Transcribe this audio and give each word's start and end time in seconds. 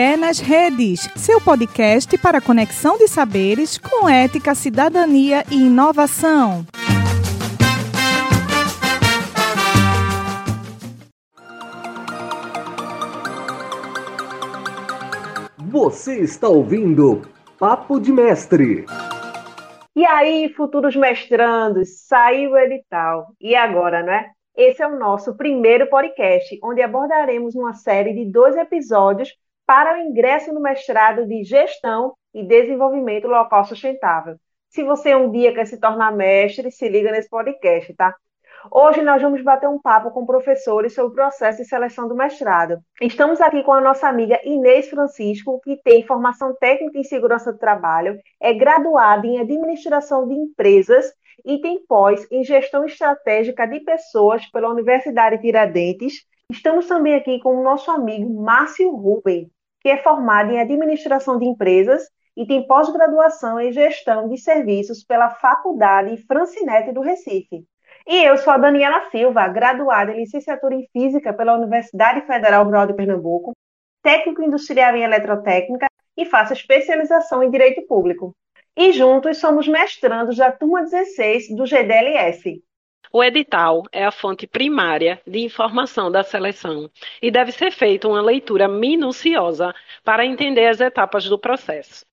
GDE 0.00 0.16
nas 0.16 0.38
redes, 0.38 1.10
seu 1.14 1.38
podcast 1.42 2.16
para 2.16 2.40
conexão 2.40 2.96
de 2.96 3.06
saberes 3.06 3.76
com 3.76 4.08
ética, 4.08 4.54
cidadania 4.54 5.44
e 5.50 5.66
inovação. 5.66 6.64
Você 15.58 16.20
está 16.20 16.48
ouvindo 16.48 17.20
Papo 17.58 18.00
de 18.00 18.10
Mestre. 18.10 18.86
E 19.94 20.06
aí, 20.06 20.48
futuros 20.54 20.96
mestrandos, 20.96 22.06
saiu 22.06 22.52
o 22.52 22.58
edital. 22.58 23.34
E 23.38 23.54
agora, 23.54 24.02
né? 24.02 24.30
Esse 24.56 24.82
é 24.82 24.86
o 24.86 24.98
nosso 24.98 25.36
primeiro 25.36 25.88
podcast, 25.90 26.58
onde 26.64 26.80
abordaremos 26.80 27.54
uma 27.54 27.74
série 27.74 28.14
de 28.14 28.24
dois 28.24 28.56
episódios 28.56 29.30
para 29.70 29.94
o 29.94 29.98
ingresso 29.98 30.52
no 30.52 30.58
mestrado 30.58 31.24
de 31.28 31.44
Gestão 31.44 32.14
e 32.34 32.42
Desenvolvimento 32.42 33.28
Local 33.28 33.64
Sustentável. 33.64 34.34
Se 34.68 34.82
você 34.82 35.14
um 35.14 35.30
dia 35.30 35.54
quer 35.54 35.64
se 35.64 35.78
tornar 35.78 36.10
mestre, 36.10 36.72
se 36.72 36.88
liga 36.88 37.12
nesse 37.12 37.30
podcast, 37.30 37.94
tá? 37.94 38.12
Hoje 38.68 39.00
nós 39.00 39.22
vamos 39.22 39.40
bater 39.44 39.68
um 39.68 39.80
papo 39.80 40.10
com 40.10 40.26
professores 40.26 40.92
sobre 40.92 41.12
o 41.12 41.14
processo 41.14 41.58
de 41.62 41.68
seleção 41.68 42.08
do 42.08 42.16
mestrado. 42.16 42.80
Estamos 43.00 43.40
aqui 43.40 43.62
com 43.62 43.72
a 43.72 43.80
nossa 43.80 44.08
amiga 44.08 44.40
Inês 44.42 44.90
Francisco, 44.90 45.60
que 45.62 45.76
tem 45.84 46.04
formação 46.04 46.52
técnica 46.58 46.98
em 46.98 47.04
segurança 47.04 47.52
do 47.52 47.58
trabalho, 47.60 48.18
é 48.40 48.52
graduada 48.52 49.24
em 49.24 49.38
administração 49.38 50.26
de 50.26 50.34
empresas 50.34 51.12
e 51.44 51.60
tem 51.60 51.86
pós 51.86 52.26
em 52.32 52.42
gestão 52.42 52.84
estratégica 52.84 53.68
de 53.68 53.78
pessoas 53.78 54.44
pela 54.46 54.68
Universidade 54.68 55.40
Tiradentes. 55.40 56.28
Estamos 56.50 56.88
também 56.88 57.14
aqui 57.14 57.38
com 57.38 57.54
o 57.54 57.62
nosso 57.62 57.88
amigo 57.92 58.42
Márcio 58.42 58.90
Ruben, 58.90 59.48
que 59.80 59.88
é 59.88 59.96
formado 59.98 60.52
em 60.52 60.60
administração 60.60 61.38
de 61.38 61.46
empresas 61.46 62.02
e 62.36 62.46
tem 62.46 62.66
pós-graduação 62.66 63.60
em 63.60 63.72
gestão 63.72 64.28
de 64.28 64.38
serviços 64.38 65.04
pela 65.04 65.30
Faculdade 65.30 66.16
Francinete 66.26 66.92
do 66.92 67.00
Recife. 67.00 67.64
E 68.06 68.24
eu 68.24 68.36
sou 68.38 68.52
a 68.52 68.58
Daniela 68.58 69.10
Silva, 69.10 69.46
graduada 69.48 70.12
em 70.12 70.20
licenciatura 70.20 70.74
em 70.74 70.88
Física 70.92 71.32
pela 71.32 71.56
Universidade 71.56 72.26
Federal 72.26 72.64
Rural 72.64 72.86
de 72.86 72.94
Pernambuco, 72.94 73.52
técnico 74.02 74.42
industrial 74.42 74.96
em 74.96 75.02
eletrotécnica 75.02 75.86
e 76.16 76.24
faço 76.24 76.52
especialização 76.52 77.42
em 77.42 77.50
Direito 77.50 77.86
Público. 77.86 78.34
E 78.76 78.92
juntos 78.92 79.38
somos 79.38 79.68
mestrandos 79.68 80.36
da 80.36 80.50
turma 80.50 80.82
16 80.82 81.54
do 81.54 81.66
GDLS. 81.66 82.62
O 83.12 83.24
edital 83.24 83.82
é 83.90 84.04
a 84.04 84.12
fonte 84.12 84.46
primária 84.46 85.20
de 85.26 85.40
informação 85.40 86.12
da 86.12 86.22
seleção 86.22 86.88
e 87.20 87.28
deve 87.28 87.50
ser 87.50 87.72
feita 87.72 88.06
uma 88.06 88.22
leitura 88.22 88.68
minuciosa 88.68 89.74
para 90.04 90.24
entender 90.24 90.66
as 90.66 90.80
etapas 90.80 91.24
do 91.24 91.36
processo. 91.36 92.06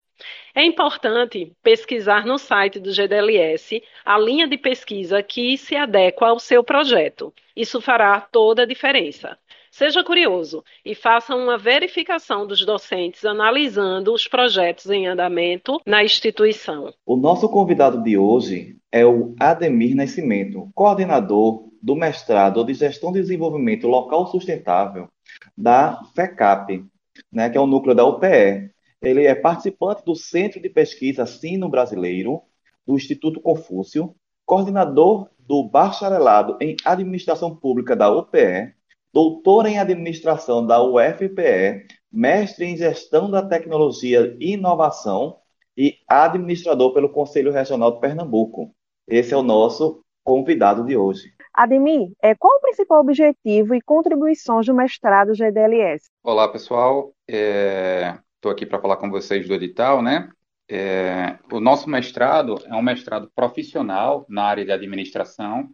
É 0.55 0.65
importante 0.65 1.53
pesquisar 1.61 2.25
no 2.25 2.39
site 2.39 2.79
do 2.79 2.91
GDLS 2.91 3.83
a 4.03 4.17
linha 4.17 4.47
de 4.47 4.57
pesquisa 4.57 5.21
que 5.21 5.55
se 5.55 5.75
adequa 5.75 6.29
ao 6.29 6.39
seu 6.39 6.63
projeto. 6.63 7.31
Isso 7.55 7.79
fará 7.79 8.19
toda 8.19 8.63
a 8.63 8.65
diferença. 8.65 9.37
Seja 9.77 10.03
curioso 10.03 10.63
e 10.83 10.95
faça 10.95 11.35
uma 11.35 11.55
verificação 11.55 12.47
dos 12.47 12.65
docentes 12.65 13.23
analisando 13.23 14.11
os 14.11 14.27
projetos 14.27 14.89
em 14.89 15.05
andamento 15.05 15.79
na 15.85 16.03
instituição. 16.03 16.91
O 17.05 17.15
nosso 17.15 17.47
convidado 17.47 18.01
de 18.01 18.17
hoje 18.17 18.75
é 18.91 19.05
o 19.05 19.35
Ademir 19.39 19.95
Nascimento, 19.95 20.67
coordenador 20.73 21.69
do 21.79 21.95
mestrado 21.95 22.63
de 22.63 22.73
Gestão 22.73 23.11
de 23.11 23.21
Desenvolvimento 23.21 23.87
Local 23.87 24.25
Sustentável 24.31 25.09
da 25.55 26.01
FECAP, 26.15 26.83
né, 27.31 27.47
que 27.47 27.57
é 27.59 27.61
o 27.61 27.67
núcleo 27.67 27.93
da 27.93 28.03
UPE. 28.03 28.71
Ele 28.99 29.27
é 29.27 29.35
participante 29.35 30.03
do 30.03 30.15
Centro 30.15 30.59
de 30.59 30.71
Pesquisa 30.71 31.27
Sino 31.27 31.69
Brasileiro, 31.69 32.41
do 32.83 32.95
Instituto 32.95 33.39
Confúcio, 33.39 34.15
coordenador 34.43 35.29
do 35.37 35.63
Bacharelado 35.63 36.57
em 36.59 36.75
Administração 36.83 37.55
Pública 37.55 37.95
da 37.95 38.09
UPE, 38.09 38.75
doutor 39.13 39.65
em 39.65 39.79
Administração 39.79 40.65
da 40.65 40.81
UFPE, 40.81 41.85
mestre 42.11 42.65
em 42.65 42.77
Gestão 42.77 43.29
da 43.29 43.45
Tecnologia 43.45 44.35
e 44.39 44.53
Inovação 44.53 45.37
e 45.75 45.97
administrador 46.07 46.93
pelo 46.93 47.09
Conselho 47.09 47.51
Regional 47.51 47.91
de 47.91 47.99
Pernambuco. 47.99 48.73
Esse 49.07 49.33
é 49.33 49.37
o 49.37 49.43
nosso 49.43 50.03
convidado 50.23 50.83
de 50.83 50.97
hoje. 50.97 51.33
Ademir, 51.53 52.11
é, 52.21 52.35
qual 52.35 52.57
o 52.57 52.61
principal 52.61 52.99
objetivo 52.99 53.73
e 53.73 53.81
contribuições 53.81 54.65
do 54.65 54.73
mestrado 54.73 55.33
GDLS? 55.33 56.07
Olá, 56.23 56.47
pessoal. 56.47 57.13
É, 57.27 58.17
estou 58.35 58.51
aqui 58.51 58.65
para 58.65 58.81
falar 58.81 58.97
com 58.97 59.09
vocês 59.09 59.47
do 59.47 59.53
edital, 59.53 60.01
né? 60.01 60.29
É, 60.69 61.39
o 61.51 61.59
nosso 61.61 61.89
mestrado 61.89 62.55
é 62.65 62.75
um 62.75 62.81
mestrado 62.81 63.31
profissional 63.33 64.25
na 64.27 64.43
área 64.43 64.65
de 64.65 64.71
administração 64.71 65.69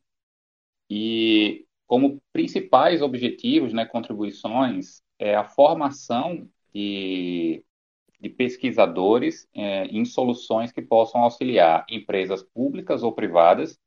e 0.87 1.65
como 1.93 2.19
principais 2.31 3.03
objetivos, 3.03 3.71
né, 3.71 3.85
contribuições, 3.85 5.03
é 5.19 5.35
a 5.35 5.43
formação 5.43 6.49
de, 6.73 7.63
de 8.19 8.29
pesquisadores 8.29 9.47
é, 9.53 9.85
em 9.85 10.03
soluções 10.03 10.71
que 10.71 10.81
possam 10.81 11.21
auxiliar 11.21 11.85
empresas 11.87 12.41
públicas 12.41 13.03
ou 13.03 13.13
privadas 13.13 13.79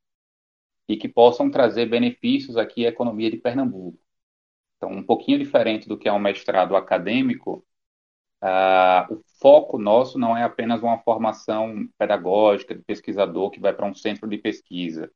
e 0.88 0.96
que 0.96 1.08
possam 1.08 1.50
trazer 1.50 1.86
benefícios 1.86 2.56
aqui 2.56 2.86
à 2.86 2.90
economia 2.90 3.28
de 3.28 3.38
Pernambuco. 3.38 3.98
Então, 4.76 4.92
um 4.92 5.02
pouquinho 5.02 5.40
diferente 5.40 5.88
do 5.88 5.98
que 5.98 6.08
é 6.08 6.12
um 6.12 6.20
mestrado 6.20 6.76
acadêmico, 6.76 7.66
o 9.10 9.20
foco 9.40 9.78
nosso 9.78 10.16
não 10.16 10.36
é 10.36 10.44
apenas 10.44 10.80
uma 10.80 10.98
formação 10.98 11.88
pedagógica 11.98 12.72
de 12.72 12.84
pesquisador 12.84 13.50
que 13.50 13.58
vai 13.58 13.74
para 13.74 13.84
um 13.84 13.94
centro 13.94 14.28
de 14.28 14.38
pesquisa, 14.38 15.10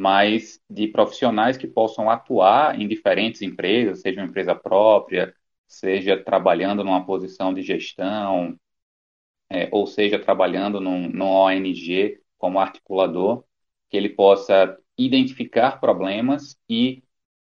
mas 0.00 0.58
de 0.70 0.88
profissionais 0.88 1.58
que 1.58 1.66
possam 1.66 2.08
atuar 2.08 2.80
em 2.80 2.88
diferentes 2.88 3.42
empresas, 3.42 4.00
seja 4.00 4.22
uma 4.22 4.26
empresa 4.26 4.54
própria, 4.54 5.34
seja 5.66 6.16
trabalhando 6.16 6.82
numa 6.82 7.04
posição 7.04 7.52
de 7.52 7.60
gestão, 7.60 8.58
é, 9.50 9.68
ou 9.70 9.86
seja 9.86 10.18
trabalhando 10.18 10.80
num, 10.80 11.06
num 11.06 11.26
ONG 11.26 12.18
como 12.38 12.58
articulador, 12.58 13.44
que 13.90 13.96
ele 13.98 14.08
possa 14.08 14.74
identificar 14.96 15.78
problemas 15.78 16.56
e 16.66 17.02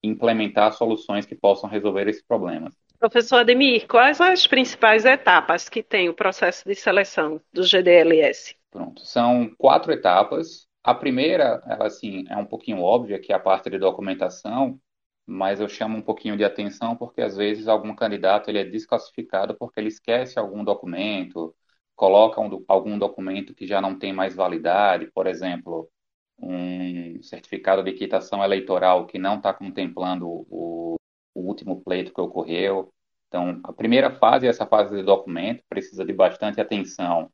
implementar 0.02 0.72
soluções 0.72 1.26
que 1.26 1.34
possam 1.34 1.68
resolver 1.68 2.08
esses 2.08 2.22
problemas. 2.22 2.74
Professor 2.98 3.40
Ademir, 3.40 3.86
quais 3.86 4.18
as 4.18 4.46
principais 4.46 5.04
etapas 5.04 5.68
que 5.68 5.82
tem 5.82 6.08
o 6.08 6.14
processo 6.14 6.66
de 6.66 6.74
seleção 6.74 7.38
do 7.52 7.64
GDLS? 7.64 8.56
Pronto, 8.70 9.04
são 9.04 9.54
quatro 9.58 9.92
etapas. 9.92 10.69
A 10.82 10.94
primeira, 10.94 11.62
ela 11.66 11.86
assim, 11.86 12.24
é 12.28 12.36
um 12.36 12.46
pouquinho 12.46 12.80
óbvia, 12.80 13.18
que 13.20 13.32
é 13.32 13.36
a 13.36 13.40
parte 13.40 13.68
de 13.70 13.78
documentação, 13.78 14.80
mas 15.26 15.60
eu 15.60 15.68
chamo 15.68 15.96
um 15.98 16.02
pouquinho 16.02 16.36
de 16.36 16.44
atenção 16.44 16.96
porque 16.96 17.20
às 17.20 17.36
vezes 17.36 17.68
algum 17.68 17.94
candidato 17.94 18.48
ele 18.48 18.58
é 18.58 18.64
desclassificado 18.64 19.54
porque 19.56 19.78
ele 19.80 19.88
esquece 19.88 20.38
algum 20.38 20.64
documento, 20.64 21.54
coloca 21.94 22.40
um, 22.40 22.64
algum 22.66 22.98
documento 22.98 23.54
que 23.54 23.66
já 23.66 23.80
não 23.80 23.98
tem 23.98 24.12
mais 24.12 24.34
validade, 24.34 25.10
por 25.12 25.26
exemplo, 25.26 25.90
um 26.38 27.22
certificado 27.22 27.82
de 27.82 27.92
quitação 27.92 28.42
eleitoral 28.42 29.06
que 29.06 29.18
não 29.18 29.36
está 29.36 29.52
contemplando 29.54 30.26
o, 30.28 30.96
o 31.34 31.40
último 31.42 31.82
pleito 31.82 32.12
que 32.14 32.20
ocorreu. 32.20 32.92
Então, 33.28 33.60
a 33.64 33.72
primeira 33.72 34.10
fase, 34.18 34.46
essa 34.48 34.66
fase 34.66 34.96
de 34.96 35.02
documento, 35.02 35.62
precisa 35.68 36.04
de 36.04 36.12
bastante 36.12 36.60
atenção 36.60 37.30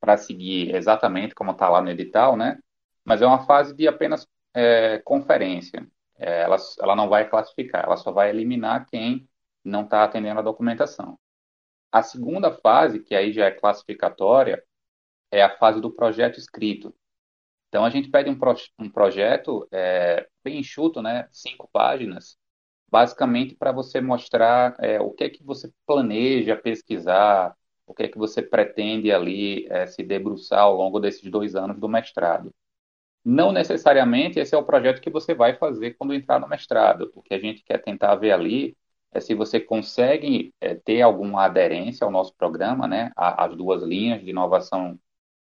para 0.00 0.16
seguir 0.16 0.74
exatamente 0.74 1.34
como 1.34 1.52
está 1.52 1.68
lá 1.68 1.80
no 1.82 1.90
edital, 1.90 2.36
né? 2.36 2.58
Mas 3.04 3.22
é 3.22 3.26
uma 3.26 3.46
fase 3.46 3.74
de 3.74 3.86
apenas 3.86 4.26
é, 4.54 4.98
conferência. 4.98 5.86
É, 6.16 6.42
ela, 6.42 6.56
ela 6.80 6.96
não 6.96 7.08
vai 7.08 7.28
classificar, 7.28 7.84
ela 7.84 7.96
só 7.96 8.12
vai 8.12 8.30
eliminar 8.30 8.86
quem 8.86 9.28
não 9.64 9.82
está 9.84 10.04
atendendo 10.04 10.40
a 10.40 10.42
documentação. 10.42 11.18
A 11.92 12.02
segunda 12.02 12.52
fase, 12.52 13.00
que 13.00 13.14
aí 13.14 13.32
já 13.32 13.46
é 13.46 13.50
classificatória, 13.50 14.62
é 15.30 15.42
a 15.42 15.56
fase 15.58 15.80
do 15.80 15.90
projeto 15.90 16.38
escrito. 16.38 16.94
Então, 17.68 17.84
a 17.84 17.90
gente 17.90 18.08
pede 18.08 18.30
um, 18.30 18.38
pro, 18.38 18.54
um 18.78 18.88
projeto 18.88 19.66
é, 19.72 20.28
bem 20.44 20.58
enxuto, 20.60 21.02
né? 21.02 21.28
Cinco 21.32 21.68
páginas, 21.72 22.38
basicamente 22.88 23.56
para 23.56 23.72
você 23.72 24.00
mostrar 24.00 24.76
é, 24.78 25.00
o 25.00 25.10
que 25.10 25.24
é 25.24 25.30
que 25.30 25.42
você 25.42 25.72
planeja 25.86 26.56
pesquisar, 26.56 27.56
o 27.86 27.92
que 27.94 28.04
é 28.04 28.08
que 28.08 28.18
você 28.18 28.40
pretende 28.42 29.10
ali 29.12 29.66
é, 29.68 29.86
se 29.86 30.02
debruçar 30.02 30.60
ao 30.60 30.76
longo 30.76 31.00
desses 31.00 31.28
dois 31.30 31.56
anos 31.56 31.78
do 31.80 31.88
mestrado. 31.88 32.54
Não 33.24 33.52
necessariamente 33.52 34.38
esse 34.38 34.54
é 34.54 34.58
o 34.58 34.64
projeto 34.64 35.00
que 35.00 35.10
você 35.10 35.34
vai 35.34 35.56
fazer 35.56 35.94
quando 35.94 36.14
entrar 36.14 36.38
no 36.38 36.48
mestrado. 36.48 37.10
O 37.14 37.22
que 37.22 37.34
a 37.34 37.38
gente 37.38 37.62
quer 37.64 37.78
tentar 37.78 38.14
ver 38.16 38.32
ali 38.32 38.76
é 39.12 39.20
se 39.20 39.34
você 39.34 39.60
consegue 39.60 40.52
é, 40.60 40.74
ter 40.74 41.00
alguma 41.00 41.44
aderência 41.44 42.04
ao 42.04 42.10
nosso 42.10 42.34
programa, 42.34 42.86
né, 42.86 43.12
as 43.16 43.56
duas 43.56 43.82
linhas 43.82 44.22
de 44.22 44.30
inovação 44.30 44.98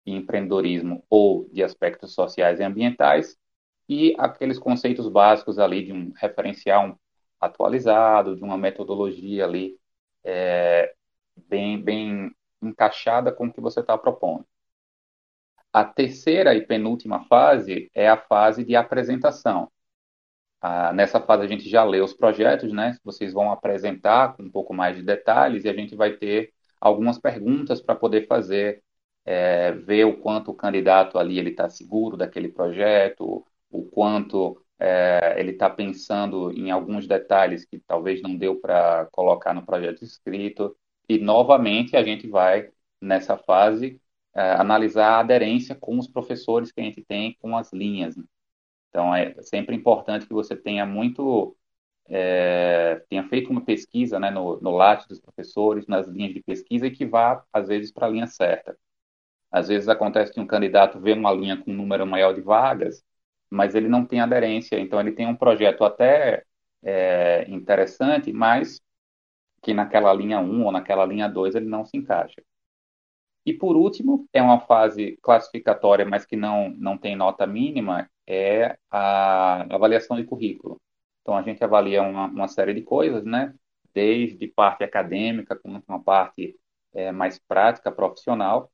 e 0.05 0.13
empreendedorismo 0.13 1.03
ou 1.09 1.49
de 1.51 1.63
aspectos 1.63 2.13
sociais 2.13 2.59
e 2.59 2.63
ambientais, 2.63 3.37
e 3.89 4.15
aqueles 4.17 4.59
conceitos 4.59 5.09
básicos 5.09 5.59
ali 5.59 5.83
de 5.85 5.93
um 5.93 6.11
referencial, 6.15 6.99
atualizado, 7.39 8.35
de 8.35 8.43
uma 8.43 8.57
metodologia 8.57 9.45
ali 9.45 9.77
é, 10.23 10.93
bem 11.35 12.31
encaixada 12.61 13.31
com 13.31 13.47
o 13.47 13.53
que 13.53 13.61
você 13.61 13.81
está 13.81 13.97
propondo. 13.97 14.45
A 15.75 15.83
terceira 15.83 16.55
e 16.55 16.65
penúltima 16.65 17.25
fase 17.25 17.91
é 17.93 18.07
a 18.07 18.15
fase 18.15 18.63
de 18.63 18.77
apresentação. 18.77 19.69
Ah, 20.61 20.93
nessa 20.93 21.19
fase 21.19 21.43
a 21.43 21.47
gente 21.47 21.67
já 21.69 21.83
lê 21.83 21.99
os 21.99 22.13
projetos, 22.13 22.71
né? 22.71 22.97
Vocês 23.03 23.33
vão 23.33 23.51
apresentar 23.51 24.37
com 24.37 24.43
um 24.43 24.49
pouco 24.49 24.73
mais 24.73 24.95
de 24.95 25.03
detalhes 25.03 25.65
e 25.65 25.69
a 25.69 25.73
gente 25.73 25.93
vai 25.93 26.13
ter 26.13 26.53
algumas 26.79 27.19
perguntas 27.19 27.81
para 27.81 27.93
poder 27.93 28.25
fazer, 28.25 28.83
é, 29.25 29.73
ver 29.73 30.05
o 30.05 30.17
quanto 30.21 30.51
o 30.51 30.55
candidato 30.55 31.19
ali 31.19 31.37
ele 31.37 31.49
está 31.49 31.69
seguro 31.69 32.15
daquele 32.15 32.47
projeto, 32.47 33.45
o 33.69 33.83
quanto 33.83 34.57
é, 34.79 35.35
ele 35.37 35.51
está 35.51 35.69
pensando 35.69 36.53
em 36.53 36.71
alguns 36.71 37.05
detalhes 37.05 37.65
que 37.65 37.79
talvez 37.79 38.21
não 38.21 38.37
deu 38.37 38.61
para 38.61 39.07
colocar 39.11 39.53
no 39.53 39.65
projeto 39.65 40.05
escrito. 40.05 40.73
E 41.09 41.19
novamente 41.19 41.97
a 41.97 42.03
gente 42.03 42.29
vai 42.29 42.69
nessa 43.01 43.37
fase 43.37 43.99
analisar 44.41 45.13
a 45.13 45.19
aderência 45.19 45.75
com 45.75 45.97
os 45.97 46.07
professores 46.07 46.71
que 46.71 46.81
a 46.81 46.83
gente 46.83 47.03
tem 47.03 47.37
com 47.41 47.57
as 47.57 47.71
linhas. 47.71 48.15
Né? 48.15 48.23
Então, 48.89 49.13
é 49.15 49.35
sempre 49.41 49.75
importante 49.75 50.25
que 50.27 50.33
você 50.33 50.55
tenha 50.55 50.85
muito, 50.85 51.55
é, 52.09 53.01
tenha 53.09 53.27
feito 53.27 53.49
uma 53.49 53.63
pesquisa 53.63 54.19
né, 54.19 54.29
no, 54.31 54.59
no 54.61 54.71
LAT 54.71 55.07
dos 55.07 55.19
professores, 55.19 55.87
nas 55.87 56.07
linhas 56.07 56.33
de 56.33 56.43
pesquisa, 56.43 56.87
e 56.87 56.91
que 56.91 57.05
vá, 57.05 57.43
às 57.53 57.67
vezes, 57.67 57.91
para 57.91 58.07
a 58.07 58.09
linha 58.09 58.27
certa. 58.27 58.77
Às 59.51 59.69
vezes 59.69 59.87
acontece 59.89 60.33
que 60.33 60.39
um 60.39 60.47
candidato 60.47 60.99
vê 60.99 61.13
uma 61.13 61.31
linha 61.33 61.57
com 61.57 61.71
um 61.71 61.75
número 61.75 62.05
maior 62.05 62.33
de 62.33 62.41
vagas, 62.41 63.03
mas 63.49 63.75
ele 63.75 63.87
não 63.87 64.05
tem 64.05 64.19
aderência, 64.19 64.79
então 64.79 64.99
ele 64.99 65.11
tem 65.13 65.27
um 65.27 65.35
projeto 65.35 65.83
até 65.83 66.43
é, 66.83 67.45
interessante, 67.49 68.31
mas 68.33 68.81
que 69.61 69.73
naquela 69.73 70.13
linha 70.13 70.39
1 70.39 70.65
ou 70.65 70.71
naquela 70.71 71.05
linha 71.05 71.27
2 71.29 71.55
ele 71.55 71.65
não 71.67 71.85
se 71.85 71.97
encaixa. 71.97 72.41
E 73.45 73.53
por 73.53 73.75
último, 73.77 74.27
é 74.33 74.41
uma 74.41 74.59
fase 74.59 75.17
classificatória, 75.21 76.05
mas 76.05 76.25
que 76.25 76.35
não, 76.35 76.69
não 76.71 76.97
tem 76.97 77.15
nota 77.15 77.45
mínima, 77.45 78.09
é 78.27 78.77
a 78.89 79.61
avaliação 79.73 80.17
de 80.17 80.23
currículo. 80.23 80.81
Então 81.21 81.37
a 81.37 81.43
gente 81.43 81.63
avalia 81.63 82.01
uma, 82.01 82.25
uma 82.27 82.47
série 82.47 82.73
de 82.73 82.81
coisas, 82.81 83.23
né? 83.23 83.53
Desde 83.93 84.47
parte 84.47 84.83
acadêmica, 84.83 85.55
como 85.55 85.81
uma 85.87 86.03
parte 86.03 86.55
é, 86.93 87.11
mais 87.11 87.39
prática, 87.39 87.91
profissional, 87.91 88.71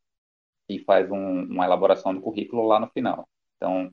e 0.69 0.79
faz 0.79 1.11
um, 1.11 1.43
uma 1.43 1.65
elaboração 1.65 2.13
do 2.13 2.21
currículo 2.21 2.65
lá 2.65 2.79
no 2.79 2.87
final. 2.89 3.27
Então, 3.57 3.91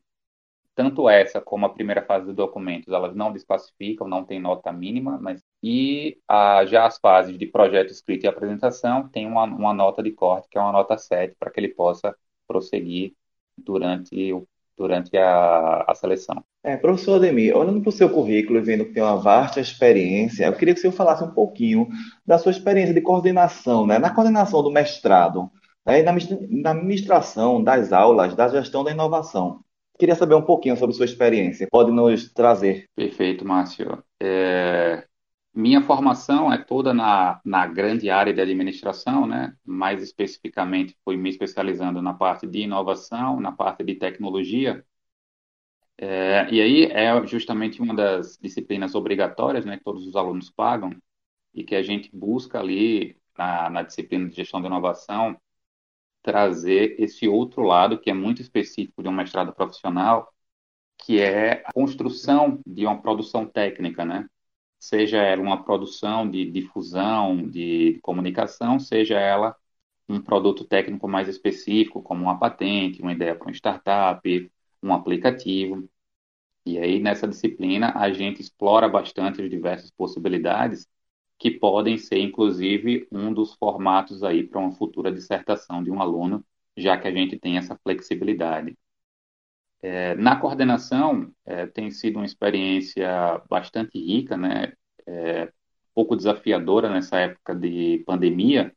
tanto 0.78 1.08
essa 1.08 1.40
como 1.40 1.66
a 1.66 1.74
primeira 1.74 2.02
fase 2.02 2.26
dos 2.26 2.36
documentos, 2.36 2.94
elas 2.94 3.12
não 3.12 3.32
desclassificam, 3.32 4.06
não 4.06 4.24
tem 4.24 4.38
nota 4.38 4.70
mínima, 4.72 5.18
mas 5.20 5.42
e 5.60 6.18
a, 6.28 6.64
já 6.66 6.86
as 6.86 6.98
fases 6.98 7.36
de 7.36 7.46
projeto 7.46 7.90
escrito 7.90 8.22
e 8.22 8.28
apresentação 8.28 9.08
tem 9.08 9.26
uma, 9.26 9.42
uma 9.42 9.74
nota 9.74 10.04
de 10.04 10.12
corte, 10.12 10.46
que 10.48 10.56
é 10.56 10.60
uma 10.60 10.70
nota 10.70 10.96
7, 10.96 11.34
para 11.36 11.50
que 11.50 11.58
ele 11.58 11.70
possa 11.70 12.14
prosseguir 12.46 13.12
durante, 13.56 14.32
durante 14.76 15.16
a, 15.16 15.84
a 15.88 15.94
seleção. 15.96 16.44
É, 16.62 16.76
professor 16.76 17.16
Ademir, 17.16 17.56
olhando 17.56 17.80
para 17.80 17.88
o 17.88 17.92
seu 17.92 18.08
currículo 18.08 18.60
e 18.60 18.62
vendo 18.62 18.84
que 18.84 18.92
tem 18.92 19.02
uma 19.02 19.16
vasta 19.16 19.58
experiência, 19.58 20.46
eu 20.46 20.52
queria 20.52 20.74
que 20.74 20.78
o 20.78 20.80
senhor 20.80 20.92
falasse 20.92 21.24
um 21.24 21.34
pouquinho 21.34 21.88
da 22.24 22.38
sua 22.38 22.52
experiência 22.52 22.94
de 22.94 23.00
coordenação, 23.00 23.84
né? 23.84 23.98
na 23.98 24.14
coordenação 24.14 24.62
do 24.62 24.70
mestrado, 24.70 25.50
né? 25.84 26.02
na, 26.02 26.12
na 26.12 26.70
administração 26.70 27.60
das 27.60 27.92
aulas, 27.92 28.36
da 28.36 28.46
gestão 28.46 28.84
da 28.84 28.92
inovação. 28.92 29.64
Queria 29.98 30.14
saber 30.14 30.36
um 30.36 30.42
pouquinho 30.42 30.76
sobre 30.76 30.94
sua 30.94 31.06
experiência. 31.06 31.66
Pode 31.70 31.90
nos 31.90 32.32
trazer? 32.32 32.88
Perfeito, 32.94 33.44
Márcio. 33.44 34.02
É, 34.22 35.04
minha 35.52 35.82
formação 35.82 36.52
é 36.52 36.56
toda 36.56 36.94
na, 36.94 37.40
na 37.44 37.66
grande 37.66 38.08
área 38.08 38.32
de 38.32 38.40
administração, 38.40 39.26
né? 39.26 39.56
Mais 39.64 40.00
especificamente, 40.00 40.96
fui 41.04 41.16
me 41.16 41.28
especializando 41.28 42.00
na 42.00 42.14
parte 42.14 42.46
de 42.46 42.60
inovação, 42.60 43.40
na 43.40 43.50
parte 43.50 43.82
de 43.82 43.96
tecnologia. 43.96 44.84
É, 46.00 46.48
e 46.48 46.60
aí 46.60 46.84
é 46.84 47.26
justamente 47.26 47.82
uma 47.82 47.92
das 47.92 48.38
disciplinas 48.40 48.94
obrigatórias, 48.94 49.64
né? 49.64 49.78
Que 49.78 49.84
todos 49.84 50.06
os 50.06 50.14
alunos 50.14 50.48
pagam 50.48 50.92
e 51.52 51.64
que 51.64 51.74
a 51.74 51.82
gente 51.82 52.08
busca 52.14 52.60
ali 52.60 53.16
na, 53.36 53.68
na 53.68 53.82
disciplina 53.82 54.28
de 54.28 54.36
gestão 54.36 54.60
de 54.60 54.68
inovação 54.68 55.36
trazer 56.28 56.94
esse 57.00 57.26
outro 57.26 57.62
lado 57.62 57.98
que 57.98 58.10
é 58.10 58.12
muito 58.12 58.42
específico 58.42 59.02
de 59.02 59.08
um 59.08 59.12
mestrado 59.12 59.50
profissional, 59.50 60.30
que 60.98 61.18
é 61.18 61.62
a 61.66 61.72
construção 61.72 62.60
de 62.66 62.84
uma 62.84 63.00
produção 63.00 63.46
técnica, 63.46 64.04
né? 64.04 64.28
Seja 64.78 65.16
ela 65.22 65.40
uma 65.40 65.64
produção 65.64 66.30
de 66.30 66.50
difusão, 66.50 67.48
de 67.48 67.98
comunicação, 68.02 68.78
seja 68.78 69.18
ela 69.18 69.56
um 70.06 70.20
produto 70.20 70.66
técnico 70.66 71.08
mais 71.08 71.28
específico, 71.28 72.02
como 72.02 72.24
uma 72.24 72.38
patente, 72.38 73.00
uma 73.00 73.12
ideia 73.12 73.34
para 73.34 73.48
um 73.48 73.54
startup, 73.54 74.52
um 74.82 74.92
aplicativo. 74.92 75.88
E 76.66 76.78
aí, 76.78 77.00
nessa 77.00 77.26
disciplina, 77.26 77.92
a 77.96 78.12
gente 78.12 78.42
explora 78.42 78.86
bastante 78.86 79.40
as 79.40 79.48
diversas 79.48 79.90
possibilidades 79.90 80.86
que 81.38 81.50
podem 81.50 81.98
ser, 81.98 82.18
inclusive, 82.18 83.06
um 83.12 83.32
dos 83.32 83.54
formatos 83.54 84.22
aí 84.24 84.46
para 84.46 84.60
uma 84.60 84.72
futura 84.72 85.12
dissertação 85.12 85.82
de 85.82 85.90
um 85.90 86.00
aluno, 86.02 86.44
já 86.76 86.98
que 86.98 87.08
a 87.08 87.12
gente 87.12 87.38
tem 87.38 87.58
essa 87.58 87.76
flexibilidade. 87.82 88.76
É, 89.80 90.14
na 90.16 90.36
coordenação, 90.36 91.32
é, 91.46 91.66
tem 91.66 91.90
sido 91.90 92.16
uma 92.16 92.24
experiência 92.26 93.40
bastante 93.48 93.98
rica, 93.98 94.36
né? 94.36 94.72
É, 95.06 95.52
pouco 95.94 96.16
desafiadora 96.16 96.90
nessa 96.90 97.18
época 97.18 97.54
de 97.54 98.02
pandemia, 98.06 98.72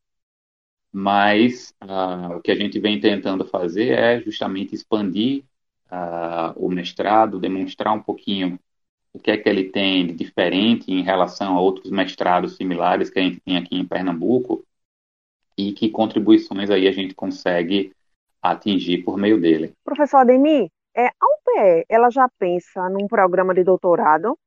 mas 0.92 1.74
ah, 1.80 2.36
o 2.38 2.41
que 2.41 2.51
a 2.51 2.56
gente 2.56 2.80
vem 2.80 3.00
tentando 3.00 3.46
fazer 3.46 3.91
é 3.98 4.22
justamente 4.22 4.75
expandir 4.75 5.46
ah, 5.89 6.53
o 6.58 6.70
mestrado, 6.70 7.39
demonstrar 7.39 7.94
um 7.94 8.01
pouquinho 8.01 8.60
o 9.13 9.20
que 9.20 9.32
é 9.32 9.38
que 9.38 9.48
ele 9.48 9.65
tem 9.65 10.08
de 10.08 10.13
diferente 10.13 10.91
em 10.91 11.01
relação 11.01 11.58
a 11.58 11.62
outros 11.62 11.91
mestrados 11.91 12.56
similares 12.56 13.10
que 13.10 13.20
a 13.20 13.22
gente 13.22 13.39
tem 13.41 13.58
aqui 13.58 13.75
em 13.75 13.86
Pernambuco 13.86 14.63
e 15.58 15.74
que 15.74 15.89
contribuições 15.89 16.70
aí 16.70 16.88
a 16.88 16.91
gente 16.91 17.13
consegue 17.13 17.94
atingir 18.41 19.03
por 19.03 19.18
meio 19.18 19.39
dele. 19.39 19.74
Professor 19.84 20.18
Ademir, 20.18 20.70
é, 20.96 21.08
a 21.08 21.10
UPE, 21.10 21.86
ela 21.88 22.10
já 22.10 22.27
pensa 22.39 22.89
num 22.89 23.08
programa 23.08 23.53
de 23.53 23.63
doutorado? 23.63 24.38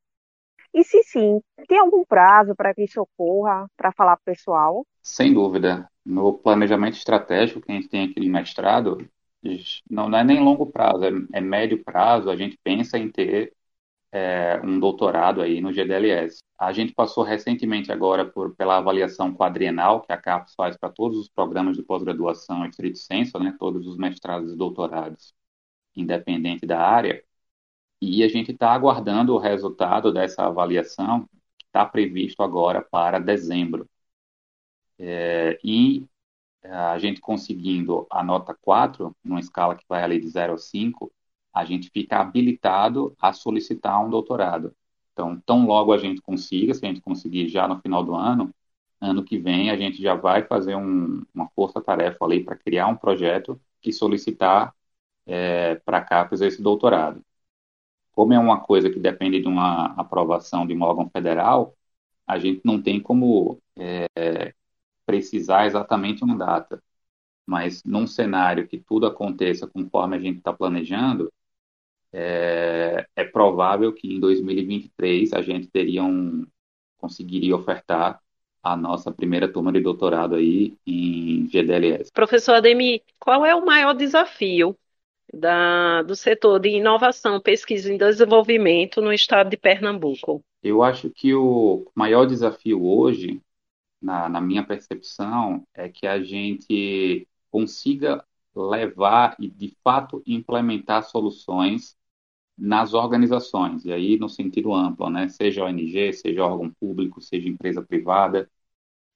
E 0.73 0.83
se 0.83 1.03
sim, 1.05 1.41
tem 1.69 1.79
algum 1.79 2.05
prazo 2.05 2.55
para 2.57 2.75
que 2.75 2.83
isso 2.83 3.01
ocorra, 3.01 3.67
para 3.77 3.93
falar 3.93 4.17
para 4.17 4.33
o 4.33 4.35
pessoal? 4.35 4.87
Sem 5.03 5.33
dúvida. 5.33 5.89
No 6.05 6.35
planejamento 6.35 6.97
estratégico 6.97 7.61
que 7.61 7.71
a 7.71 7.75
gente 7.77 7.89
tem 7.89 8.05
aqui 8.05 8.21
no 8.21 8.33
mestrado, 8.33 9.09
não, 9.89 10.09
não 10.09 10.19
é 10.19 10.25
nem 10.25 10.43
longo 10.43 10.67
prazo, 10.67 11.05
é, 11.05 11.11
é 11.35 11.41
médio 11.41 11.83
prazo, 11.85 12.29
a 12.29 12.37
gente 12.37 12.59
pensa 12.63 12.99
em 12.99 13.09
ter 13.09 13.53
é, 14.15 14.61
um 14.65 14.79
doutorado 14.79 15.43
aí 15.43 15.61
no 15.61 15.73
GDLS. 15.73 16.43
A 16.59 16.73
gente 16.73 16.95
passou 16.95 17.25
recentemente 17.25 17.91
agora 17.91 18.25
por, 18.25 18.55
pela 18.55 18.79
avaliação 18.79 19.35
quadrienal 19.35 20.03
que 20.03 20.13
a 20.13 20.17
CAPES 20.17 20.55
faz 20.55 20.77
para 20.77 20.89
todos 20.91 21.19
os 21.19 21.29
programas 21.29 21.77
de 21.77 21.83
pós-graduação 21.83 22.65
estrito 22.65 22.99
senso, 22.99 23.39
né, 23.41 23.55
todos 23.59 23.87
os 23.89 23.97
mestrados 23.97 24.53
e 24.53 24.57
doutorados, 24.57 25.35
independente 25.97 26.67
da 26.67 26.81
área, 26.81 27.25
e 28.01 28.23
a 28.25 28.29
gente 28.29 28.53
está 28.53 28.73
aguardando 28.73 29.35
o 29.35 29.39
resultado 29.39 30.13
dessa 30.13 30.45
avaliação, 30.47 31.29
que 31.59 31.67
está 31.67 31.87
previsto 31.87 32.43
agora 32.43 32.83
para 32.83 33.19
dezembro. 33.19 33.89
É, 34.99 35.59
e 35.65 36.07
a 36.65 36.99
gente 36.99 37.21
conseguindo 37.21 38.07
a 38.11 38.23
nota 38.23 38.55
4, 38.55 39.15
numa 39.25 39.41
escala 39.41 39.77
que 39.77 39.85
vai 39.89 40.03
ali 40.03 40.21
de 40.21 40.29
0 40.29 40.55
a 40.55 40.59
5, 40.59 41.13
a 41.55 41.65
gente 41.65 41.91
fica 41.91 42.19
habilitado 42.21 43.17
a 43.21 43.33
solicitar 43.33 44.05
um 44.05 44.11
doutorado. 44.11 44.75
Então, 45.13 45.41
tão 45.47 45.67
logo 45.67 45.93
a 45.93 45.99
gente 45.99 46.21
consiga, 46.21 46.75
se 46.75 46.85
a 46.85 46.89
gente 46.89 47.01
conseguir 47.01 47.49
já 47.49 47.69
no 47.69 47.81
final 47.81 48.03
do 48.05 48.15
ano, 48.15 48.53
ano 49.01 49.25
que 49.25 49.39
vem 49.39 49.71
a 49.71 49.77
gente 49.77 50.03
já 50.03 50.15
vai 50.15 50.43
fazer 50.45 50.75
um, 50.75 51.23
uma 51.35 51.49
força-tarefa 51.51 52.25
ali 52.25 52.43
para 52.45 52.57
criar 52.57 52.89
um 52.89 52.97
projeto 52.97 53.61
e 53.85 53.93
solicitar 53.93 54.75
é, 55.27 55.77
para 55.77 55.99
a 55.99 56.05
CAPES 56.05 56.41
esse 56.43 56.63
doutorado. 56.63 57.23
Como 58.13 58.33
é 58.33 58.39
uma 58.39 58.61
coisa 58.61 58.91
que 58.91 58.99
depende 59.01 59.41
de 59.41 59.49
uma 59.49 59.87
aprovação 59.95 60.67
de 60.67 60.75
um 60.75 60.83
órgão 60.83 61.11
federal, 61.11 61.77
a 62.27 62.39
gente 62.39 62.63
não 62.65 62.81
tem 62.83 63.01
como 63.01 63.61
é, 63.77 64.55
precisar 65.07 65.67
exatamente 65.67 66.25
uma 66.25 66.37
data. 66.37 66.83
Mas 67.47 67.83
num 67.85 68.07
cenário 68.07 68.67
que 68.69 68.79
tudo 68.79 69.07
aconteça 69.07 69.67
conforme 69.67 70.17
a 70.17 70.21
gente 70.21 70.39
está 70.39 70.53
planejando, 70.53 71.33
é, 72.15 73.07
é, 73.17 73.25
provável 73.25 73.93
que 73.93 74.15
em 74.15 74.21
2023 74.21 75.33
a 75.33 75.43
gente 75.43 75.67
teria 75.67 76.03
um, 76.03 76.47
conseguiria 76.99 77.57
ofertar 77.57 78.21
a 78.63 78.77
nossa 78.77 79.13
primeira 79.13 79.47
turma 79.47 79.73
de 79.73 79.81
doutorado 79.81 80.37
aí 80.37 80.75
em 80.87 81.47
GDLS. 81.49 82.11
Professor 82.13 82.55
Ademir, 82.55 83.03
qual 83.19 83.45
é 83.45 83.55
o 83.55 83.67
maior 83.67 83.93
desafio 83.93 84.77
da, 85.33 86.03
do 86.03 86.15
setor 86.15 86.61
de 86.61 86.71
inovação, 86.71 87.41
pesquisa 87.41 87.93
e 87.93 87.99
desenvolvimento 87.99 89.03
no 89.03 89.13
estado 89.13 89.51
de 89.51 89.57
Pernambuco? 89.57 90.41
Eu 90.63 90.83
acho 90.83 91.11
que 91.11 91.35
o 91.35 91.91
maior 91.95 92.25
desafio 92.25 92.87
hoje 92.87 93.43
na, 94.05 94.29
na 94.29 94.41
minha 94.41 94.63
percepção, 94.63 95.67
é 95.73 95.89
que 95.89 96.07
a 96.07 96.23
gente 96.23 97.27
consiga 97.51 98.23
levar 98.55 99.35
e, 99.41 99.49
de 99.49 99.75
fato, 99.83 100.23
implementar 100.27 101.03
soluções 101.05 101.97
nas 102.57 102.95
organizações, 102.95 103.85
e 103.85 103.93
aí 103.93 104.19
no 104.19 104.29
sentido 104.29 104.73
amplo, 104.75 105.11
né? 105.11 105.29
seja 105.29 105.65
ONG, 105.65 106.13
seja 106.13 106.45
órgão 106.45 106.71
público, 106.71 107.21
seja 107.21 107.49
empresa 107.49 107.83
privada. 107.83 108.49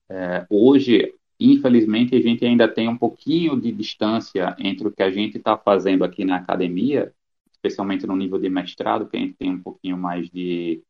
É, 0.08 0.46
hoje, 0.50 1.14
infelizmente, 1.38 2.14
a 2.16 2.20
gente 2.20 2.44
ainda 2.44 2.68
tem 2.68 2.88
um 2.88 2.98
pouquinho 2.98 3.60
de 3.60 3.72
distância 3.72 4.56
entre 4.58 4.88
o 4.88 4.92
que 4.92 5.02
a 5.02 5.10
gente 5.10 5.38
está 5.38 5.56
fazendo 5.56 6.04
aqui 6.04 6.24
na 6.24 6.36
academia, 6.36 7.14
especialmente 7.52 8.06
no 8.06 8.16
nível 8.16 8.38
de 8.38 8.48
mestrado, 8.48 9.08
que 9.08 9.16
a 9.16 9.20
gente 9.20 9.34
tem 9.34 9.50
um 9.52 9.62
pouquinho 9.62 9.96
mais 9.98 10.28
de, 10.30 10.82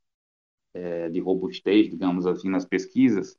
é, 0.74 1.08
de 1.08 1.20
robustez, 1.20 1.90
digamos 1.90 2.26
assim, 2.26 2.48
nas 2.48 2.64
pesquisas, 2.64 3.36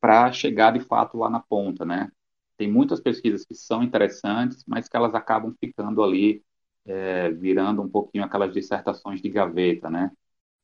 para 0.00 0.32
chegar 0.32 0.72
de 0.72 0.80
fato 0.80 1.18
lá 1.18 1.30
na 1.30 1.40
ponta, 1.40 1.84
né? 1.84 2.10
Tem 2.56 2.70
muitas 2.70 3.00
pesquisas 3.00 3.44
que 3.44 3.54
são 3.54 3.82
interessantes, 3.82 4.64
mas 4.66 4.88
que 4.88 4.96
elas 4.96 5.14
acabam 5.14 5.54
ficando 5.60 6.02
ali 6.02 6.42
é, 6.86 7.30
virando 7.30 7.82
um 7.82 7.88
pouquinho 7.88 8.24
aquelas 8.24 8.52
dissertações 8.52 9.20
de 9.20 9.28
gaveta, 9.28 9.90
né? 9.90 10.10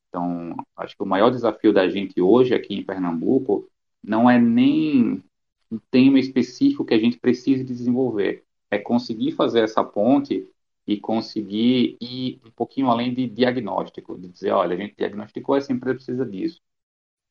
Então, 0.08 0.54
acho 0.76 0.96
que 0.96 1.02
o 1.02 1.06
maior 1.06 1.30
desafio 1.30 1.72
da 1.72 1.88
gente 1.88 2.20
hoje 2.20 2.54
aqui 2.54 2.74
em 2.74 2.84
Pernambuco 2.84 3.68
não 4.02 4.30
é 4.30 4.38
nem 4.38 5.22
um 5.70 5.78
tema 5.90 6.18
específico 6.18 6.84
que 6.84 6.94
a 6.94 6.98
gente 6.98 7.18
precise 7.18 7.64
desenvolver, 7.64 8.44
é 8.70 8.78
conseguir 8.78 9.32
fazer 9.32 9.60
essa 9.60 9.82
ponte 9.82 10.48
e 10.86 11.00
conseguir 11.00 11.96
ir 12.00 12.40
um 12.44 12.50
pouquinho 12.50 12.88
além 12.88 13.14
de 13.14 13.26
diagnóstico, 13.26 14.18
de 14.18 14.28
dizer, 14.28 14.50
olha, 14.50 14.74
a 14.74 14.78
gente 14.78 14.94
diagnosticou, 14.96 15.56
essa 15.56 15.72
empresa 15.72 15.96
precisa 15.96 16.26
disso. 16.26 16.60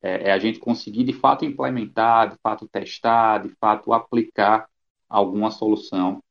É, 0.02 0.30
é 0.30 0.32
a 0.32 0.38
gente 0.38 0.58
conseguir, 0.58 1.04
de 1.04 1.12
fato, 1.12 1.44
implementar, 1.44 2.30
de 2.30 2.36
fato, 2.42 2.68
testar, 2.68 3.38
de 3.38 3.50
fato, 3.60 3.92
aplicar 3.92 4.68
alguma 5.08 5.50
solução 5.50 6.22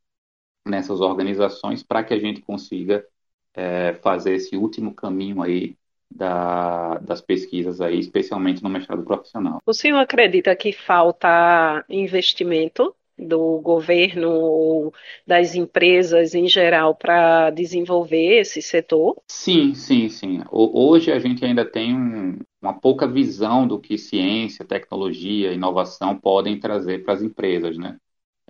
nessas 0.65 1.01
organizações 1.01 1.83
para 1.83 2.03
que 2.03 2.13
a 2.13 2.19
gente 2.19 2.41
consiga 2.41 3.05
é, 3.53 3.93
fazer 4.01 4.35
esse 4.35 4.55
último 4.55 4.93
caminho 4.93 5.41
aí 5.41 5.75
da, 6.09 6.99
das 6.99 7.21
pesquisas 7.21 7.81
aí, 7.81 7.99
especialmente 7.99 8.61
no 8.61 8.69
mestrado 8.69 9.03
profissional. 9.03 9.59
O 9.65 9.73
senhor 9.73 9.97
acredita 9.97 10.55
que 10.55 10.71
falta 10.71 11.83
investimento 11.89 12.95
do 13.17 13.59
governo 13.59 14.29
ou 14.31 14.93
das 15.25 15.55
empresas 15.55 16.33
em 16.33 16.47
geral 16.47 16.95
para 16.95 17.51
desenvolver 17.51 18.39
esse 18.39 18.61
setor? 18.61 19.17
Sim, 19.27 19.75
sim, 19.75 20.09
sim. 20.09 20.41
Hoje 20.51 21.11
a 21.11 21.19
gente 21.19 21.45
ainda 21.45 21.63
tem 21.63 21.95
um, 21.95 22.39
uma 22.61 22.73
pouca 22.73 23.07
visão 23.07 23.67
do 23.67 23.79
que 23.79 23.97
ciência, 23.97 24.65
tecnologia, 24.65 25.53
inovação 25.53 26.17
podem 26.17 26.59
trazer 26.59 27.03
para 27.03 27.13
as 27.13 27.21
empresas, 27.21 27.77
né? 27.77 27.97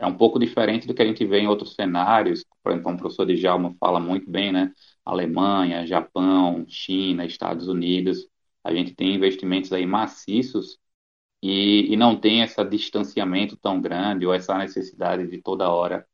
É 0.04 0.08
um 0.08 0.18
pouco 0.18 0.38
diferente 0.40 0.86
do 0.88 0.94
que 0.94 1.02
a 1.02 1.06
gente 1.06 1.26
vê 1.26 1.40
em 1.40 1.48
outros 1.48 1.76
cenários, 1.76 2.46
por 2.62 2.72
exemplo, 2.72 2.94
o 2.94 2.98
professor 2.98 3.26
Djalma 3.26 3.76
fala 3.80 4.00
muito 4.00 4.30
bem, 4.30 4.52
né? 4.52 4.72
Alemanha, 5.06 5.86
Japão, 5.88 6.66
China, 6.68 7.26
Estados 7.26 7.68
Unidos, 7.70 8.28
a 8.64 8.74
gente 8.74 8.94
tem 8.94 9.16
investimentos 9.16 9.72
aí 9.72 9.86
maciços 9.86 10.78
e, 11.42 11.94
e 11.94 11.98
não 11.98 12.20
tem 12.20 12.42
esse 12.42 12.64
distanciamento 12.66 13.58
tão 13.58 13.82
grande 13.82 14.26
ou 14.26 14.34
essa 14.34 14.58
necessidade 14.58 15.28
de 15.28 15.42
toda 15.42 15.70
hora 15.72 16.06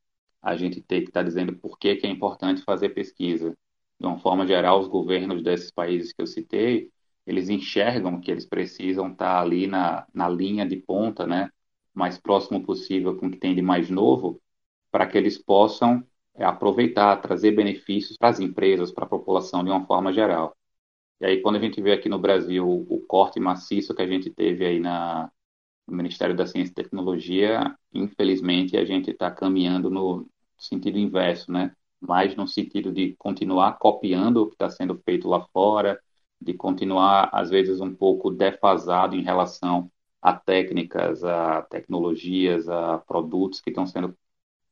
a 0.42 0.56
gente 0.56 0.82
ter 0.82 1.02
que 1.02 1.10
estar 1.10 1.22
tá 1.22 1.28
dizendo 1.28 1.56
por 1.58 1.78
que, 1.80 1.96
que 1.96 2.08
é 2.08 2.10
importante 2.10 2.62
fazer 2.64 2.90
pesquisa. 2.90 3.56
De 4.00 4.06
uma 4.08 4.20
forma 4.20 4.48
geral, 4.48 4.80
os 4.80 4.88
governos 4.88 5.44
desses 5.44 5.72
países 5.72 6.14
que 6.14 6.22
eu 6.22 6.28
citei, 6.28 6.92
eles 7.28 7.50
enxergam 7.50 8.22
que 8.22 8.32
eles 8.32 8.46
precisam 8.46 9.12
estar 9.12 9.36
tá 9.36 9.42
ali 9.42 9.68
na, 9.68 10.08
na 10.14 10.30
linha 10.30 10.66
de 10.68 10.78
ponta, 10.78 11.28
né? 11.28 11.50
Mais 11.94 12.18
próximo 12.18 12.64
possível 12.64 13.16
com 13.18 13.28
o 13.28 13.32
que 13.32 13.38
tem 13.38 13.56
de 13.56 13.62
mais 13.62 13.90
novo, 13.90 14.42
para 14.92 15.08
que 15.08 15.18
eles 15.18 15.38
possam 15.38 16.04
é, 16.36 16.44
aproveitar, 16.46 17.16
trazer 17.18 17.52
benefícios 17.52 18.18
para 18.18 18.30
as 18.30 18.40
empresas, 18.40 18.92
para 18.92 19.06
a 19.06 19.10
população 19.10 19.64
de 19.64 19.70
uma 19.70 19.86
forma 19.86 20.14
geral. 20.14 20.56
E 21.22 21.26
aí, 21.26 21.42
quando 21.42 21.58
a 21.58 21.60
gente 21.60 21.82
vê 21.82 21.92
aqui 21.94 22.08
no 22.10 22.20
Brasil 22.20 22.68
o 22.68 23.02
corte 23.08 23.40
maciço 23.40 23.94
que 23.94 24.02
a 24.02 24.08
gente 24.08 24.30
teve 24.30 24.66
aí 24.66 24.80
na, 24.80 25.30
no 25.88 25.98
Ministério 25.98 26.36
da 26.36 26.46
Ciência 26.46 26.72
e 26.72 26.76
Tecnologia, 26.76 27.76
infelizmente 27.94 28.78
a 28.78 28.86
gente 28.86 29.12
está 29.12 29.30
caminhando 29.32 29.90
no 29.90 30.30
sentido 30.58 30.98
inverso, 30.98 31.52
né? 31.52 31.76
Mais 32.00 32.36
no 32.36 32.48
sentido 32.48 32.92
de 32.92 33.16
continuar 33.18 33.78
copiando 33.78 34.38
o 34.38 34.48
que 34.48 34.56
está 34.56 34.70
sendo 34.70 34.98
feito 35.06 35.28
lá 35.28 35.46
fora, 35.52 36.00
de 36.42 36.54
continuar, 36.54 37.30
às 37.34 37.50
vezes, 37.50 37.82
um 37.82 37.94
pouco 37.94 38.32
defasado 38.32 39.16
em 39.16 39.24
relação 39.24 39.92
a 40.22 40.34
técnicas, 40.34 41.24
a 41.24 41.62
tecnologias, 41.64 42.68
a 42.68 42.98
produtos 43.00 43.62
que 43.62 43.70
estão 43.70 43.86
sendo 43.86 44.16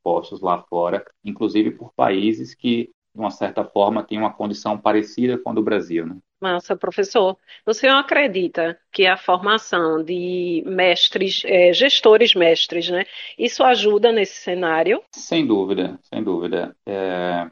postos 0.04 0.42
lá 0.42 0.64
fora, 0.64 1.06
inclusive 1.24 1.72
por 1.72 1.94
países 1.94 2.56
que, 2.56 2.90
de 3.14 3.20
uma 3.20 3.32
certa 3.32 3.64
forma, 3.64 4.04
têm 4.04 4.18
uma 4.18 4.34
condição 4.34 4.78
parecida 4.78 5.38
com 5.38 5.50
a 5.50 5.54
do 5.54 5.62
Brasil. 5.62 6.06
Né? 6.06 6.18
Massa, 6.40 6.76
professor. 6.76 7.38
O 7.66 7.74
senhor 7.74 7.96
acredita 7.96 8.80
que 8.92 9.06
a 9.06 9.18
formação 9.18 10.04
de 10.04 10.64
mestres, 10.66 11.42
é, 11.46 11.74
gestores 11.74 12.36
mestres, 12.36 12.90
né, 12.90 13.06
isso 13.38 13.64
ajuda 13.64 14.12
nesse 14.12 14.36
cenário? 14.42 15.02
Sem 15.12 15.46
dúvida, 15.46 16.00
sem 16.04 16.24
dúvida. 16.24 16.76
É 16.86 17.50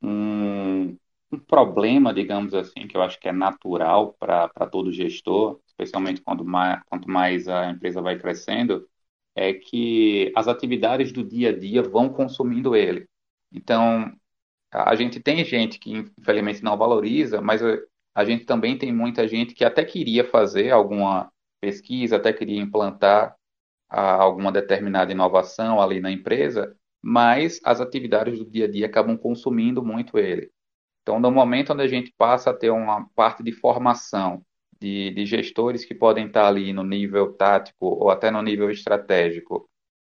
um, 0.00 0.96
um 1.32 1.38
problema, 1.46 2.14
digamos 2.14 2.54
assim, 2.54 2.86
que 2.86 2.96
eu 2.96 3.02
acho 3.02 3.18
que 3.18 3.28
é 3.28 3.32
natural 3.32 4.14
para 4.18 4.48
todo 4.70 4.92
gestor, 4.92 5.60
especialmente 5.82 6.22
quando 6.22 6.44
mais, 6.44 6.82
quanto 6.86 7.08
mais 7.08 7.48
a 7.48 7.70
empresa 7.70 8.00
vai 8.00 8.18
crescendo, 8.18 8.88
é 9.34 9.52
que 9.52 10.32
as 10.36 10.48
atividades 10.48 11.12
do 11.12 11.24
dia 11.24 11.50
a 11.50 11.58
dia 11.58 11.82
vão 11.82 12.08
consumindo 12.08 12.76
ele. 12.76 13.08
Então, 13.50 14.12
a 14.70 14.94
gente 14.94 15.20
tem 15.20 15.44
gente 15.44 15.78
que 15.78 15.92
infelizmente 16.18 16.62
não 16.62 16.76
valoriza, 16.76 17.40
mas 17.40 17.62
a 18.14 18.24
gente 18.24 18.44
também 18.44 18.76
tem 18.76 18.92
muita 18.92 19.26
gente 19.28 19.54
que 19.54 19.64
até 19.64 19.84
queria 19.84 20.24
fazer 20.24 20.70
alguma 20.70 21.30
pesquisa, 21.60 22.16
até 22.16 22.32
queria 22.32 22.60
implantar 22.60 23.36
alguma 23.88 24.50
determinada 24.50 25.12
inovação 25.12 25.80
ali 25.80 26.00
na 26.00 26.10
empresa, 26.10 26.74
mas 27.02 27.60
as 27.64 27.80
atividades 27.80 28.38
do 28.38 28.46
dia 28.46 28.64
a 28.64 28.70
dia 28.70 28.86
acabam 28.86 29.16
consumindo 29.16 29.84
muito 29.84 30.18
ele. 30.18 30.50
Então, 31.02 31.20
no 31.20 31.30
momento 31.30 31.72
onde 31.72 31.82
a 31.82 31.88
gente 31.88 32.14
passa 32.16 32.50
a 32.50 32.54
ter 32.54 32.70
uma 32.70 33.06
parte 33.14 33.42
de 33.42 33.52
formação 33.52 34.42
de, 34.82 35.10
de 35.10 35.24
gestores 35.24 35.84
que 35.84 35.94
podem 35.94 36.26
estar 36.26 36.46
ali 36.48 36.72
no 36.72 36.82
nível 36.82 37.32
tático 37.32 37.86
ou 37.86 38.10
até 38.10 38.30
no 38.30 38.42
nível 38.42 38.68
estratégico, 38.68 39.68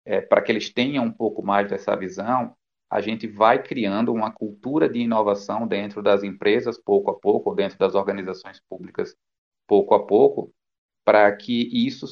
é, 0.04 0.20
para 0.20 0.42
que 0.42 0.50
eles 0.50 0.72
tenham 0.72 1.04
um 1.04 1.12
pouco 1.12 1.42
mais 1.42 1.70
dessa 1.70 1.94
visão, 1.96 2.56
a 2.90 3.00
gente 3.00 3.26
vai 3.28 3.62
criando 3.62 4.12
uma 4.12 4.32
cultura 4.32 4.88
de 4.88 4.98
inovação 5.00 5.66
dentro 5.66 6.02
das 6.02 6.22
empresas, 6.24 6.78
pouco 6.78 7.10
a 7.10 7.18
pouco, 7.18 7.50
ou 7.50 7.56
dentro 7.56 7.78
das 7.78 7.94
organizações 7.94 8.60
públicas, 8.68 9.16
pouco 9.66 9.94
a 9.94 10.04
pouco, 10.04 10.52
para 11.04 11.34
que 11.36 11.68
isso 11.72 12.06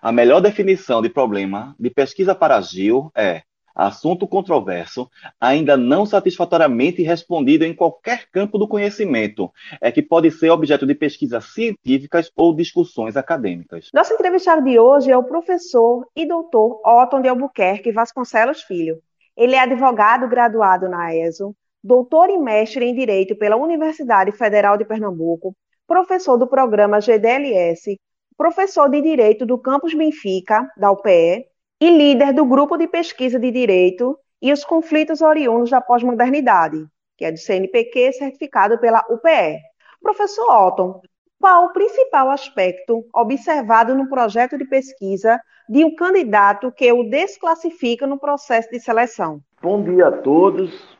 A 0.00 0.12
melhor 0.12 0.40
definição 0.40 1.02
de 1.02 1.08
problema 1.08 1.74
de 1.78 1.90
pesquisa 1.90 2.34
para 2.34 2.56
agil 2.56 3.10
é 3.16 3.42
assunto 3.78 4.26
controverso, 4.26 5.08
ainda 5.40 5.76
não 5.76 6.04
satisfatoriamente 6.04 7.00
respondido 7.00 7.64
em 7.64 7.72
qualquer 7.72 8.28
campo 8.32 8.58
do 8.58 8.66
conhecimento, 8.66 9.52
é 9.80 9.92
que 9.92 10.02
pode 10.02 10.32
ser 10.32 10.50
objeto 10.50 10.84
de 10.84 10.96
pesquisas 10.96 11.44
científicas 11.54 12.28
ou 12.34 12.52
discussões 12.52 13.16
acadêmicas. 13.16 13.88
Nosso 13.94 14.12
entrevistado 14.12 14.64
de 14.64 14.80
hoje 14.80 15.12
é 15.12 15.16
o 15.16 15.22
professor 15.22 16.04
e 16.16 16.26
doutor 16.26 16.80
Otton 16.84 17.22
de 17.22 17.28
Albuquerque 17.28 17.92
Vasconcelos 17.92 18.62
Filho. 18.62 18.98
Ele 19.36 19.54
é 19.54 19.60
advogado 19.60 20.26
graduado 20.28 20.88
na 20.88 21.14
ESO, 21.14 21.54
doutor 21.82 22.28
e 22.30 22.36
mestre 22.36 22.84
em 22.84 22.92
Direito 22.92 23.36
pela 23.36 23.56
Universidade 23.56 24.32
Federal 24.32 24.76
de 24.76 24.84
Pernambuco, 24.84 25.54
professor 25.86 26.36
do 26.36 26.48
programa 26.48 27.00
GDLS, 27.00 27.96
professor 28.36 28.88
de 28.88 29.00
Direito 29.00 29.46
do 29.46 29.56
Campus 29.56 29.94
Benfica, 29.94 30.68
da 30.76 30.90
UPE, 30.90 31.46
e 31.80 31.90
líder 31.90 32.32
do 32.32 32.44
grupo 32.44 32.76
de 32.76 32.88
pesquisa 32.88 33.38
de 33.38 33.50
Direito 33.50 34.18
e 34.42 34.52
os 34.52 34.64
conflitos 34.64 35.20
oriundos 35.22 35.70
da 35.70 35.80
pós-modernidade, 35.80 36.86
que 37.16 37.24
é 37.24 37.32
do 37.32 37.38
CNPq, 37.38 38.12
certificado 38.12 38.78
pela 38.78 39.04
UPE. 39.08 39.60
Professor 40.02 40.50
Otton, 40.50 41.00
qual 41.40 41.66
o 41.66 41.72
principal 41.72 42.30
aspecto 42.30 43.04
observado 43.14 43.94
no 43.94 44.08
projeto 44.08 44.58
de 44.58 44.64
pesquisa 44.64 45.40
de 45.68 45.84
um 45.84 45.94
candidato 45.94 46.72
que 46.72 46.90
o 46.92 47.04
desclassifica 47.04 48.06
no 48.06 48.18
processo 48.18 48.70
de 48.70 48.80
seleção? 48.80 49.40
Bom 49.62 49.82
dia 49.82 50.08
a 50.08 50.12
todos. 50.12 50.96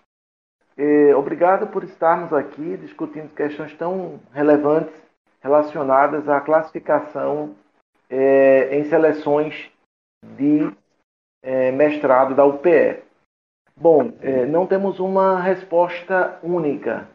É, 0.77 1.15
obrigado 1.17 1.67
por 1.69 1.83
estarmos 1.83 2.33
aqui 2.33 2.77
discutindo 2.77 3.35
questões 3.35 3.75
tão 3.75 4.21
relevantes 4.33 4.95
relacionadas 5.41 6.29
à 6.29 6.41
classificação 6.41 7.57
é, 8.09 8.77
em 8.77 8.85
seleções 8.85 9.71
de 10.25 10.71
é, 11.43 11.71
mestrado 11.71 12.35
da 12.35 12.45
UPE. 12.45 13.03
Bom, 13.77 14.13
é, 14.21 14.45
não 14.45 14.67
temos 14.67 14.99
uma 14.99 15.41
resposta 15.41 16.39
única 16.43 17.09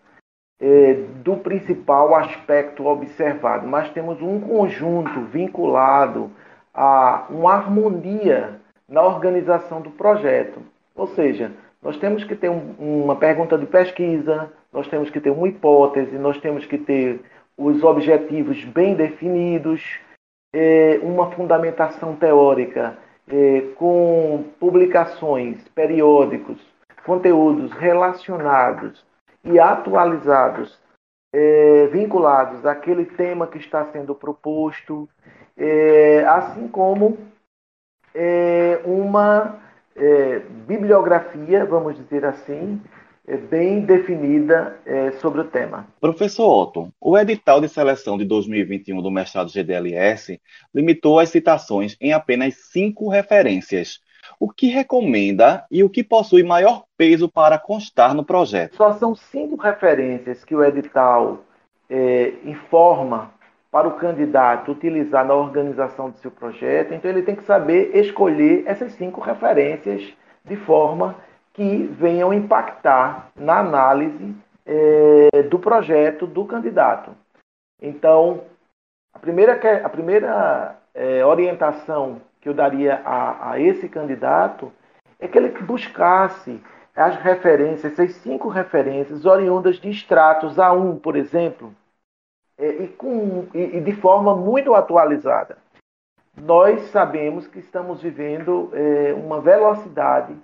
é, 0.61 0.93
do 1.23 1.35
principal 1.37 2.15
aspecto 2.15 2.85
observado, 2.85 3.67
mas 3.67 3.89
temos 3.91 4.21
um 4.21 4.39
conjunto 4.39 5.21
vinculado 5.25 6.31
a 6.73 7.25
uma 7.29 7.53
harmonia 7.53 8.61
na 8.87 9.01
organização 9.01 9.81
do 9.81 9.91
projeto. 9.91 10.61
Ou 10.95 11.07
seja, 11.07 11.51
nós 11.81 11.97
temos 11.97 12.23
que 12.23 12.35
ter 12.35 12.49
um, 12.49 12.75
uma 12.79 13.15
pergunta 13.15 13.57
de 13.57 13.65
pesquisa, 13.65 14.51
nós 14.71 14.87
temos 14.87 15.09
que 15.09 15.19
ter 15.19 15.29
uma 15.29 15.47
hipótese, 15.47 16.17
nós 16.17 16.39
temos 16.39 16.65
que 16.65 16.77
ter 16.77 17.19
os 17.57 17.83
objetivos 17.83 18.63
bem 18.63 18.95
definidos, 18.95 19.99
é, 20.53 20.99
uma 21.01 21.31
fundamentação 21.31 22.15
teórica 22.15 22.97
é, 23.27 23.61
com 23.75 24.45
publicações, 24.59 25.57
periódicos, 25.69 26.61
conteúdos 27.05 27.71
relacionados 27.73 29.03
e 29.43 29.59
atualizados, 29.59 30.79
é, 31.33 31.87
vinculados 31.87 32.65
àquele 32.65 33.05
tema 33.05 33.47
que 33.47 33.57
está 33.57 33.85
sendo 33.85 34.13
proposto, 34.13 35.09
é, 35.57 36.23
assim 36.25 36.67
como 36.67 37.17
é, 38.13 38.79
uma 38.85 39.59
é, 39.95 40.39
bibliografia, 40.67 41.65
vamos 41.65 41.95
dizer 41.95 42.25
assim, 42.25 42.79
bem 43.49 43.81
definida 43.81 44.77
é, 44.85 45.11
sobre 45.13 45.41
o 45.41 45.45
tema. 45.45 45.87
Professor 46.01 46.45
Otto, 46.45 46.93
o 46.99 47.17
edital 47.17 47.61
de 47.61 47.69
seleção 47.69 48.17
de 48.17 48.25
2021 48.25 49.01
do 49.01 49.09
mestrado 49.09 49.51
GDLS 49.51 50.41
limitou 50.73 51.19
as 51.19 51.29
citações 51.29 51.95
em 52.01 52.11
apenas 52.11 52.55
cinco 52.71 53.07
referências. 53.07 54.01
O 54.39 54.49
que 54.49 54.67
recomenda 54.67 55.65
e 55.71 55.83
o 55.83 55.89
que 55.89 56.03
possui 56.03 56.43
maior 56.43 56.83
peso 56.97 57.29
para 57.29 57.57
constar 57.57 58.13
no 58.13 58.25
projeto? 58.25 58.75
Só 58.75 58.91
são 58.93 59.15
cinco 59.15 59.55
referências 59.55 60.43
que 60.43 60.55
o 60.55 60.63
edital 60.63 61.43
é, 61.89 62.33
informa 62.43 63.31
para 63.71 63.87
o 63.87 63.95
candidato 63.95 64.71
utilizar 64.71 65.25
na 65.25 65.33
organização 65.33 66.09
do 66.09 66.17
seu 66.17 66.29
projeto, 66.29 66.93
então 66.93 67.09
ele 67.09 67.23
tem 67.23 67.35
que 67.35 67.43
saber 67.43 67.95
escolher 67.95 68.63
essas 68.67 68.91
cinco 68.93 69.19
referências 69.19 70.13
de 70.45 70.55
forma 70.57 71.15
que 71.53 71.83
venham 71.85 72.33
impactar 72.33 73.31
na 73.35 73.59
análise 73.59 74.35
é, 74.65 75.43
do 75.43 75.59
projeto 75.59 76.25
do 76.25 76.45
candidato. 76.45 77.15
Então, 77.81 78.45
a 79.13 79.19
primeira, 79.19 79.53
a 79.85 79.89
primeira 79.89 80.75
é, 80.93 81.23
orientação 81.25 82.21
que 82.41 82.49
eu 82.49 82.53
daria 82.53 83.01
a, 83.05 83.51
a 83.51 83.59
esse 83.59 83.87
candidato 83.87 84.71
é 85.19 85.27
que 85.27 85.37
ele 85.37 85.49
buscasse 85.61 86.61
as 86.95 87.15
referências, 87.17 87.93
essas 87.93 88.15
cinco 88.15 88.49
referências 88.49 89.25
oriundas 89.25 89.77
de 89.77 89.89
extratos 89.89 90.57
A1, 90.57 90.99
por 90.99 91.15
exemplo, 91.15 91.73
é, 92.57 92.67
e, 92.67 92.87
com, 92.89 93.47
e, 93.53 93.79
de 93.79 93.93
forma 93.93 94.35
muito 94.35 94.73
atualizada. 94.73 95.57
Nós 96.35 96.81
sabemos 96.89 97.47
que 97.47 97.59
estamos 97.59 98.01
vivendo 98.01 98.71
é, 98.73 99.13
uma 99.13 99.39
velocidade 99.39 100.35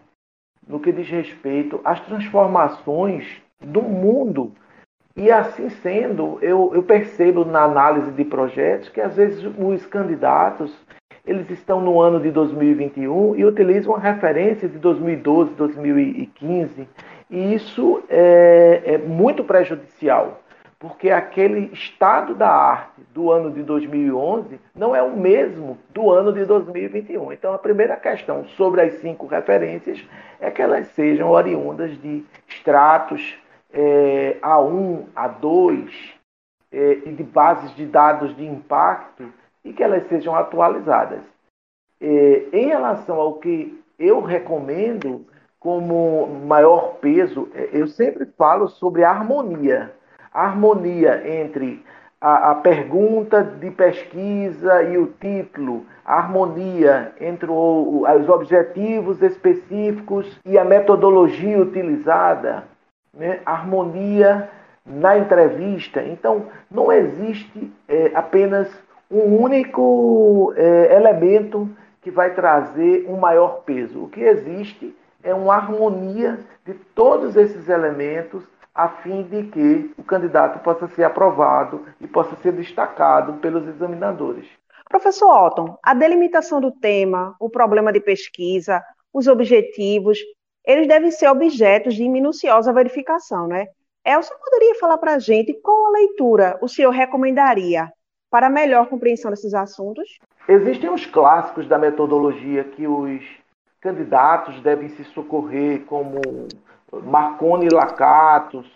no 0.69 0.79
que 0.79 0.91
diz 0.91 1.09
respeito 1.09 1.81
às 1.83 1.99
transformações 2.01 3.41
do 3.59 3.81
mundo. 3.81 4.51
E 5.17 5.31
assim 5.31 5.69
sendo, 5.69 6.37
eu, 6.41 6.71
eu 6.73 6.83
percebo 6.83 7.43
na 7.43 7.63
análise 7.63 8.11
de 8.11 8.23
projetos 8.23 8.87
que 8.87 9.01
às 9.01 9.15
vezes 9.15 9.43
os 9.57 9.85
candidatos 9.87 10.71
eles 11.25 11.49
estão 11.49 11.81
no 11.81 11.99
ano 11.99 12.19
de 12.19 12.31
2021 12.31 13.35
e 13.35 13.43
utilizam 13.43 13.95
a 13.95 13.99
referência 13.99 14.69
de 14.69 14.77
2012, 14.77 15.53
2015, 15.53 16.87
e 17.29 17.53
isso 17.53 18.01
é, 18.09 18.81
é 18.85 18.97
muito 18.97 19.43
prejudicial 19.43 20.41
porque 20.79 21.09
aquele 21.09 21.71
estado 21.73 22.33
da 22.33 22.49
arte 22.49 23.01
do 23.13 23.29
ano 23.29 23.51
de 23.51 23.61
2011 23.63 24.57
não 24.73 24.95
é 24.95 25.03
o 25.03 25.15
mesmo 25.15 25.77
do 25.93 26.09
ano 26.09 26.31
de 26.31 26.45
2021. 26.45 27.33
Então, 27.33 27.53
a 27.53 27.57
primeira 27.57 27.97
questão 27.97 28.45
sobre 28.45 28.79
as 28.79 28.93
cinco 28.95 29.27
referências 29.27 30.01
é 30.39 30.49
que 30.49 30.61
elas 30.61 30.87
sejam 30.87 31.29
oriundas 31.29 32.01
de 32.01 32.23
extratos 32.47 33.37
é, 33.73 34.37
A1, 34.41 35.03
A2 35.13 35.89
é, 36.71 36.91
e 37.05 37.11
de 37.11 37.23
bases 37.23 37.75
de 37.75 37.85
dados 37.85 38.33
de 38.37 38.45
impacto 38.45 39.33
e 39.65 39.73
que 39.73 39.83
elas 39.83 40.07
sejam 40.07 40.33
atualizadas. 40.33 41.21
É, 41.99 42.45
em 42.53 42.67
relação 42.67 43.19
ao 43.19 43.33
que 43.33 43.77
eu 43.99 44.21
recomendo 44.21 45.25
como 45.59 46.25
maior 46.45 46.93
peso, 47.01 47.49
eu 47.73 47.85
sempre 47.85 48.25
falo 48.37 48.69
sobre 48.69 49.03
harmonia 49.03 49.93
harmonia 50.33 51.21
entre 51.41 51.83
a, 52.21 52.51
a, 52.51 52.55
pergunta 52.55 53.43
de 53.43 53.71
pesquisa 53.71 54.83
e 54.83 54.97
o 54.97 55.07
título, 55.07 55.85
a 56.05 56.15
harmonia 56.15 57.13
entre 57.19 57.49
o, 57.49 58.03
os 58.03 58.29
objetivos 58.29 59.21
específicos 59.21 60.39
e 60.45 60.57
a 60.57 60.65
metodologia 60.65 61.59
utilizada, 61.59 62.65
né? 63.13 63.39
harmonia 63.45 64.49
na 64.85 65.17
entrevista. 65.17 66.01
Então, 66.03 66.47
não 66.69 66.91
existe 66.91 67.71
é, 67.87 68.11
apenas 68.13 68.69
um 69.09 69.37
único 69.41 70.53
é, 70.55 70.95
elemento 70.95 71.69
que 72.01 72.11
vai 72.11 72.33
trazer 72.33 73.05
um 73.07 73.17
maior 73.17 73.61
peso. 73.65 74.03
O 74.03 74.09
que 74.09 74.21
existe 74.21 74.95
é 75.23 75.33
uma 75.33 75.55
harmonia 75.55 76.39
de 76.65 76.73
todos 76.73 77.35
esses 77.35 77.67
elementos 77.67 78.43
a 78.73 78.87
fim 78.87 79.23
de 79.23 79.43
que 79.43 79.93
o 79.97 80.03
candidato 80.03 80.59
possa 80.59 80.87
ser 80.89 81.03
aprovado 81.03 81.85
e 81.99 82.07
possa 82.07 82.35
ser 82.37 82.53
destacado 82.53 83.33
pelos 83.33 83.67
examinadores. 83.67 84.47
Professor 84.89 85.29
Otton, 85.29 85.77
a 85.83 85.93
delimitação 85.93 86.59
do 86.59 86.71
tema, 86.71 87.35
o 87.39 87.49
problema 87.49 87.91
de 87.91 87.99
pesquisa, 87.99 88.83
os 89.13 89.27
objetivos, 89.27 90.19
eles 90.65 90.87
devem 90.87 91.11
ser 91.11 91.27
objetos 91.29 91.95
de 91.95 92.07
minuciosa 92.07 92.73
verificação, 92.73 93.47
né? 93.47 93.67
Elson 94.05 94.33
poderia 94.43 94.75
falar 94.75 94.97
para 94.97 95.15
a 95.15 95.19
gente 95.19 95.53
qual 95.61 95.87
a 95.87 95.91
leitura 95.99 96.57
o 96.61 96.67
senhor 96.67 96.91
recomendaria 96.91 97.91
para 98.31 98.49
melhor 98.49 98.87
compreensão 98.87 99.29
desses 99.29 99.53
assuntos? 99.53 100.17
Existem 100.47 100.89
os 100.89 101.05
clássicos 101.05 101.67
da 101.67 101.77
metodologia 101.77 102.63
que 102.63 102.87
os 102.87 103.21
candidatos 103.81 104.61
devem 104.61 104.89
se 104.89 105.03
socorrer, 105.05 105.85
como 105.85 106.19
Marconi 106.91 107.69
Lacatos, 107.69 108.69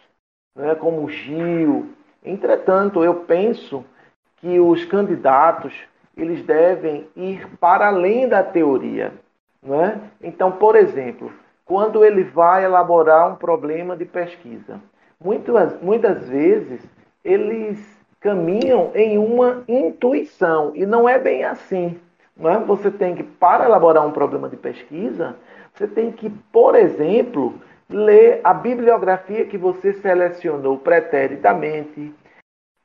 né, 0.56 0.76
como 0.76 1.10
Gil. 1.10 1.90
Entretanto, 2.24 3.04
eu 3.04 3.16
penso 3.16 3.84
que 4.38 4.60
os 4.60 4.86
candidatos 4.86 5.74
eles 6.16 6.44
devem 6.44 7.08
ir 7.16 7.48
para 7.60 7.88
além 7.88 8.28
da 8.28 8.44
teoria. 8.44 9.14
Né? 9.62 10.00
Então, 10.22 10.52
por 10.52 10.76
exemplo, 10.76 11.32
quando 11.66 12.04
ele 12.04 12.24
vai 12.24 12.66
elaborar 12.66 13.32
um 13.32 13.36
problema 13.36 13.96
de 13.96 14.06
pesquisa, 14.06 14.80
muitas, 15.20 15.82
muitas 15.82 16.28
vezes 16.28 16.82
eles 17.24 17.80
caminham 18.20 18.92
em 18.94 19.18
uma 19.18 19.64
intuição, 19.68 20.72
e 20.76 20.86
não 20.86 21.08
é 21.10 21.20
bem 21.20 21.44
assim. 21.44 22.00
É? 22.40 22.58
Você 22.60 22.90
tem 22.90 23.16
que, 23.16 23.24
para 23.24 23.66
elaborar 23.66 24.06
um 24.06 24.12
problema 24.12 24.50
de 24.50 24.58
pesquisa, 24.58 25.36
Você 25.74 25.88
tem 25.88 26.12
que, 26.12 26.30
por 26.30 26.76
exemplo, 26.76 27.60
ler 27.90 28.42
a 28.44 28.54
bibliografia 28.54 29.46
que 29.46 29.58
você 29.58 29.94
selecionou 29.94 30.78
preternitamente, 30.78 32.14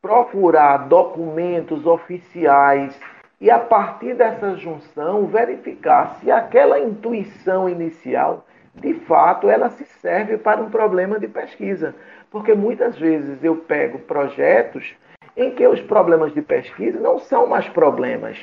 procurar 0.00 0.88
documentos 0.88 1.86
oficiais 1.86 2.98
e, 3.40 3.50
a 3.50 3.58
partir 3.58 4.14
dessa 4.14 4.56
junção, 4.56 5.26
verificar 5.26 6.16
se 6.16 6.30
aquela 6.30 6.78
intuição 6.78 7.68
inicial, 7.68 8.44
de 8.74 8.94
fato, 8.94 9.48
ela 9.48 9.70
se 9.70 9.84
serve 9.84 10.36
para 10.36 10.60
um 10.60 10.70
problema 10.70 11.18
de 11.18 11.28
pesquisa. 11.28 11.94
Porque 12.30 12.54
muitas 12.54 12.98
vezes 12.98 13.42
eu 13.42 13.56
pego 13.56 13.98
projetos 14.00 14.94
em 15.36 15.54
que 15.54 15.66
os 15.66 15.80
problemas 15.80 16.32
de 16.34 16.42
pesquisa 16.42 16.98
não 17.00 17.18
são 17.18 17.46
mais 17.46 17.68
problemas, 17.68 18.38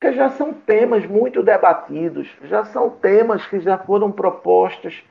que 0.00 0.12
já 0.12 0.30
são 0.30 0.52
temas 0.52 1.04
muito 1.04 1.42
debatidos, 1.42 2.28
já 2.44 2.64
são 2.64 2.90
temas 2.90 3.44
que 3.46 3.58
já 3.58 3.76
foram 3.76 4.12
propostas 4.12 5.02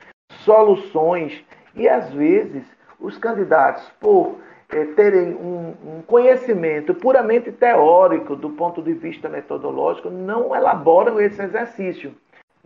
soluções 0.44 1.44
e 1.74 1.88
às 1.88 2.10
vezes 2.10 2.64
os 3.00 3.16
candidatos, 3.16 3.84
por 4.00 4.36
é, 4.70 4.84
terem 4.84 5.34
um, 5.34 5.74
um, 5.84 6.02
conhecimento 6.06 6.94
puramente 6.94 7.50
teórico 7.50 8.36
do 8.36 8.50
ponto 8.50 8.82
de 8.82 8.92
vista 8.92 9.28
metodológico, 9.28 10.10
não 10.10 10.54
elaboram 10.54 11.20
esse 11.20 11.40
exercício. 11.40 12.12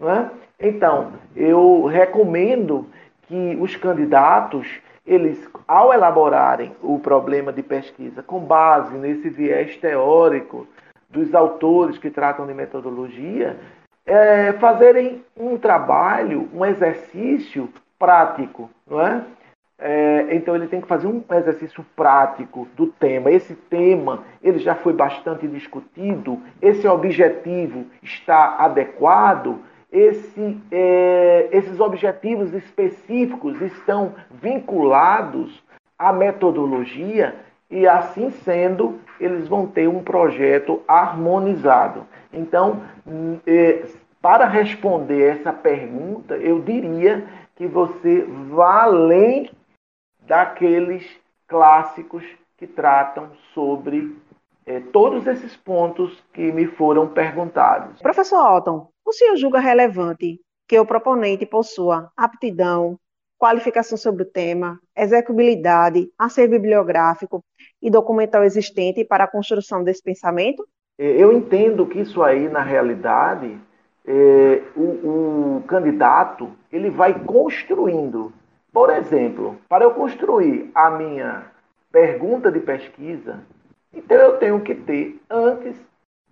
É? 0.01 0.69
Então, 0.69 1.13
eu 1.37 1.85
recomendo 1.85 2.87
que 3.29 3.57
os 3.61 3.77
candidatos, 3.77 4.67
eles, 5.07 5.49
ao 5.69 5.93
elaborarem 5.93 6.75
o 6.83 6.99
problema 6.99 7.53
de 7.53 7.63
pesquisa 7.63 8.23
com 8.23 8.41
base 8.41 8.97
nesse 8.97 9.29
viés 9.29 9.77
teórico 9.77 10.67
dos 11.09 11.35
autores 11.35 11.99
que 11.99 12.11
tratam 12.11 12.47
de 12.47 12.55
metodologia, 12.55 13.57
é, 14.07 14.53
fazerem 14.55 15.25
um 15.37 15.57
trabalho, 15.57 16.49
um 16.53 16.65
exercício 16.65 17.69
prático, 17.99 18.71
não 18.87 19.01
é? 19.01 19.25
é? 19.79 20.35
Então 20.35 20.55
ele 20.57 20.67
tem 20.67 20.81
que 20.81 20.89
fazer 20.89 21.07
um 21.07 21.23
exercício 21.31 21.85
prático 21.95 22.67
do 22.77 22.87
tema. 22.87 23.31
Esse 23.31 23.55
tema 23.55 24.25
ele 24.43 24.59
já 24.59 24.75
foi 24.75 24.93
bastante 24.93 25.47
discutido. 25.47 26.41
Esse 26.61 26.87
objetivo 26.87 27.87
está 28.03 28.57
adequado. 28.59 29.61
Esse, 29.91 30.59
é, 30.71 31.49
esses 31.53 31.79
objetivos 31.79 32.55
específicos 32.55 33.61
estão 33.61 34.15
vinculados 34.31 35.63
à 35.99 36.13
metodologia 36.13 37.35
e 37.73 37.89
assim 37.89 38.31
sendo, 38.45 39.01
eles 39.19 39.49
vão 39.49 39.67
ter 39.67 39.89
um 39.89 40.03
projeto 40.05 40.83
harmonizado. 40.87 42.07
Então, 42.31 42.83
é, 43.47 43.87
para 44.21 44.47
responder 44.47 45.39
essa 45.39 45.53
pergunta, 45.53 46.37
eu 46.37 46.61
diria 46.61 47.27
que 47.57 47.67
você 47.67 48.27
vá 48.51 48.83
além 48.83 49.51
daqueles 50.27 51.05
clássicos 51.49 52.23
que 52.59 52.67
tratam 52.67 53.31
sobre 53.55 54.17
é, 54.67 54.79
todos 54.79 55.27
esses 55.27 55.57
pontos 55.57 56.23
que 56.33 56.53
me 56.53 56.67
foram 56.67 57.09
perguntados. 57.09 58.01
Professor 58.01 58.37
Alton, 58.37 58.89
o 59.05 59.13
senhor 59.13 59.37
julga 59.37 59.59
relevante 59.59 60.39
que 60.69 60.79
o 60.79 60.87
proponente 60.87 61.45
possua 61.47 62.13
aptidão, 62.17 62.99
qualificação 63.39 63.99
sobre 63.99 64.23
o 64.23 64.31
tema, 64.31 64.79
execuibilidade, 64.97 66.09
acervo 66.17 66.53
bibliográfico 66.53 67.43
e 67.83 67.91
documental 67.91 68.45
existente 68.45 69.05
para 69.05 69.25
a 69.25 69.29
construção 69.29 69.83
desse 69.83 70.03
pensamento? 70.03 70.67
É, 70.99 71.05
eu 71.05 71.33
entendo 71.33 71.87
que 71.87 72.01
isso 72.01 72.23
aí, 72.23 72.49
na 72.49 72.63
realidade, 72.63 73.59
é, 74.07 74.63
o, 74.77 75.59
o 75.59 75.65
candidato 75.67 76.51
ele 76.71 76.91
vai 76.91 77.19
construindo. 77.25 78.33
Por 78.73 78.89
exemplo, 78.91 79.59
para 79.69 79.85
eu 79.85 79.91
construir 79.91 80.71
a 80.75 80.91
minha 80.91 81.47
pergunta 81.91 82.51
de 82.51 82.61
pesquisa, 82.61 83.41
então 83.93 84.17
eu 84.17 84.39
tenho 84.39 84.61
que 84.61 84.75
ter 84.75 85.21
antes 85.29 85.77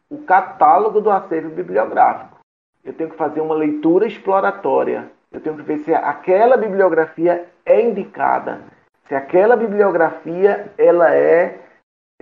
o 0.09 0.19
catálogo 0.19 1.01
do 1.01 1.11
acervo 1.11 1.51
bibliográfico. 1.51 2.39
Eu 2.83 2.93
tenho 2.93 3.11
que 3.11 3.17
fazer 3.17 3.41
uma 3.41 3.55
leitura 3.55 4.07
exploratória. 4.07 5.11
Eu 5.31 5.41
tenho 5.41 5.57
que 5.57 5.63
ver 5.63 5.79
se 5.79 5.95
aquela 5.95 6.57
bibliografia 6.57 7.47
é 7.65 7.81
indicada, 7.81 8.63
se 9.11 9.15
aquela 9.17 9.57
bibliografia 9.57 10.73
ela 10.79 11.13
é 11.13 11.59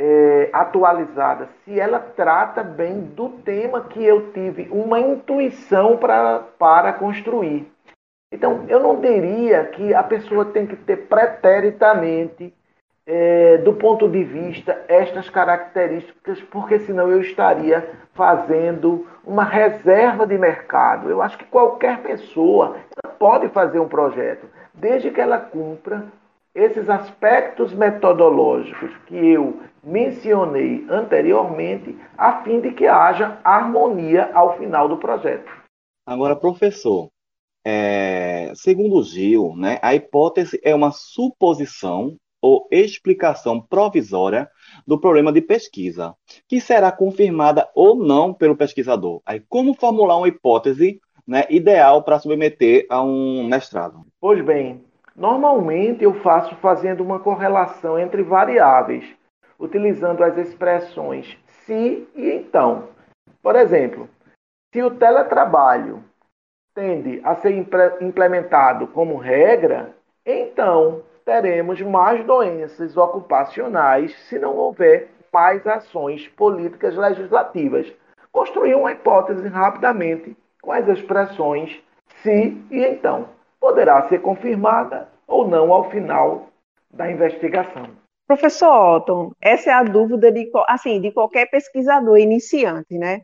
é, 0.01 0.48
atualizada, 0.55 1.51
se 1.62 1.79
ela 1.79 1.98
trata 1.98 2.62
bem 2.62 3.01
do 3.01 3.29
tema 3.29 3.83
que 3.83 4.03
eu 4.03 4.33
tive 4.33 4.68
uma 4.70 4.98
intuição 4.98 5.98
pra, 5.98 6.38
para 6.59 6.94
construir. 6.94 7.70
Então, 8.33 8.64
eu 8.68 8.81
não 8.81 9.01
diria 9.01 9.64
que 9.66 9.92
a 9.92 10.03
pessoa 10.03 10.46
tem 10.46 10.66
que 10.66 10.77
ter 10.77 11.09
preternitamente, 11.09 12.55
é, 13.07 13.59
do 13.59 13.74
ponto 13.74 14.09
de 14.09 14.24
vista, 14.24 14.83
estas 14.88 15.29
características, 15.29 16.40
porque 16.42 16.79
senão 16.79 17.11
eu 17.11 17.20
estaria 17.20 17.87
fazendo 18.14 19.07
uma 19.24 19.44
reserva 19.44 20.27
de 20.27 20.38
mercado. 20.38 21.11
Eu 21.11 21.20
acho 21.20 21.37
que 21.37 21.44
qualquer 21.44 21.98
pessoa 21.98 22.77
pode 23.18 23.48
fazer 23.48 23.79
um 23.79 23.88
projeto, 23.88 24.46
desde 24.72 25.11
que 25.11 25.20
ela 25.20 25.38
cumpra 25.38 26.07
esses 26.58 26.90
aspectos 26.90 27.72
metodológicos 27.72 28.90
que 29.06 29.14
eu 29.14 29.60
mencionei 29.82 30.84
anteriormente, 30.90 31.96
a 32.16 32.42
fim 32.42 32.60
de 32.60 32.72
que 32.72 32.86
haja 32.86 33.38
harmonia 33.44 34.30
ao 34.34 34.58
final 34.58 34.88
do 34.88 34.96
projeto. 34.96 35.48
Agora, 36.04 36.34
professor, 36.34 37.10
é, 37.64 38.50
segundo 38.56 39.02
Gil, 39.04 39.54
né, 39.56 39.78
a 39.80 39.94
hipótese 39.94 40.60
é 40.64 40.74
uma 40.74 40.90
suposição 40.90 42.16
ou 42.42 42.66
explicação 42.70 43.60
provisória 43.60 44.48
do 44.86 44.98
problema 45.00 45.32
de 45.32 45.40
pesquisa, 45.40 46.14
que 46.48 46.60
será 46.60 46.90
confirmada 46.90 47.68
ou 47.74 47.96
não 47.96 48.34
pelo 48.34 48.56
pesquisador. 48.56 49.20
Aí, 49.24 49.42
como 49.48 49.74
formular 49.74 50.16
uma 50.16 50.28
hipótese 50.28 51.00
né, 51.26 51.44
ideal 51.50 52.02
para 52.02 52.18
submeter 52.18 52.86
a 52.88 53.02
um 53.02 53.46
mestrado? 53.46 54.06
Pois 54.20 54.44
bem, 54.44 54.82
Normalmente 55.18 56.04
eu 56.04 56.14
faço 56.20 56.54
fazendo 56.57 57.02
uma 57.02 57.18
correlação 57.18 57.98
entre 57.98 58.22
variáveis, 58.22 59.04
utilizando 59.59 60.22
as 60.22 60.38
expressões 60.38 61.37
se 61.48 62.09
e 62.14 62.31
então. 62.31 62.90
Por 63.42 63.57
exemplo, 63.57 64.09
se 64.72 64.81
o 64.81 64.92
teletrabalho 64.92 66.04
tende 66.72 67.20
a 67.24 67.35
ser 67.35 67.50
implementado 68.00 68.87
como 68.87 69.16
regra, 69.16 69.92
então 70.24 71.02
teremos 71.24 71.83
mais 71.83 72.24
doenças 72.24 72.96
ocupacionais 72.96 74.16
se 74.28 74.38
não 74.38 74.57
houver 74.57 75.11
mais 75.33 75.66
ações 75.66 76.28
políticas 76.28 76.94
legislativas. 76.96 77.92
Construir 78.31 78.76
uma 78.76 78.92
hipótese 78.92 79.48
rapidamente 79.48 80.37
com 80.62 80.70
as 80.70 80.87
expressões 80.87 81.83
se 82.22 82.57
e 82.70 82.85
então 82.85 83.37
poderá 83.60 84.08
ser 84.08 84.20
confirmada 84.20 85.08
ou 85.26 85.46
não 85.46 85.72
ao 85.72 85.90
final 85.90 86.48
da 86.90 87.10
investigação. 87.10 87.90
Professor 88.26 88.96
Otton, 88.96 89.32
essa 89.40 89.70
é 89.70 89.72
a 89.72 89.82
dúvida 89.82 90.30
de, 90.30 90.50
assim, 90.68 91.00
de 91.00 91.10
qualquer 91.10 91.46
pesquisador 91.50 92.18
iniciante, 92.18 92.98
né? 92.98 93.22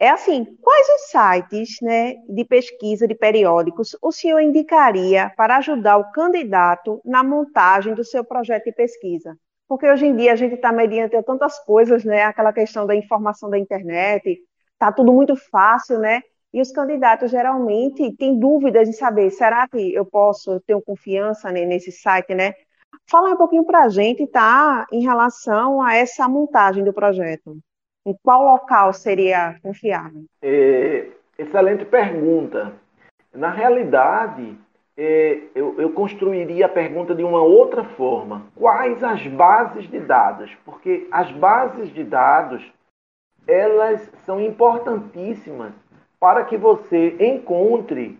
É 0.00 0.10
assim, 0.10 0.44
quais 0.62 0.86
os 0.88 1.10
sites 1.10 1.76
né, 1.82 2.14
de 2.28 2.44
pesquisa 2.44 3.06
de 3.06 3.16
periódicos 3.16 3.96
o 4.00 4.12
senhor 4.12 4.40
indicaria 4.40 5.32
para 5.36 5.56
ajudar 5.56 5.96
o 5.96 6.12
candidato 6.12 7.00
na 7.04 7.24
montagem 7.24 7.94
do 7.94 8.04
seu 8.04 8.24
projeto 8.24 8.64
de 8.64 8.72
pesquisa? 8.72 9.36
Porque 9.66 9.90
hoje 9.90 10.06
em 10.06 10.14
dia 10.14 10.32
a 10.32 10.36
gente 10.36 10.54
está 10.54 10.72
mediante 10.72 11.20
tantas 11.24 11.58
coisas, 11.64 12.04
né? 12.04 12.22
Aquela 12.22 12.52
questão 12.52 12.86
da 12.86 12.94
informação 12.94 13.50
da 13.50 13.58
internet, 13.58 14.38
está 14.72 14.92
tudo 14.92 15.12
muito 15.12 15.34
fácil, 15.34 15.98
né? 15.98 16.22
E 16.52 16.60
os 16.62 16.72
candidatos 16.72 17.30
geralmente 17.30 18.10
têm 18.16 18.38
dúvidas 18.38 18.88
de 18.88 18.96
saber, 18.96 19.30
será 19.30 19.68
que 19.68 19.94
eu 19.94 20.04
posso 20.04 20.60
ter 20.60 20.80
confiança 20.82 21.52
nesse 21.52 21.92
site, 21.92 22.34
né? 22.34 22.54
Fala 23.10 23.30
um 23.30 23.36
pouquinho 23.36 23.64
para 23.64 23.82
a 23.82 23.88
gente, 23.88 24.26
tá, 24.26 24.86
em 24.90 25.02
relação 25.02 25.82
a 25.82 25.94
essa 25.94 26.26
montagem 26.26 26.82
do 26.82 26.92
projeto. 26.92 27.58
Em 28.06 28.14
qual 28.22 28.42
local 28.42 28.92
seria 28.94 29.58
confiável? 29.62 30.24
É, 30.40 31.08
excelente 31.38 31.84
pergunta. 31.84 32.72
Na 33.34 33.50
realidade, 33.50 34.58
é, 34.96 35.42
eu, 35.54 35.78
eu 35.78 35.92
construiria 35.92 36.64
a 36.64 36.70
pergunta 36.70 37.14
de 37.14 37.22
uma 37.22 37.42
outra 37.42 37.84
forma. 37.84 38.46
Quais 38.56 39.04
as 39.04 39.26
bases 39.26 39.88
de 39.90 40.00
dados? 40.00 40.50
Porque 40.64 41.06
as 41.10 41.30
bases 41.32 41.92
de 41.92 42.02
dados, 42.02 42.62
elas 43.46 44.10
são 44.24 44.40
importantíssimas 44.40 45.72
para 46.20 46.44
que 46.44 46.56
você 46.56 47.16
encontre 47.20 48.18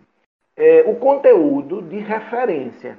é, 0.55 0.83
o 0.87 0.95
conteúdo 0.95 1.81
de 1.81 1.99
referência. 1.99 2.97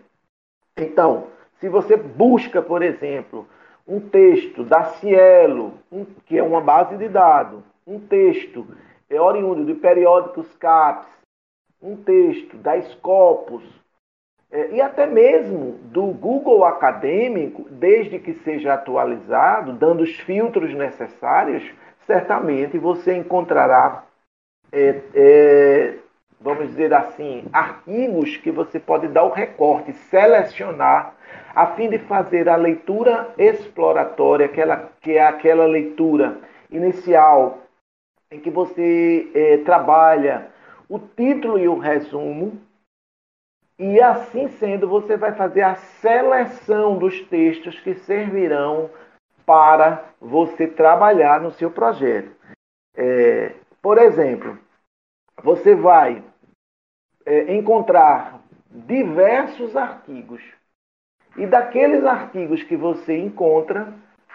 Então, 0.76 1.28
se 1.58 1.68
você 1.68 1.96
busca, 1.96 2.62
por 2.62 2.82
exemplo, 2.82 3.46
um 3.86 4.00
texto 4.00 4.64
da 4.64 4.84
Cielo, 4.84 5.74
um, 5.90 6.04
que 6.26 6.38
é 6.38 6.42
uma 6.42 6.60
base 6.60 6.96
de 6.96 7.08
dados, 7.08 7.62
um 7.86 7.98
texto 7.98 8.66
é 9.08 9.20
oriundo 9.20 9.64
de 9.64 9.74
periódicos 9.74 10.46
CAPES, 10.56 11.08
um 11.82 11.96
texto 11.96 12.56
da 12.56 12.80
Scopus, 12.80 13.64
é, 14.52 14.70
e 14.72 14.80
até 14.80 15.06
mesmo 15.06 15.72
do 15.84 16.06
Google 16.06 16.64
Acadêmico, 16.64 17.68
desde 17.70 18.18
que 18.18 18.34
seja 18.34 18.74
atualizado, 18.74 19.72
dando 19.72 20.02
os 20.02 20.14
filtros 20.20 20.74
necessários, 20.74 21.62
certamente 22.06 22.78
você 22.78 23.16
encontrará, 23.16 24.04
é, 24.72 25.00
é, 25.14 25.94
vamos 26.40 26.68
dizer 26.68 26.92
assim, 26.94 27.44
artigos 27.52 28.36
que 28.38 28.50
você 28.50 28.78
pode 28.78 29.08
dar 29.08 29.24
o 29.24 29.32
recorte, 29.32 29.92
selecionar, 29.92 31.14
a 31.54 31.66
fim 31.74 31.88
de 31.88 31.98
fazer 31.98 32.48
a 32.48 32.56
leitura 32.56 33.32
exploratória, 33.36 34.46
aquela, 34.46 34.90
que 35.00 35.12
é 35.12 35.26
aquela 35.26 35.66
leitura 35.66 36.38
inicial 36.70 37.58
em 38.30 38.38
que 38.38 38.50
você 38.50 39.28
é, 39.34 39.56
trabalha 39.58 40.48
o 40.88 40.98
título 40.98 41.58
e 41.58 41.68
o 41.68 41.78
resumo 41.78 42.60
e 43.78 44.00
assim 44.00 44.48
sendo, 44.48 44.86
você 44.86 45.16
vai 45.16 45.32
fazer 45.32 45.62
a 45.62 45.74
seleção 45.74 46.98
dos 46.98 47.20
textos 47.22 47.80
que 47.80 47.94
servirão 47.94 48.90
para 49.46 50.04
você 50.20 50.66
trabalhar 50.66 51.40
no 51.40 51.50
seu 51.50 51.70
projeto. 51.70 52.30
É, 52.94 53.54
por 53.82 53.98
exemplo, 53.98 54.58
você 55.42 55.74
vai 55.74 56.22
é, 57.24 57.54
encontrar 57.54 58.40
diversos 58.70 59.76
artigos. 59.76 60.42
E 61.36 61.46
daqueles 61.46 62.04
artigos 62.04 62.62
que 62.62 62.76
você 62.76 63.16
encontra, 63.16 63.92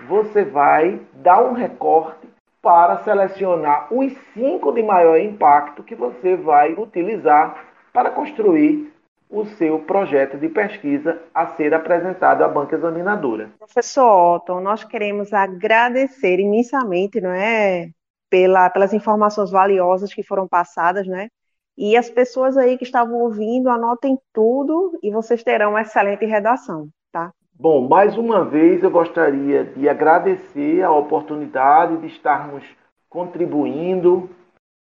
você 0.08 0.44
vai 0.44 1.00
dar 1.14 1.44
um 1.44 1.54
recorte 1.54 2.28
para 2.62 3.04
selecionar 3.04 3.94
os 3.94 4.12
cinco 4.34 4.72
de 4.72 4.82
maior 4.82 5.20
impacto 5.20 5.84
que 5.84 5.94
você 5.94 6.36
vai 6.36 6.74
utilizar 6.74 7.66
para 7.94 8.10
construir 8.10 8.92
o 9.30 9.46
seu 9.46 9.80
projeto 9.80 10.38
de 10.38 10.50
pesquisa 10.50 11.22
a 11.34 11.48
ser 11.48 11.74
apresentado 11.74 12.44
à 12.44 12.48
banca 12.48 12.76
examinadora. 12.76 13.50
Professor 13.60 14.36
Otton, 14.36 14.62
nós 14.62 14.84
queremos 14.84 15.34
agradecer 15.34 16.40
imensamente, 16.40 17.20
não 17.20 17.32
é, 17.32 17.90
pela, 18.30 18.70
pelas 18.70 18.94
informações 18.94 19.52
valiosas 19.52 20.14
que 20.14 20.24
foram 20.24 20.48
passadas, 20.48 21.08
né? 21.08 21.30
E 21.78 21.98
as 21.98 22.10
pessoas 22.10 22.58
aí 22.58 22.78
que 22.78 22.84
estavam 22.84 23.20
ouvindo, 23.20 23.70
anotem 23.70 24.18
tudo 24.34 24.98
e 25.04 25.12
vocês 25.12 25.44
terão 25.44 25.72
uma 25.72 25.82
excelente 25.82 26.26
redação, 26.26 26.88
tá? 27.12 27.32
Bom, 27.54 27.88
mais 27.88 28.18
uma 28.18 28.44
vez 28.44 28.84
eu 28.84 28.92
gostaria 28.92 29.64
de 29.64 29.88
agradecer 29.88 30.84
a 30.84 30.92
oportunidade 30.92 31.98
de 31.98 32.08
estarmos 32.08 32.64
contribuindo 33.10 34.30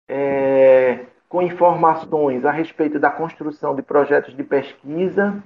é, 0.09 1.07
com 1.29 1.43
informações 1.43 2.45
a 2.45 2.51
respeito 2.51 2.99
da 2.99 3.11
construção 3.11 3.75
de 3.75 3.83
projetos 3.83 4.35
de 4.35 4.43
pesquisa, 4.43 5.43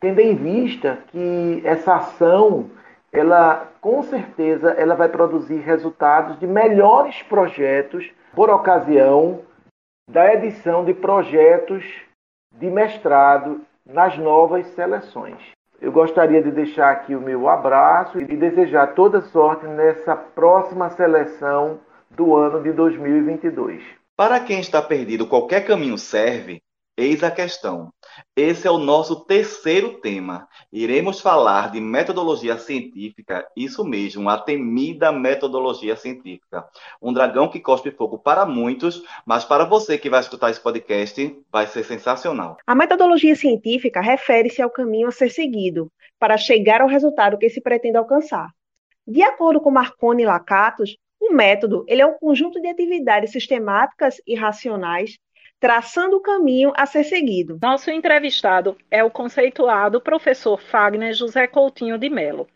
tendo 0.00 0.20
em 0.20 0.34
vista 0.34 0.98
que 1.08 1.62
essa 1.64 1.96
ação, 1.96 2.70
ela 3.12 3.68
com 3.80 4.02
certeza 4.02 4.70
ela 4.70 4.94
vai 4.94 5.08
produzir 5.08 5.58
resultados 5.58 6.38
de 6.38 6.46
melhores 6.46 7.22
projetos 7.22 8.10
por 8.34 8.48
ocasião 8.48 9.42
da 10.10 10.32
edição 10.32 10.84
de 10.84 10.94
projetos 10.94 11.84
de 12.58 12.70
mestrado 12.70 13.60
nas 13.86 14.16
novas 14.16 14.66
seleções. 14.68 15.52
Eu 15.80 15.92
gostaria 15.92 16.42
de 16.42 16.50
deixar 16.50 16.90
aqui 16.90 17.14
o 17.14 17.20
meu 17.20 17.48
abraço 17.48 18.18
e 18.18 18.36
desejar 18.36 18.94
toda 18.94 19.20
sorte 19.20 19.66
nessa 19.66 20.14
próxima 20.14 20.88
seleção 20.90 21.80
do 22.10 22.36
ano 22.36 22.62
de 22.62 22.72
2022. 22.72 23.82
Para 24.16 24.38
quem 24.40 24.60
está 24.60 24.80
perdido, 24.80 25.26
qualquer 25.26 25.66
caminho 25.66 25.98
serve? 25.98 26.60
Eis 26.94 27.22
a 27.22 27.30
questão. 27.30 27.90
Esse 28.36 28.66
é 28.66 28.70
o 28.70 28.76
nosso 28.76 29.24
terceiro 29.24 29.98
tema. 30.00 30.46
Iremos 30.70 31.22
falar 31.22 31.70
de 31.70 31.80
metodologia 31.80 32.58
científica, 32.58 33.48
isso 33.56 33.82
mesmo, 33.82 34.28
a 34.28 34.36
temida 34.36 35.10
metodologia 35.10 35.96
científica. 35.96 36.68
Um 37.00 37.10
dragão 37.10 37.48
que 37.48 37.60
cospe 37.60 37.90
fogo 37.90 38.18
para 38.18 38.44
muitos, 38.44 39.02
mas 39.24 39.42
para 39.42 39.64
você 39.64 39.96
que 39.96 40.10
vai 40.10 40.20
escutar 40.20 40.50
esse 40.50 40.60
podcast, 40.60 41.34
vai 41.50 41.66
ser 41.66 41.82
sensacional. 41.82 42.58
A 42.66 42.74
metodologia 42.74 43.34
científica 43.34 44.02
refere-se 44.02 44.60
ao 44.60 44.68
caminho 44.68 45.08
a 45.08 45.12
ser 45.12 45.30
seguido 45.30 45.90
para 46.18 46.36
chegar 46.36 46.82
ao 46.82 46.88
resultado 46.88 47.38
que 47.38 47.48
se 47.48 47.62
pretende 47.62 47.96
alcançar. 47.96 48.50
De 49.06 49.22
acordo 49.22 49.62
com 49.62 49.70
Marconi 49.70 50.24
e 50.24 50.26
Lacatos, 50.26 50.94
o 51.18 51.32
método 51.32 51.86
ele 51.88 52.02
é 52.02 52.06
um 52.06 52.18
conjunto 52.18 52.60
de 52.60 52.68
atividades 52.68 53.32
sistemáticas 53.32 54.16
e 54.26 54.34
racionais, 54.34 55.16
traçando 55.62 56.16
o 56.16 56.20
caminho 56.20 56.72
a 56.76 56.84
ser 56.86 57.04
seguido. 57.04 57.56
Nosso 57.62 57.88
entrevistado 57.88 58.76
é 58.90 59.04
o 59.04 59.08
conceituado 59.08 60.00
professor 60.00 60.60
Fagner 60.60 61.14
José 61.14 61.46
Coutinho 61.46 61.96
de 61.96 62.10
Melo. 62.10 62.48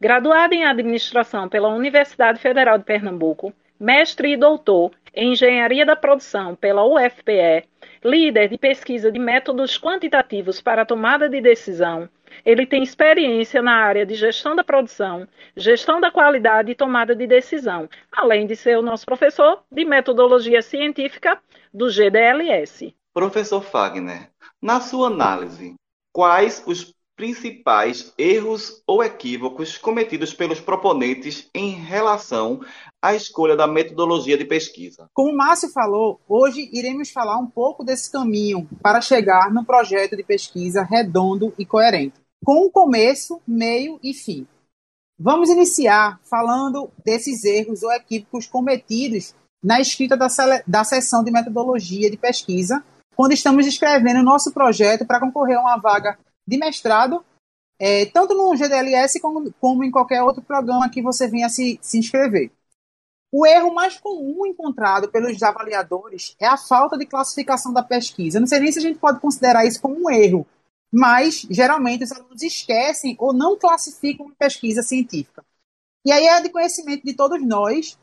Graduado 0.00 0.54
em 0.54 0.64
Administração 0.64 1.48
pela 1.48 1.74
Universidade 1.74 2.38
Federal 2.38 2.78
de 2.78 2.84
Pernambuco, 2.84 3.52
mestre 3.80 4.34
e 4.34 4.36
doutor 4.36 4.92
em 5.12 5.32
Engenharia 5.32 5.84
da 5.84 5.96
Produção 5.96 6.54
pela 6.54 6.86
UFPE, 6.86 7.66
líder 8.04 8.48
de 8.48 8.56
pesquisa 8.56 9.10
de 9.10 9.18
métodos 9.18 9.76
quantitativos 9.76 10.60
para 10.60 10.86
tomada 10.86 11.28
de 11.28 11.40
decisão, 11.40 12.08
ele 12.44 12.66
tem 12.66 12.82
experiência 12.82 13.60
na 13.60 13.74
área 13.74 14.06
de 14.06 14.14
gestão 14.14 14.56
da 14.56 14.64
produção, 14.64 15.28
gestão 15.56 16.00
da 16.00 16.10
qualidade 16.10 16.72
e 16.72 16.74
tomada 16.74 17.14
de 17.14 17.26
decisão, 17.26 17.88
além 18.10 18.46
de 18.46 18.56
ser 18.56 18.78
o 18.78 18.82
nosso 18.82 19.04
professor 19.04 19.62
de 19.70 19.84
metodologia 19.84 20.62
científica 20.62 21.38
do 21.72 21.90
GDLS. 21.90 22.94
Professor 23.14 23.62
Fagner, 23.62 24.30
na 24.60 24.80
sua 24.80 25.08
análise, 25.08 25.74
quais 26.12 26.62
os 26.66 26.94
principais 27.16 28.12
erros 28.16 28.82
ou 28.86 29.02
equívocos 29.02 29.76
cometidos 29.78 30.32
pelos 30.32 30.60
proponentes 30.60 31.48
em 31.54 31.70
relação 31.70 32.60
à 33.00 33.14
escolha 33.14 33.54
da 33.54 33.66
metodologia 33.66 34.36
de 34.36 34.44
pesquisa. 34.44 35.08
Como 35.12 35.30
o 35.30 35.36
Márcio 35.36 35.68
falou, 35.68 36.20
hoje 36.26 36.68
iremos 36.72 37.10
falar 37.10 37.38
um 37.38 37.46
pouco 37.46 37.84
desse 37.84 38.10
caminho 38.10 38.68
para 38.82 39.00
chegar 39.00 39.52
no 39.52 39.64
projeto 39.64 40.16
de 40.16 40.24
pesquisa 40.24 40.82
redondo 40.82 41.54
e 41.58 41.66
coerente, 41.66 42.20
com 42.44 42.66
um 42.66 42.70
começo, 42.70 43.40
meio 43.46 44.00
e 44.02 44.14
fim. 44.14 44.46
Vamos 45.18 45.50
iniciar 45.50 46.18
falando 46.24 46.90
desses 47.04 47.44
erros 47.44 47.82
ou 47.82 47.92
equívocos 47.92 48.46
cometidos 48.46 49.34
na 49.62 49.80
escrita 49.80 50.16
da, 50.16 50.26
da 50.66 50.84
sessão 50.84 51.22
de 51.22 51.30
metodologia 51.30 52.10
de 52.10 52.16
pesquisa, 52.16 52.82
quando 53.14 53.32
estamos 53.32 53.66
escrevendo 53.66 54.22
nosso 54.22 54.52
projeto 54.52 55.06
para 55.06 55.20
concorrer 55.20 55.56
a 55.56 55.60
uma 55.60 55.76
vaga 55.76 56.18
de 56.46 56.58
mestrado, 56.58 57.24
é, 57.78 58.06
tanto 58.06 58.34
no 58.34 58.56
GDLS 58.56 59.20
como, 59.20 59.52
como, 59.60 59.84
em 59.84 59.90
qualquer 59.90 60.22
outro 60.22 60.42
programa 60.42 60.88
que 60.88 61.02
você 61.02 61.28
venha 61.28 61.48
se, 61.48 61.78
se 61.82 61.98
inscrever. 61.98 62.50
O 63.30 63.46
erro 63.46 63.74
mais 63.74 63.98
comum 63.98 64.44
encontrado 64.46 65.08
pelos 65.08 65.42
avaliadores 65.42 66.36
é 66.38 66.46
a 66.46 66.56
falta 66.56 66.98
de 66.98 67.06
classificação 67.06 67.72
da 67.72 67.82
pesquisa. 67.82 68.38
Não 68.38 68.46
sei 68.46 68.60
nem 68.60 68.70
se 68.70 68.78
a 68.78 68.82
gente 68.82 68.98
pode 68.98 69.20
considerar 69.20 69.64
isso 69.64 69.80
como 69.80 70.04
um 70.04 70.10
erro, 70.10 70.46
mas 70.92 71.46
geralmente 71.50 72.04
os 72.04 72.12
alunos 72.12 72.42
esquecem 72.42 73.16
ou 73.18 73.32
não 73.32 73.58
classificam 73.58 74.30
pesquisa 74.38 74.82
científica. 74.82 75.42
E 76.04 76.12
aí 76.12 76.26
é 76.26 76.42
de 76.42 76.50
conhecimento 76.50 77.04
de 77.04 77.14
todos 77.14 77.42
nós 77.42 77.98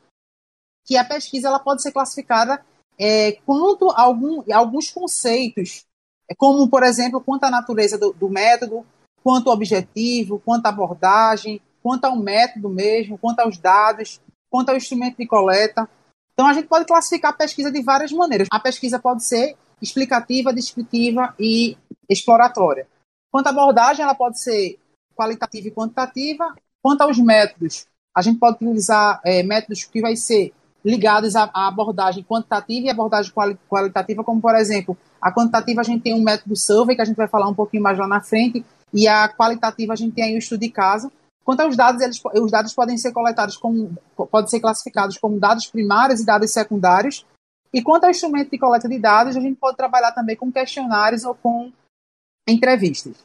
que 0.85 0.97
a 0.97 1.05
pesquisa 1.05 1.47
ela 1.47 1.59
pode 1.59 1.81
ser 1.81 1.91
classificada 1.91 2.63
é, 2.99 3.33
quanto 3.45 3.89
a 3.91 4.01
algum, 4.01 4.43
alguns 4.51 4.89
conceitos 4.89 5.85
é 6.29 6.35
como, 6.35 6.69
por 6.69 6.83
exemplo, 6.83 7.19
quanto 7.19 7.45
à 7.45 7.49
natureza 7.49 7.97
do, 7.97 8.13
do 8.13 8.29
método, 8.29 8.85
quanto 9.23 9.49
ao 9.49 9.55
objetivo, 9.55 10.39
quanto 10.45 10.67
à 10.67 10.69
abordagem, 10.69 11.59
quanto 11.81 12.05
ao 12.05 12.15
método 12.15 12.69
mesmo, 12.69 13.17
quanto 13.17 13.39
aos 13.39 13.57
dados, 13.57 14.21
quanto 14.49 14.69
ao 14.69 14.77
instrumento 14.77 15.17
de 15.17 15.25
coleta. 15.25 15.89
Então, 16.33 16.45
a 16.45 16.53
gente 16.53 16.67
pode 16.67 16.85
classificar 16.85 17.31
a 17.31 17.35
pesquisa 17.35 17.71
de 17.71 17.81
várias 17.81 18.11
maneiras. 18.11 18.47
A 18.51 18.59
pesquisa 18.59 18.99
pode 18.99 19.25
ser 19.25 19.57
explicativa, 19.81 20.53
descritiva 20.53 21.33
e 21.39 21.75
exploratória. 22.07 22.87
Quanto 23.31 23.47
à 23.47 23.49
abordagem, 23.49 24.03
ela 24.03 24.15
pode 24.15 24.39
ser 24.39 24.77
qualitativa 25.15 25.67
e 25.67 25.71
quantitativa. 25.71 26.53
Quanto 26.81 27.01
aos 27.01 27.17
métodos, 27.17 27.87
a 28.15 28.21
gente 28.21 28.39
pode 28.39 28.57
utilizar 28.57 29.19
é, 29.25 29.41
métodos 29.41 29.83
que 29.83 29.99
vai 29.99 30.15
ser 30.15 30.53
ligados 30.83 31.35
à, 31.35 31.49
à 31.53 31.67
abordagem 31.67 32.23
quantitativa 32.23 32.87
e 32.87 32.89
abordagem 32.89 33.31
quali 33.31 33.57
qualitativa, 33.67 34.23
como, 34.23 34.41
por 34.41 34.55
exemplo, 34.55 34.97
a 35.21 35.33
quantitativa 35.33 35.81
a 35.81 35.83
gente 35.83 36.01
tem 36.01 36.13
um 36.13 36.23
método 36.23 36.55
survey, 36.55 36.95
que 36.95 37.01
a 37.01 37.05
gente 37.05 37.17
vai 37.17 37.27
falar 37.27 37.47
um 37.47 37.53
pouquinho 37.53 37.83
mais 37.83 37.97
lá 37.97 38.07
na 38.07 38.21
frente, 38.21 38.65
e 38.93 39.07
a 39.07 39.27
qualitativa 39.29 39.93
a 39.93 39.95
gente 39.95 40.15
tem 40.15 40.23
aí 40.23 40.35
o 40.35 40.39
estudo 40.39 40.61
de 40.61 40.69
caso. 40.69 41.11
Quanto 41.43 41.61
aos 41.61 41.75
dados, 41.75 42.01
eles, 42.01 42.21
os 42.35 42.51
dados 42.51 42.73
podem 42.73 42.97
ser 42.97 43.11
coletados 43.11 43.57
como, 43.57 43.97
podem 44.15 44.47
ser 44.47 44.59
classificados 44.59 45.17
como 45.17 45.39
dados 45.39 45.67
primários 45.67 46.21
e 46.21 46.25
dados 46.25 46.51
secundários. 46.51 47.25
E 47.73 47.81
quanto 47.81 48.05
ao 48.05 48.09
instrumento 48.09 48.51
de 48.51 48.57
coleta 48.57 48.87
de 48.87 48.99
dados, 48.99 49.35
a 49.35 49.39
gente 49.39 49.57
pode 49.57 49.77
trabalhar 49.77 50.11
também 50.11 50.35
com 50.35 50.51
questionários 50.51 51.23
ou 51.23 51.35
com 51.35 51.71
entrevistas. 52.47 53.15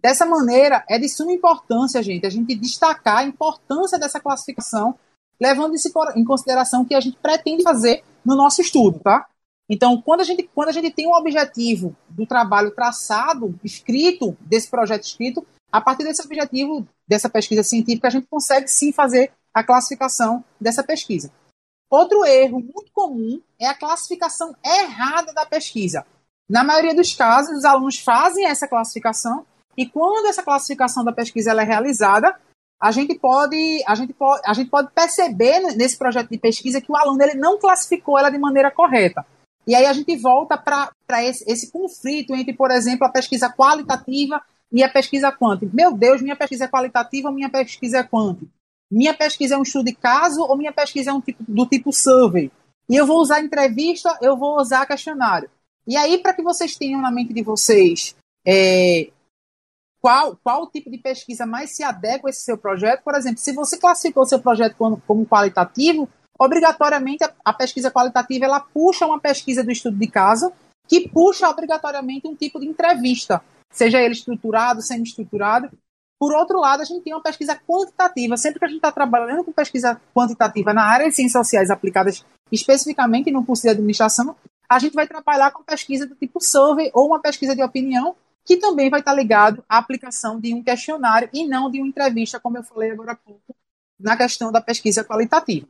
Dessa 0.00 0.26
maneira, 0.26 0.84
é 0.88 0.98
de 0.98 1.08
suma 1.08 1.32
importância, 1.32 2.02
gente, 2.02 2.26
a 2.26 2.30
gente 2.30 2.54
destacar 2.56 3.18
a 3.18 3.24
importância 3.24 3.98
dessa 3.98 4.18
classificação, 4.18 4.96
levando 5.42 5.74
isso 5.74 5.90
em 6.14 6.24
consideração 6.24 6.84
que 6.84 6.94
a 6.94 7.00
gente 7.00 7.18
pretende 7.20 7.64
fazer 7.64 8.04
no 8.24 8.36
nosso 8.36 8.60
estudo, 8.60 9.00
tá? 9.00 9.26
Então, 9.68 10.00
quando 10.00 10.20
a 10.20 10.24
gente, 10.24 10.48
quando 10.54 10.68
a 10.68 10.72
gente 10.72 10.92
tem 10.92 11.08
um 11.08 11.14
objetivo 11.14 11.96
do 12.08 12.24
trabalho 12.24 12.70
traçado, 12.70 13.58
escrito, 13.64 14.36
desse 14.40 14.70
projeto 14.70 15.02
escrito, 15.02 15.44
a 15.72 15.80
partir 15.80 16.04
desse 16.04 16.22
objetivo, 16.24 16.86
dessa 17.08 17.28
pesquisa 17.28 17.64
científica, 17.64 18.06
a 18.06 18.10
gente 18.10 18.28
consegue 18.28 18.68
sim 18.68 18.92
fazer 18.92 19.32
a 19.52 19.64
classificação 19.64 20.44
dessa 20.60 20.84
pesquisa. 20.84 21.32
Outro 21.90 22.24
erro 22.24 22.60
muito 22.60 22.92
comum 22.92 23.40
é 23.58 23.66
a 23.66 23.74
classificação 23.74 24.54
errada 24.64 25.32
da 25.32 25.44
pesquisa. 25.44 26.06
Na 26.48 26.62
maioria 26.62 26.94
dos 26.94 27.14
casos, 27.14 27.58
os 27.58 27.64
alunos 27.64 27.98
fazem 27.98 28.46
essa 28.46 28.68
classificação 28.68 29.44
e 29.76 29.86
quando 29.86 30.26
essa 30.26 30.42
classificação 30.42 31.02
da 31.02 31.12
pesquisa 31.12 31.50
é 31.50 31.64
realizada, 31.64 32.38
a 32.82 32.90
gente 32.90 33.14
pode 33.16 33.80
a 33.86 33.94
gente 33.94 34.12
pode 34.12 34.42
a 34.44 34.52
gente 34.52 34.68
pode 34.68 34.90
perceber 34.92 35.60
nesse 35.76 35.96
projeto 35.96 36.28
de 36.30 36.38
pesquisa 36.38 36.80
que 36.80 36.90
o 36.90 36.96
aluno 36.96 37.22
ele 37.22 37.34
não 37.34 37.56
classificou 37.56 38.18
ela 38.18 38.28
de 38.28 38.38
maneira 38.38 38.72
correta. 38.72 39.24
E 39.64 39.76
aí 39.76 39.86
a 39.86 39.92
gente 39.92 40.16
volta 40.16 40.58
para 40.58 41.22
esse, 41.22 41.44
esse 41.48 41.70
conflito 41.70 42.34
entre, 42.34 42.52
por 42.52 42.72
exemplo, 42.72 43.06
a 43.06 43.10
pesquisa 43.10 43.48
qualitativa 43.48 44.42
e 44.72 44.82
a 44.82 44.88
pesquisa 44.88 45.30
quântica. 45.30 45.70
Meu 45.72 45.96
Deus, 45.96 46.20
minha 46.20 46.34
pesquisa 46.34 46.64
é 46.64 46.68
qualitativa 46.68 47.28
ou 47.28 47.34
minha 47.34 47.48
pesquisa 47.48 47.98
é 47.98 48.02
quântica? 48.02 48.50
Minha 48.90 49.14
pesquisa 49.14 49.54
é 49.54 49.58
um 49.58 49.62
estudo 49.62 49.84
de 49.84 49.94
caso 49.94 50.42
ou 50.42 50.56
minha 50.56 50.72
pesquisa 50.72 51.10
é 51.10 51.14
um 51.14 51.20
tipo, 51.20 51.44
do 51.46 51.64
tipo 51.64 51.92
survey? 51.92 52.50
E 52.88 52.96
eu 52.96 53.06
vou 53.06 53.20
usar 53.20 53.40
entrevista, 53.40 54.18
eu 54.20 54.36
vou 54.36 54.56
usar 54.56 54.84
questionário. 54.86 55.48
E 55.86 55.96
aí, 55.96 56.18
para 56.18 56.34
que 56.34 56.42
vocês 56.42 56.76
tenham 56.76 57.00
na 57.00 57.12
mente 57.12 57.32
de 57.32 57.42
vocês 57.42 58.16
é, 58.44 59.08
qual, 60.02 60.36
qual 60.42 60.66
tipo 60.66 60.90
de 60.90 60.98
pesquisa 60.98 61.46
mais 61.46 61.70
se 61.70 61.84
adequa 61.84 62.28
a 62.28 62.30
esse 62.30 62.40
seu 62.40 62.58
projeto, 62.58 63.02
por 63.04 63.14
exemplo, 63.14 63.38
se 63.38 63.52
você 63.52 63.78
classificou 63.78 64.26
seu 64.26 64.40
projeto 64.40 64.74
como, 64.76 65.00
como 65.06 65.24
qualitativo, 65.24 66.08
obrigatoriamente 66.36 67.22
a, 67.22 67.32
a, 67.44 67.52
pesquisa 67.52 67.88
qualitativa 67.88 68.44
ela 68.44 68.58
puxa 68.58 69.06
uma 69.06 69.20
pesquisa 69.20 69.62
do 69.62 69.70
estudo 69.70 69.96
de 69.96 70.08
caso 70.08 70.52
que 70.88 71.08
puxa 71.08 71.48
obrigatoriamente 71.48 72.26
um 72.26 72.34
tipo 72.34 72.58
de 72.58 72.66
entrevista, 72.66 73.40
seja 73.70 74.00
ele 74.00 74.12
estruturado, 74.12 74.82
semi-estruturado. 74.82 75.70
Por 76.18 76.34
outro 76.34 76.58
lado, 76.58 76.82
a 76.82 76.84
gente 76.84 77.02
tem 77.02 77.14
uma 77.14 77.22
pesquisa 77.22 77.56
quantitativa. 77.66 78.36
Sempre 78.36 78.58
que 78.58 78.64
a 78.64 78.68
gente 78.68 78.76
está 78.76 78.92
trabalhando 78.92 79.44
com 79.44 79.52
pesquisa 79.52 80.00
quantitativa 80.14 80.74
na 80.74 80.84
área 80.84 81.08
de 81.08 81.14
ciências 81.14 81.46
sociais 81.46 81.70
aplicadas 81.70 82.24
especificamente 82.50 83.30
no 83.30 83.44
curso 83.44 83.62
de 83.62 83.70
administração, 83.70 84.36
a 84.68 84.78
gente 84.78 84.94
vai 84.94 85.06
trabalhar 85.06 85.50
com 85.52 85.62
pesquisa 85.62 86.06
do 86.06 86.14
tipo 86.14 86.40
survey 86.40 86.90
ou 86.92 87.06
uma 87.06 87.20
pesquisa 87.20 87.56
de 87.56 87.62
opinião, 87.62 88.14
que 88.44 88.56
também 88.56 88.90
vai 88.90 89.00
estar 89.00 89.14
ligado 89.14 89.64
à 89.68 89.78
aplicação 89.78 90.40
de 90.40 90.54
um 90.54 90.62
questionário 90.62 91.28
e 91.32 91.46
não 91.46 91.70
de 91.70 91.78
uma 91.78 91.88
entrevista, 91.88 92.40
como 92.40 92.58
eu 92.58 92.62
falei 92.62 92.90
agora 92.90 93.12
há 93.12 93.16
pouco, 93.16 93.54
na 93.98 94.16
questão 94.16 94.50
da 94.50 94.60
pesquisa 94.60 95.04
qualitativa. 95.04 95.66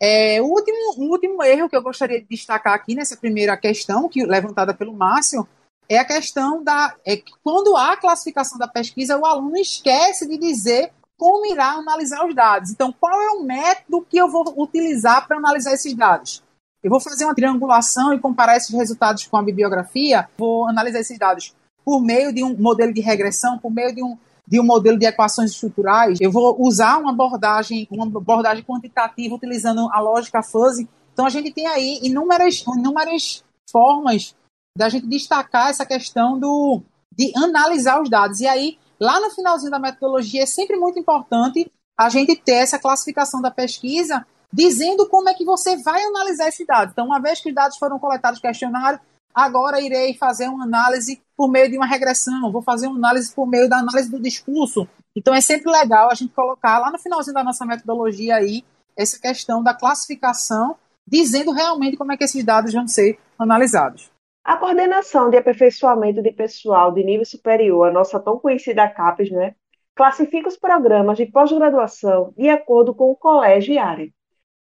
É, 0.00 0.40
o, 0.42 0.46
último, 0.46 1.10
último 1.10 1.42
erro 1.44 1.68
que 1.68 1.76
eu 1.76 1.82
gostaria 1.82 2.20
de 2.20 2.26
destacar 2.28 2.74
aqui 2.74 2.94
nessa 2.94 3.16
primeira 3.16 3.56
questão, 3.56 4.08
que 4.08 4.24
levantada 4.24 4.74
pelo 4.74 4.92
Márcio, 4.92 5.46
é 5.88 5.98
a 5.98 6.04
questão 6.04 6.62
da. 6.62 6.96
É 7.06 7.22
quando 7.42 7.76
há 7.76 7.96
classificação 7.96 8.58
da 8.58 8.66
pesquisa, 8.66 9.16
o 9.16 9.24
aluno 9.24 9.56
esquece 9.56 10.26
de 10.26 10.38
dizer 10.38 10.92
como 11.16 11.46
irá 11.46 11.72
analisar 11.72 12.26
os 12.26 12.34
dados. 12.34 12.70
Então, 12.70 12.92
qual 12.92 13.20
é 13.20 13.30
o 13.30 13.44
método 13.44 14.04
que 14.08 14.16
eu 14.16 14.28
vou 14.28 14.42
utilizar 14.56 15.26
para 15.28 15.36
analisar 15.36 15.72
esses 15.72 15.94
dados? 15.94 16.42
Eu 16.82 16.90
vou 16.90 16.98
fazer 16.98 17.24
uma 17.24 17.34
triangulação 17.34 18.12
e 18.12 18.18
comparar 18.18 18.56
esses 18.56 18.74
resultados 18.74 19.24
com 19.28 19.36
a 19.36 19.42
bibliografia, 19.42 20.28
vou 20.36 20.68
analisar 20.68 20.98
esses 20.98 21.16
dados 21.16 21.54
por 21.84 22.00
meio 22.02 22.32
de 22.32 22.42
um 22.42 22.56
modelo 22.56 22.92
de 22.92 23.00
regressão, 23.00 23.58
por 23.58 23.70
meio 23.70 23.94
de 23.94 24.02
um, 24.02 24.16
de 24.46 24.60
um 24.60 24.64
modelo 24.64 24.98
de 24.98 25.06
equações 25.06 25.50
estruturais. 25.50 26.18
Eu 26.20 26.30
vou 26.30 26.56
usar 26.60 26.98
uma 26.98 27.10
abordagem, 27.10 27.86
uma 27.90 28.06
abordagem 28.06 28.64
quantitativa 28.64 29.34
utilizando 29.34 29.88
a 29.92 30.00
lógica 30.00 30.42
fuzzy. 30.42 30.88
Então 31.12 31.26
a 31.26 31.30
gente 31.30 31.52
tem 31.52 31.66
aí 31.66 32.00
inúmeras, 32.02 32.64
inúmeras 32.66 33.44
formas 33.70 34.34
da 34.76 34.88
gente 34.88 35.06
destacar 35.06 35.70
essa 35.70 35.84
questão 35.84 36.38
do, 36.38 36.82
de 37.16 37.32
analisar 37.36 38.00
os 38.00 38.08
dados. 38.08 38.40
E 38.40 38.46
aí, 38.46 38.78
lá 38.98 39.20
no 39.20 39.30
finalzinho 39.30 39.70
da 39.70 39.78
metodologia, 39.78 40.42
é 40.42 40.46
sempre 40.46 40.76
muito 40.76 40.98
importante 40.98 41.70
a 41.98 42.08
gente 42.08 42.34
ter 42.36 42.54
essa 42.54 42.78
classificação 42.78 43.40
da 43.40 43.50
pesquisa 43.50 44.26
dizendo 44.52 45.08
como 45.08 45.28
é 45.28 45.34
que 45.34 45.44
você 45.44 45.76
vai 45.78 46.02
analisar 46.02 46.48
esse 46.48 46.64
dado. 46.66 46.90
Então, 46.92 47.06
uma 47.06 47.20
vez 47.20 47.40
que 47.40 47.48
os 47.48 47.54
dados 47.54 47.78
foram 47.78 47.98
coletados 47.98 48.40
questionário, 48.40 49.00
agora 49.34 49.80
irei 49.80 50.14
fazer 50.14 50.48
uma 50.48 50.64
análise 50.64 51.22
por 51.36 51.48
meio 51.48 51.70
de 51.70 51.76
uma 51.76 51.86
regressão, 51.86 52.52
vou 52.52 52.62
fazer 52.62 52.86
uma 52.86 52.96
análise 52.96 53.34
por 53.34 53.46
meio 53.46 53.68
da 53.68 53.78
análise 53.78 54.10
do 54.10 54.20
discurso. 54.20 54.86
Então, 55.14 55.34
é 55.34 55.40
sempre 55.40 55.70
legal 55.70 56.10
a 56.10 56.14
gente 56.14 56.32
colocar 56.32 56.78
lá 56.78 56.90
no 56.90 56.98
finalzinho 56.98 57.34
da 57.34 57.44
nossa 57.44 57.66
metodologia 57.66 58.36
aí 58.36 58.64
essa 58.96 59.20
questão 59.20 59.62
da 59.62 59.74
classificação, 59.74 60.76
dizendo 61.06 61.50
realmente 61.50 61.96
como 61.96 62.12
é 62.12 62.16
que 62.16 62.24
esses 62.24 62.44
dados 62.44 62.72
vão 62.72 62.86
ser 62.86 63.18
analisados. 63.38 64.10
A 64.44 64.56
coordenação 64.56 65.30
de 65.30 65.36
aperfeiçoamento 65.36 66.22
de 66.22 66.32
pessoal 66.32 66.92
de 66.92 67.04
nível 67.04 67.24
superior, 67.24 67.88
a 67.88 67.92
nossa 67.92 68.18
tão 68.18 68.38
conhecida 68.38 68.88
CAPES, 68.88 69.30
né, 69.30 69.54
classifica 69.94 70.48
os 70.48 70.56
programas 70.56 71.16
de 71.16 71.26
pós-graduação 71.26 72.32
de 72.36 72.48
acordo 72.48 72.94
com 72.94 73.10
o 73.10 73.16
colégio 73.16 73.74
e 73.74 73.78
área. 73.78 74.10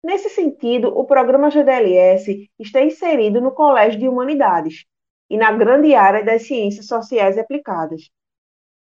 Nesse 0.04 0.30
sentido, 0.30 0.88
o 0.88 1.06
programa 1.06 1.50
GDLS 1.50 2.50
está 2.58 2.82
inserido 2.82 3.42
no 3.42 3.52
Colégio 3.52 4.00
de 4.00 4.08
Humanidades 4.08 4.86
e 5.30 5.38
na 5.38 5.52
grande 5.52 5.94
área 5.94 6.24
das 6.24 6.48
ciências 6.48 6.88
sociais 6.88 7.38
aplicadas. 7.38 8.10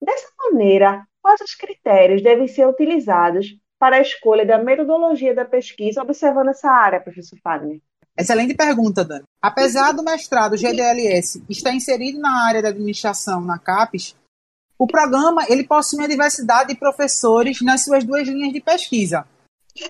Dessa 0.01 0.29
maneira, 0.38 1.05
quais 1.21 1.41
os 1.41 1.55
critérios 1.55 2.23
devem 2.23 2.47
ser 2.47 2.67
utilizados 2.67 3.57
para 3.79 3.97
a 3.97 4.01
escolha 4.01 4.47
da 4.47 4.59
metodologia 4.59 5.35
da 5.35 5.45
pesquisa 5.45 6.03
observando 6.03 6.49
essa 6.49 6.71
área, 6.71 7.01
professor 7.01 7.38
Fagner? 7.43 7.81
Excelente 8.17 8.55
pergunta, 8.55 9.05
Dani. 9.05 9.25
Apesar 9.41 9.93
do 9.93 10.05
mestrado 10.05 10.57
GDLS 10.57 11.43
estar 11.49 11.73
inserido 11.73 12.21
na 12.21 12.47
área 12.47 12.62
da 12.62 12.69
administração 12.69 13.41
na 13.41 13.59
CAPES, 13.59 14.15
o 14.79 14.87
programa 14.87 15.47
ele 15.49 15.65
possui 15.65 15.99
uma 15.99 16.09
diversidade 16.09 16.71
de 16.71 16.79
professores 16.79 17.61
nas 17.62 17.85
suas 17.85 18.05
duas 18.05 18.29
linhas 18.29 18.53
de 18.53 18.61
pesquisa, 18.61 19.27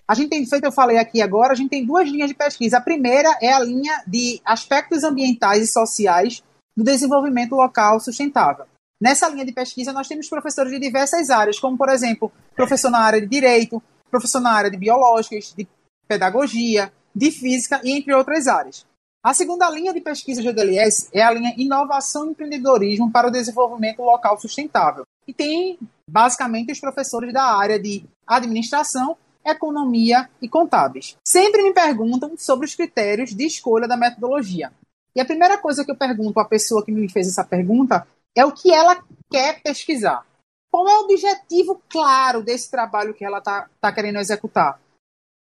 a 0.06 0.14
gente 0.14 0.30
tem 0.30 0.46
feito, 0.46 0.64
eu 0.64 0.72
falei 0.72 0.98
aqui 0.98 1.20
agora, 1.20 1.52
a 1.52 1.56
gente 1.56 1.70
tem 1.70 1.84
duas 1.84 2.08
linhas 2.08 2.28
de 2.28 2.34
pesquisa. 2.34 2.78
A 2.78 2.80
primeira 2.80 3.36
é 3.40 3.52
a 3.52 3.58
linha 3.58 4.02
de 4.06 4.40
aspectos 4.44 5.04
ambientais 5.04 5.62
e 5.62 5.66
sociais 5.66 6.42
do 6.76 6.84
desenvolvimento 6.84 7.54
local 7.54 8.00
sustentável. 8.00 8.66
Nessa 9.00 9.28
linha 9.28 9.44
de 9.44 9.52
pesquisa, 9.52 9.92
nós 9.92 10.06
temos 10.06 10.28
professores 10.28 10.72
de 10.72 10.78
diversas 10.78 11.28
áreas, 11.28 11.58
como, 11.58 11.76
por 11.76 11.88
exemplo, 11.88 12.30
professor 12.54 12.90
na 12.90 13.00
área 13.00 13.20
de 13.20 13.26
direito, 13.26 13.82
professor 14.10 14.40
na 14.40 14.52
área 14.52 14.70
de 14.70 14.76
biológicas, 14.76 15.52
de 15.56 15.66
pedagogia, 16.06 16.92
de 17.14 17.30
física 17.30 17.80
e 17.82 17.90
entre 17.90 18.14
outras 18.14 18.46
áreas. 18.46 18.86
A 19.24 19.34
segunda 19.34 19.68
linha 19.70 19.92
de 19.92 20.00
pesquisa 20.00 20.42
GDLS 20.42 21.08
é 21.12 21.22
a 21.22 21.32
linha 21.32 21.54
Inovação 21.56 22.26
e 22.26 22.30
Empreendedorismo 22.30 23.10
para 23.10 23.28
o 23.28 23.30
Desenvolvimento 23.30 24.02
Local 24.02 24.40
Sustentável. 24.40 25.04
E 25.26 25.32
tem, 25.32 25.78
basicamente, 26.08 26.72
os 26.72 26.80
professores 26.80 27.32
da 27.32 27.44
área 27.44 27.78
de 27.78 28.04
administração 28.26 29.16
economia 29.44 30.28
e 30.40 30.48
contábeis. 30.48 31.16
Sempre 31.26 31.62
me 31.62 31.72
perguntam 31.72 32.36
sobre 32.36 32.66
os 32.66 32.74
critérios 32.74 33.34
de 33.34 33.46
escolha 33.46 33.88
da 33.88 33.96
metodologia. 33.96 34.72
E 35.14 35.20
a 35.20 35.24
primeira 35.24 35.58
coisa 35.58 35.84
que 35.84 35.90
eu 35.90 35.96
pergunto 35.96 36.40
à 36.40 36.44
pessoa 36.44 36.84
que 36.84 36.92
me 36.92 37.10
fez 37.10 37.28
essa 37.28 37.44
pergunta 37.44 38.06
é 38.34 38.44
o 38.44 38.52
que 38.52 38.72
ela 38.72 39.04
quer 39.30 39.62
pesquisar. 39.62 40.26
Qual 40.70 40.88
é 40.88 40.98
o 40.98 41.02
objetivo 41.02 41.82
claro 41.88 42.42
desse 42.42 42.70
trabalho 42.70 43.12
que 43.12 43.24
ela 43.24 43.38
está 43.38 43.68
tá 43.80 43.92
querendo 43.92 44.18
executar? 44.18 44.80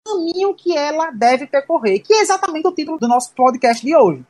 O 0.07 0.13
caminho 0.13 0.55
que 0.55 0.75
ela 0.75 1.11
deve 1.11 1.47
percorrer, 1.47 2.01
que 2.01 2.15
é 2.15 2.23
exatamente 2.23 2.67
o 2.67 2.73
título 2.73 2.99
do 2.99 3.07
nosso 3.07 3.35
podcast 3.35 3.85
de 3.85 3.95
hoje. 3.95 4.25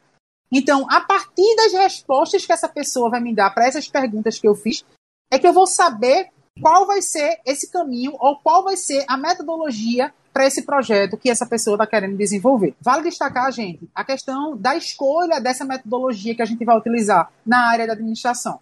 Então, 0.53 0.85
a 0.91 1.01
partir 1.01 1.55
das 1.55 1.73
respostas 1.73 2.45
que 2.45 2.53
essa 2.53 2.69
pessoa 2.69 3.09
vai 3.09 3.21
me 3.21 3.33
dar 3.33 3.51
para 3.51 3.69
essas 3.69 3.87
perguntas 3.87 4.37
que 4.37 4.49
eu 4.49 4.55
fiz, 4.57 4.85
é 5.33 5.39
que 5.39 5.47
eu 5.47 5.53
vou 5.53 5.67
saber 5.67 6.31
qual 6.61 6.87
vai 6.87 7.03
ser 7.03 7.41
esse 7.47 7.71
caminho 7.71 8.13
ou 8.19 8.37
qual 8.37 8.65
vai 8.65 8.77
ser 8.77 9.05
a 9.09 9.17
metodologia 9.17 10.13
para 10.33 10.47
esse 10.47 10.63
projeto 10.63 11.17
que 11.17 11.29
essa 11.29 11.47
pessoa 11.47 11.75
está 11.75 11.87
querendo 11.87 12.17
desenvolver. 12.17 12.75
Vale 12.81 13.03
destacar, 13.03 13.51
gente, 13.51 13.89
a 13.95 14.05
questão 14.05 14.57
da 14.57 14.77
escolha 14.77 15.41
dessa 15.41 15.65
metodologia 15.65 16.35
que 16.35 16.43
a 16.43 16.47
gente 16.47 16.65
vai 16.65 16.77
utilizar 16.77 17.33
na 17.45 17.69
área 17.69 17.87
da 17.87 17.95
administração. 17.95 18.61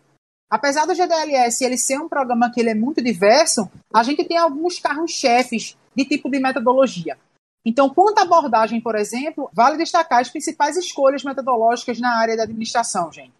Apesar 0.50 0.86
do 0.86 0.94
GDLS 0.94 1.62
ele 1.62 1.76
ser 1.76 1.98
um 1.98 2.08
programa 2.08 2.50
que 2.50 2.60
ele 2.60 2.70
é 2.70 2.74
muito 2.74 3.02
diverso, 3.02 3.70
a 3.92 4.02
gente 4.02 4.24
tem 4.24 4.38
alguns 4.38 4.78
carros-chefes 4.78 5.76
de 5.94 6.04
tipo 6.06 6.30
de 6.30 6.40
metodologia. 6.40 7.18
Então, 7.66 7.90
quanto 7.90 8.18
à 8.18 8.22
abordagem, 8.22 8.80
por 8.80 8.94
exemplo, 8.94 9.50
vale 9.52 9.76
destacar 9.76 10.20
as 10.20 10.30
principais 10.30 10.76
escolhas 10.76 11.22
metodológicas 11.22 12.00
na 12.00 12.16
área 12.16 12.36
da 12.36 12.44
administração, 12.44 13.12
gente. 13.12 13.32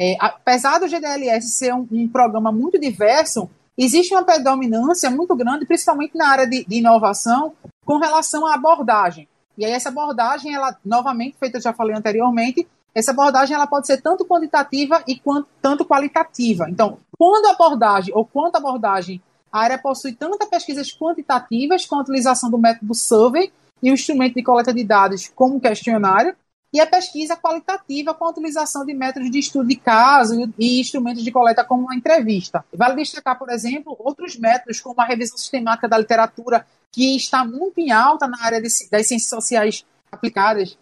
É, 0.00 0.16
apesar 0.20 0.78
do 0.78 0.88
GDLS 0.88 1.56
ser 1.56 1.74
um, 1.74 1.86
um 1.90 2.08
programa 2.08 2.52
muito 2.52 2.78
diverso, 2.78 3.50
existe 3.76 4.14
uma 4.14 4.24
predominância 4.24 5.10
muito 5.10 5.34
grande, 5.34 5.66
principalmente 5.66 6.16
na 6.16 6.28
área 6.28 6.46
de, 6.46 6.64
de, 6.64 6.76
inovação, 6.76 7.52
com 7.84 7.98
relação 7.98 8.46
à 8.46 8.54
abordagem. 8.54 9.28
E 9.56 9.64
aí 9.64 9.72
essa 9.72 9.88
abordagem, 9.88 10.54
ela 10.54 10.76
novamente, 10.84 11.36
feita 11.38 11.60
já 11.60 11.72
falei 11.72 11.96
anteriormente, 11.96 12.66
essa 12.94 13.10
abordagem 13.10 13.54
ela 13.54 13.66
pode 13.66 13.86
ser 13.86 14.00
tanto 14.00 14.24
quantitativa 14.24 15.02
e 15.06 15.18
quanto, 15.18 15.48
tanto 15.60 15.84
qualitativa. 15.84 16.68
Então, 16.70 16.98
quando 17.18 17.46
a 17.46 17.50
abordagem 17.50 18.14
ou 18.14 18.24
quanto 18.24 18.54
a 18.54 18.58
abordagem, 18.58 19.20
a 19.52 19.60
área 19.60 19.78
possui 19.78 20.12
tanto 20.12 20.46
pesquisas 20.46 20.96
quantitativas 20.96 21.86
com 21.86 21.96
a 21.96 22.00
utilização 22.00 22.50
do 22.50 22.58
método 22.58 22.94
survey 22.94 23.52
e 23.82 23.90
o 23.90 23.94
instrumento 23.94 24.34
de 24.34 24.42
coleta 24.42 24.72
de 24.72 24.84
dados 24.84 25.30
como 25.34 25.60
questionário, 25.60 26.34
e 26.74 26.80
a 26.80 26.86
pesquisa 26.88 27.36
qualitativa 27.36 28.12
com 28.12 28.24
a 28.24 28.30
utilização 28.30 28.84
de 28.84 28.92
métodos 28.92 29.30
de 29.30 29.38
estudo 29.38 29.68
de 29.68 29.76
caso 29.76 30.52
e 30.58 30.80
instrumentos 30.80 31.22
de 31.22 31.30
coleta 31.30 31.64
como 31.64 31.88
a 31.88 31.94
entrevista. 31.94 32.64
Vale 32.74 32.96
destacar, 32.96 33.38
por 33.38 33.48
exemplo, 33.48 33.94
outros 33.96 34.36
métodos 34.36 34.80
como 34.80 35.00
a 35.00 35.04
revisão 35.04 35.38
sistemática 35.38 35.88
da 35.88 35.96
literatura, 35.96 36.66
que 36.90 37.14
está 37.14 37.44
muito 37.44 37.78
em 37.78 37.92
alta 37.92 38.26
na 38.26 38.42
área 38.42 38.60
de, 38.60 38.68
das 38.90 39.06
ciências 39.06 39.30
sociais 39.30 39.86
aplicadas, 40.10 40.76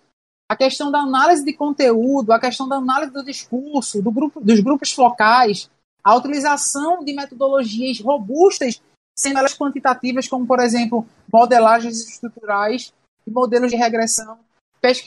a 0.50 0.56
questão 0.56 0.90
da 0.90 1.00
análise 1.00 1.44
de 1.44 1.52
conteúdo, 1.52 2.32
a 2.32 2.40
questão 2.40 2.66
da 2.66 2.76
análise 2.76 3.12
do 3.12 3.22
discurso, 3.22 4.02
do 4.02 4.10
grupo, 4.10 4.40
dos 4.40 4.60
grupos 4.60 4.92
focais, 4.92 5.70
a 6.02 6.16
utilização 6.16 7.04
de 7.04 7.12
metodologias 7.12 8.00
robustas, 8.00 8.80
sendo 9.14 9.38
elas 9.38 9.54
quantitativas, 9.54 10.26
como, 10.26 10.46
por 10.46 10.58
exemplo, 10.58 11.06
modelagens 11.30 12.00
estruturais 12.08 12.94
e 13.26 13.30
modelos 13.30 13.70
de 13.70 13.76
regressão, 13.76 14.38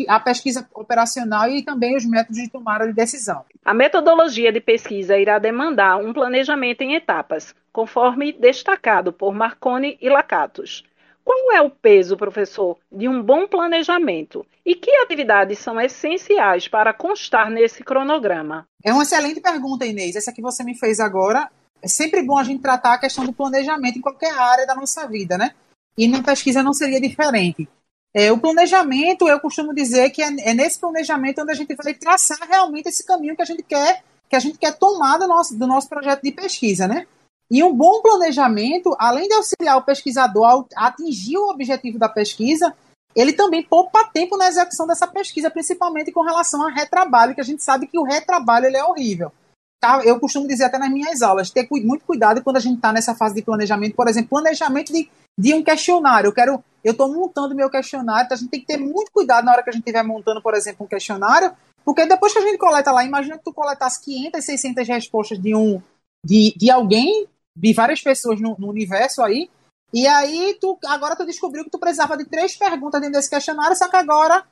a 0.07 0.19
pesquisa 0.19 0.67
operacional 0.73 1.49
e 1.49 1.63
também 1.63 1.95
os 1.95 2.05
métodos 2.05 2.41
de 2.41 2.49
tomada 2.49 2.87
de 2.87 2.93
decisão. 2.93 3.43
A 3.63 3.73
metodologia 3.73 4.51
de 4.51 4.61
pesquisa 4.61 5.17
irá 5.17 5.37
demandar 5.39 5.97
um 5.97 6.13
planejamento 6.13 6.81
em 6.81 6.95
etapas, 6.95 7.53
conforme 7.71 8.31
destacado 8.31 9.11
por 9.11 9.33
Marconi 9.33 9.97
e 10.01 10.09
Lacatos. 10.09 10.83
Qual 11.25 11.51
é 11.53 11.61
o 11.61 11.71
peso, 11.71 12.15
professor, 12.15 12.77
de 12.91 13.09
um 13.09 13.21
bom 13.21 13.47
planejamento 13.47 14.45
e 14.63 14.75
que 14.75 14.91
atividades 14.97 15.57
são 15.57 15.81
essenciais 15.81 16.67
para 16.67 16.93
constar 16.93 17.49
nesse 17.49 17.83
cronograma? 17.83 18.67
É 18.83 18.93
uma 18.93 19.01
excelente 19.01 19.41
pergunta, 19.41 19.87
Inês. 19.87 20.15
Essa 20.15 20.31
que 20.31 20.41
você 20.41 20.63
me 20.63 20.77
fez 20.77 20.99
agora. 20.99 21.49
É 21.81 21.87
sempre 21.87 22.21
bom 22.21 22.37
a 22.37 22.43
gente 22.43 22.61
tratar 22.61 22.93
a 22.93 22.99
questão 22.99 23.25
do 23.25 23.33
planejamento 23.33 23.97
em 23.97 24.01
qualquer 24.01 24.37
área 24.37 24.67
da 24.67 24.75
nossa 24.75 25.07
vida, 25.07 25.37
né? 25.37 25.51
E 25.97 26.07
na 26.07 26.21
pesquisa 26.21 26.61
não 26.61 26.73
seria 26.73 27.01
diferente. 27.01 27.67
É, 28.17 28.31
o 28.31 28.37
planejamento, 28.37 29.27
eu 29.27 29.37
costumo 29.41 29.75
dizer 29.75 30.09
que 30.09 30.23
é, 30.23 30.27
é, 30.39 30.53
nesse 30.53 30.79
planejamento 30.79 31.41
onde 31.41 31.51
a 31.51 31.53
gente 31.53 31.75
vai 31.75 31.93
traçar 31.93 32.39
realmente 32.47 32.87
esse 32.87 33.05
caminho 33.05 33.35
que 33.35 33.41
a 33.41 33.45
gente 33.45 33.61
quer, 33.61 34.05
que 34.29 34.37
a 34.37 34.39
gente 34.39 34.57
quer 34.57 34.73
tomar 34.77 35.17
do 35.17 35.27
nosso, 35.27 35.53
do 35.53 35.67
nosso 35.67 35.89
projeto 35.89 36.23
de 36.23 36.31
pesquisa, 36.31 36.87
né? 36.87 37.05
E 37.51 37.61
um 37.61 37.75
bom 37.75 38.01
planejamento, 38.01 38.95
além 38.97 39.27
de 39.27 39.33
auxiliar 39.33 39.77
o 39.77 39.81
pesquisador 39.81 40.65
a 40.77 40.87
atingir 40.87 41.37
o 41.37 41.49
objetivo 41.49 41.99
da 41.99 42.07
pesquisa, 42.07 42.73
ele 43.13 43.33
também 43.33 43.61
poupa 43.61 44.05
tempo 44.05 44.37
na 44.37 44.47
execução 44.47 44.87
dessa 44.87 45.07
pesquisa, 45.07 45.51
principalmente 45.51 46.13
com 46.13 46.21
relação 46.21 46.65
a 46.65 46.71
retrabalho, 46.71 47.35
que 47.35 47.41
a 47.41 47.45
gente 47.45 47.63
sabe 47.63 47.85
que 47.85 47.99
o 47.99 48.03
retrabalho 48.03 48.67
ele 48.67 48.77
é 48.77 48.83
horrível. 48.83 49.29
Tá? 49.81 50.01
Eu 50.05 50.21
costumo 50.21 50.47
dizer 50.47 50.63
até 50.63 50.77
nas 50.77 50.89
minhas 50.89 51.21
aulas, 51.21 51.49
ter 51.49 51.67
muito 51.69 52.05
cuidado 52.05 52.41
quando 52.41 52.57
a 52.57 52.61
gente 52.61 52.77
está 52.77 52.93
nessa 52.93 53.13
fase 53.13 53.35
de 53.35 53.41
planejamento, 53.41 53.93
por 53.93 54.07
exemplo, 54.07 54.29
planejamento 54.29 54.93
de, 54.93 55.09
de 55.37 55.53
um 55.53 55.63
questionário. 55.63 56.27
Eu 56.29 56.33
quero 56.33 56.63
eu 56.83 56.91
estou 56.91 57.11
montando 57.11 57.55
meu 57.55 57.67
questionário, 57.67 58.25
então 58.25 58.35
a 58.35 58.39
gente 58.39 58.51
tem 58.51 58.59
que 58.59 58.67
ter 58.67 58.77
muito 58.77 59.11
cuidado 59.11 59.43
na 59.43 59.53
hora 59.53 59.63
que 59.63 59.71
a 59.71 59.73
gente 59.73 59.81
estiver 59.81 60.03
montando, 60.03 60.39
por 60.39 60.53
exemplo, 60.53 60.85
um 60.85 60.87
questionário, 60.87 61.51
porque 61.83 62.05
depois 62.05 62.31
que 62.31 62.37
a 62.37 62.43
gente 62.43 62.59
coleta 62.59 62.91
lá, 62.91 63.03
imagina 63.03 63.39
que 63.39 63.43
tu 63.43 63.51
coletasse 63.51 64.03
500, 64.03 64.45
600 64.45 64.87
respostas 64.87 65.41
de 65.41 65.55
um 65.55 65.81
de, 66.23 66.53
de 66.55 66.69
alguém, 66.69 67.27
de 67.57 67.73
várias 67.73 68.01
pessoas 68.01 68.39
no, 68.39 68.55
no 68.59 68.69
universo 68.69 69.23
aí, 69.23 69.49
e 69.91 70.05
aí 70.05 70.55
tu 70.61 70.77
agora 70.85 71.15
tu 71.15 71.25
descobriu 71.25 71.63
que 71.63 71.71
tu 71.71 71.79
precisava 71.79 72.15
de 72.15 72.25
três 72.25 72.55
perguntas 72.55 73.01
dentro 73.01 73.15
desse 73.15 73.31
questionário, 73.31 73.75
só 73.75 73.89
que 73.89 73.95
agora, 73.95 74.43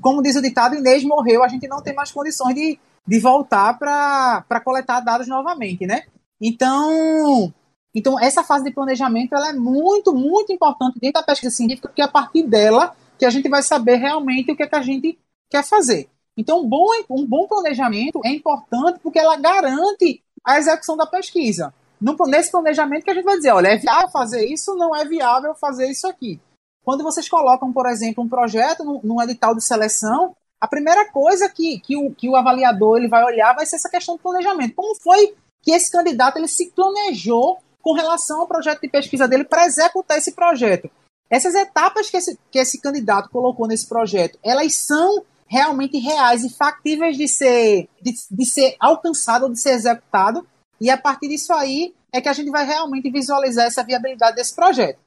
como 0.00 0.22
diz 0.22 0.36
o 0.36 0.42
ditado, 0.42 0.76
Inês 0.76 1.02
morreu, 1.02 1.42
a 1.42 1.48
gente 1.48 1.66
não 1.66 1.82
tem 1.82 1.94
mais 1.94 2.12
condições 2.12 2.54
de, 2.54 2.78
de 3.04 3.18
voltar 3.18 3.76
para 3.78 4.60
coletar 4.64 5.00
dados 5.00 5.26
novamente, 5.26 5.86
né? 5.86 6.04
Então, 6.40 7.52
então, 7.94 8.20
essa 8.20 8.44
fase 8.44 8.64
de 8.64 8.70
planejamento 8.70 9.34
ela 9.34 9.48
é 9.48 9.52
muito, 9.52 10.14
muito 10.14 10.52
importante 10.52 10.98
dentro 11.00 11.20
da 11.20 11.26
pesquisa 11.26 11.54
científica, 11.54 11.88
porque 11.88 12.02
é 12.02 12.04
a 12.04 12.08
partir 12.08 12.42
dela 12.42 12.94
que 13.18 13.24
a 13.24 13.30
gente 13.30 13.48
vai 13.48 13.62
saber 13.62 13.96
realmente 13.96 14.52
o 14.52 14.56
que, 14.56 14.62
é 14.62 14.66
que 14.66 14.76
a 14.76 14.82
gente 14.82 15.18
quer 15.50 15.64
fazer. 15.64 16.08
Então, 16.36 16.60
um 16.60 16.68
bom, 16.68 16.86
um 17.10 17.26
bom 17.26 17.48
planejamento 17.48 18.20
é 18.24 18.28
importante 18.28 19.00
porque 19.02 19.18
ela 19.18 19.36
garante 19.36 20.22
a 20.44 20.58
execução 20.58 20.96
da 20.96 21.06
pesquisa. 21.06 21.74
No, 22.00 22.14
nesse 22.26 22.52
planejamento 22.52 23.02
que 23.02 23.10
a 23.10 23.14
gente 23.14 23.24
vai 23.24 23.36
dizer, 23.36 23.50
olha, 23.50 23.68
é 23.68 23.76
viável 23.76 24.08
fazer 24.10 24.46
isso, 24.46 24.76
não 24.76 24.94
é 24.94 25.04
viável 25.04 25.54
fazer 25.54 25.90
isso 25.90 26.06
aqui. 26.06 26.40
Quando 26.84 27.02
vocês 27.02 27.28
colocam, 27.28 27.72
por 27.72 27.86
exemplo, 27.86 28.22
um 28.22 28.28
projeto 28.28 28.84
num, 29.02 29.20
edital 29.20 29.54
de 29.54 29.64
seleção, 29.64 30.36
a 30.60 30.68
primeira 30.68 31.10
coisa 31.10 31.48
que, 31.48 31.80
que, 31.80 31.96
o, 31.96 32.14
que 32.14 32.28
o 32.28 32.36
avaliador 32.36 32.98
ele 32.98 33.08
vai 33.08 33.24
olhar 33.24 33.54
vai 33.54 33.66
ser 33.66 33.76
essa 33.76 33.90
questão 33.90 34.14
do 34.16 34.22
planejamento. 34.22 34.74
Como 34.74 34.94
foi 34.94 35.34
que 35.60 35.72
esse 35.72 35.90
candidato 35.90 36.36
ele 36.36 36.48
se 36.48 36.70
planejou 36.70 37.58
com 37.88 37.94
relação 37.94 38.42
ao 38.42 38.46
projeto 38.46 38.82
de 38.82 38.88
pesquisa 38.90 39.26
dele 39.26 39.44
para 39.44 39.64
executar 39.64 40.18
esse 40.18 40.32
projeto. 40.32 40.90
Essas 41.30 41.54
etapas 41.54 42.10
que 42.10 42.18
esse, 42.18 42.38
que 42.50 42.58
esse 42.58 42.78
candidato 42.78 43.30
colocou 43.30 43.66
nesse 43.66 43.88
projeto, 43.88 44.38
elas 44.44 44.74
são 44.74 45.24
realmente 45.46 45.96
reais 45.96 46.44
e 46.44 46.50
factíveis 46.50 47.16
de 47.16 47.26
ser, 47.26 47.88
de, 48.02 48.12
de 48.30 48.44
ser 48.44 48.76
alcançado, 48.78 49.50
de 49.50 49.58
ser 49.58 49.70
executado, 49.70 50.46
e 50.78 50.90
a 50.90 50.98
partir 50.98 51.28
disso 51.28 51.50
aí 51.54 51.94
é 52.12 52.20
que 52.20 52.28
a 52.28 52.32
gente 52.34 52.50
vai 52.50 52.66
realmente 52.66 53.10
visualizar 53.10 53.64
essa 53.64 53.82
viabilidade 53.82 54.36
desse 54.36 54.54
projeto. 54.54 54.98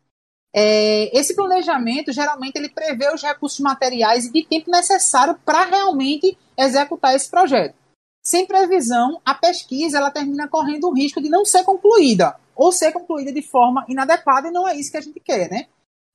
É, 0.51 1.15
esse 1.15 1.35
planejamento, 1.35 2.11
geralmente, 2.11 2.55
ele 2.55 2.69
prevê 2.69 3.13
os 3.13 3.21
recursos 3.21 3.59
materiais 3.59 4.25
e 4.25 4.31
de 4.31 4.43
tempo 4.43 4.71
necessário 4.71 5.37
para 5.45 5.65
realmente 5.65 6.35
executar 6.57 7.15
esse 7.15 7.29
projeto. 7.29 7.75
Sem 8.23 8.47
previsão, 8.47 9.21
a 9.23 9.35
pesquisa 9.35 9.99
ela 9.99 10.09
termina 10.09 10.47
correndo 10.47 10.87
o 10.87 10.93
risco 10.93 11.21
de 11.21 11.29
não 11.29 11.45
ser 11.45 11.63
concluída, 11.63 12.35
ou 12.61 12.71
ser 12.71 12.91
concluída 12.91 13.33
de 13.33 13.41
forma 13.41 13.83
inadequada, 13.89 14.47
e 14.47 14.51
não 14.51 14.67
é 14.67 14.75
isso 14.75 14.91
que 14.91 14.97
a 14.97 15.01
gente 15.01 15.19
quer, 15.19 15.49
né? 15.49 15.65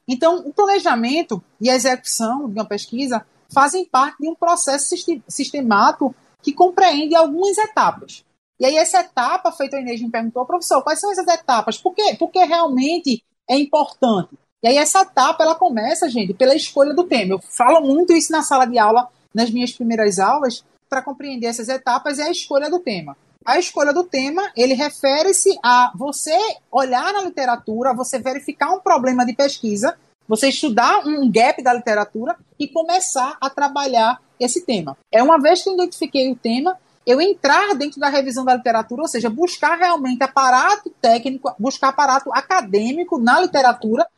Então, 0.07 0.47
o 0.47 0.53
planejamento 0.53 1.42
e 1.61 1.68
a 1.68 1.74
execução 1.74 2.49
de 2.49 2.57
uma 2.57 2.64
pesquisa 2.64 3.26
fazem 3.53 3.84
parte 3.84 4.18
de 4.20 4.28
um 4.28 4.34
processo 4.36 4.94
sistemático 5.26 6.14
que 6.40 6.53
compreende 6.53 7.16
algumas 7.16 7.59
etapas. 7.59 8.24
E 8.61 8.64
aí, 8.64 8.76
essa 8.76 9.01
etapa, 9.01 9.51
feita 9.51 9.76
a 9.76 9.80
Inês 9.80 10.01
me 10.01 10.09
perguntou, 10.09 10.47
professor, 10.47 10.80
quais 10.82 11.01
são 11.01 11.11
essas 11.11 11.26
etapas? 11.26 11.78
Por 11.78 11.92
quê? 11.92 12.14
Porque 12.16 12.38
realmente 12.44 13.24
é 13.51 13.59
importante. 13.59 14.38
E 14.62 14.68
aí, 14.68 14.76
essa 14.76 15.01
etapa, 15.01 15.42
ela 15.42 15.57
começa, 15.57 16.09
gente, 16.09 16.32
pela 16.32 16.55
escolha 16.55 16.94
do 16.94 17.03
tema. 17.03 17.34
Eu 17.34 17.40
falo 17.40 17.80
muito 17.80 18.12
isso 18.12 18.30
na 18.30 18.44
sala 18.44 18.66
de 18.66 18.78
aula, 18.78 19.09
nas 19.34 19.51
minhas 19.51 19.72
primeiras 19.72 20.20
aulas, 20.20 20.64
para 20.88 21.03
compreender 21.03 21.49
essas 21.49 21.68
etapas, 21.68 22.20
é 22.20 22.22
a 22.22 22.30
escolha 22.30 22.70
do 22.70 22.78
tema. 22.78 23.16
A 23.47 23.61
escolha 23.61 23.92
do 23.92 24.03
tema, 24.03 24.51
ele 24.57 24.74
refere-se 24.74 25.57
a 25.62 25.92
você 25.94 26.36
olhar 26.68 27.12
na 27.12 27.22
literatura, 27.22 27.94
você 27.94 28.18
verificar 28.18 28.72
um 28.72 28.80
problema 28.80 29.24
de 29.24 29.34
pesquisa, 29.34 29.97
você 30.26 30.49
estudar 30.49 31.07
um 31.07 31.30
gap 31.30 31.62
da 31.62 31.72
literatura 31.72 32.36
e 32.59 32.66
começar 32.66 33.36
a 33.40 33.49
trabalhar 33.49 34.20
esse 34.40 34.66
tema. 34.66 34.99
É 35.12 35.22
uma 35.22 35.40
vez 35.40 35.62
que 35.62 35.68
eu 35.68 35.74
identifiquei 35.74 36.28
o 36.28 36.34
tema, 36.34 36.76
eu 37.07 37.20
entrar 37.20 37.72
dentro 37.76 38.01
da 38.01 38.09
revisão 38.09 38.44
da 38.44 38.57
literatura, 38.57 39.03
ou 39.03 39.09
seja, 39.09 39.30
buscar 39.30 39.78
realmente 39.78 40.24
aparato 40.24 40.90
técnico, 41.01 41.55
buscar 41.57 41.90
aparato 41.90 42.32
acadêmico 42.34 43.16
na 43.16 43.40
literatura, 43.40 44.09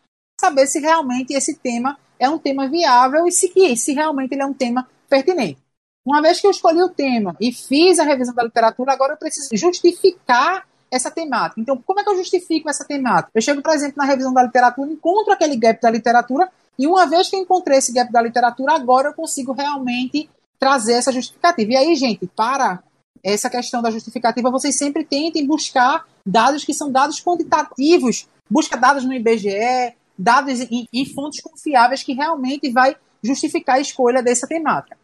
saber 0.40 0.66
se 0.66 0.80
realmente 0.80 1.34
esse 1.34 1.54
tema 1.58 1.98
é 2.18 2.30
um 2.30 2.38
tema 2.38 2.66
viável 2.66 3.26
e 3.26 3.30
se, 3.30 3.52
se 3.76 3.92
realmente 3.92 4.32
ele 4.32 4.42
é 4.42 4.46
um 4.46 4.54
tema 4.54 4.88
pertinente. 5.06 5.67
Uma 6.08 6.22
vez 6.22 6.40
que 6.40 6.46
eu 6.46 6.50
escolhi 6.50 6.82
o 6.82 6.88
tema 6.88 7.36
e 7.38 7.52
fiz 7.52 7.98
a 7.98 8.02
revisão 8.02 8.34
da 8.34 8.42
literatura, 8.42 8.94
agora 8.94 9.12
eu 9.12 9.18
preciso 9.18 9.50
justificar 9.52 10.66
essa 10.90 11.10
temática. 11.10 11.60
Então, 11.60 11.76
como 11.84 12.00
é 12.00 12.02
que 12.02 12.08
eu 12.08 12.16
justifico 12.16 12.70
essa 12.70 12.82
temática? 12.82 13.30
Eu 13.34 13.42
chego, 13.42 13.60
por 13.60 13.74
exemplo, 13.74 13.96
na 13.98 14.06
revisão 14.06 14.32
da 14.32 14.42
literatura, 14.42 14.90
encontro 14.90 15.34
aquele 15.34 15.54
gap 15.54 15.78
da 15.82 15.90
literatura, 15.90 16.50
e 16.78 16.86
uma 16.86 17.04
vez 17.04 17.28
que 17.28 17.36
eu 17.36 17.40
encontrei 17.40 17.76
esse 17.76 17.92
gap 17.92 18.10
da 18.10 18.22
literatura, 18.22 18.72
agora 18.72 19.10
eu 19.10 19.12
consigo 19.12 19.52
realmente 19.52 20.30
trazer 20.58 20.94
essa 20.94 21.12
justificativa. 21.12 21.72
E 21.72 21.76
aí, 21.76 21.94
gente, 21.94 22.26
para 22.34 22.82
essa 23.22 23.50
questão 23.50 23.82
da 23.82 23.90
justificativa, 23.90 24.50
vocês 24.50 24.78
sempre 24.78 25.04
tentem 25.04 25.46
buscar 25.46 26.06
dados 26.24 26.64
que 26.64 26.72
são 26.72 26.90
dados 26.90 27.22
quantitativos. 27.22 28.26
Busca 28.48 28.78
dados 28.78 29.04
no 29.04 29.12
IBGE, 29.12 29.94
dados 30.18 30.58
em, 30.58 30.88
em 30.90 31.04
fontes 31.04 31.42
confiáveis 31.42 32.02
que 32.02 32.14
realmente 32.14 32.70
vai 32.70 32.96
justificar 33.22 33.76
a 33.76 33.80
escolha 33.80 34.22
dessa 34.22 34.46
temática. 34.46 34.96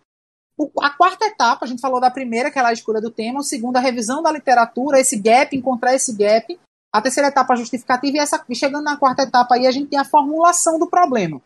A 0.81 0.91
quarta 0.91 1.27
etapa, 1.27 1.65
a 1.65 1.69
gente 1.69 1.81
falou 1.81 2.01
da 2.01 2.11
primeira, 2.11 2.51
que 2.51 2.59
é 2.59 2.65
a 2.65 2.73
escolha 2.73 3.01
do 3.01 3.11
tema, 3.11 3.41
a 3.41 3.43
segunda, 3.43 3.79
a 3.79 3.83
revisão 3.83 4.23
da 4.23 4.31
literatura, 4.31 5.01
esse 5.01 5.19
gap, 5.19 5.57
encontrar 5.57 5.95
esse 5.95 6.13
gap. 6.15 6.59
A 6.93 7.03
terceira 7.03 7.29
etapa, 7.29 7.55
a 7.55 7.57
justificativa, 7.57 8.17
e, 8.17 8.21
essa, 8.21 8.45
chegando 8.53 8.85
na 8.85 8.97
quarta 8.97 9.23
etapa 9.23 9.57
aí, 9.57 9.67
a 9.67 9.73
gente 9.73 9.89
tem 9.89 9.99
a 9.99 10.05
formulação 10.05 10.79
do 10.79 10.87
problema. 10.87 11.43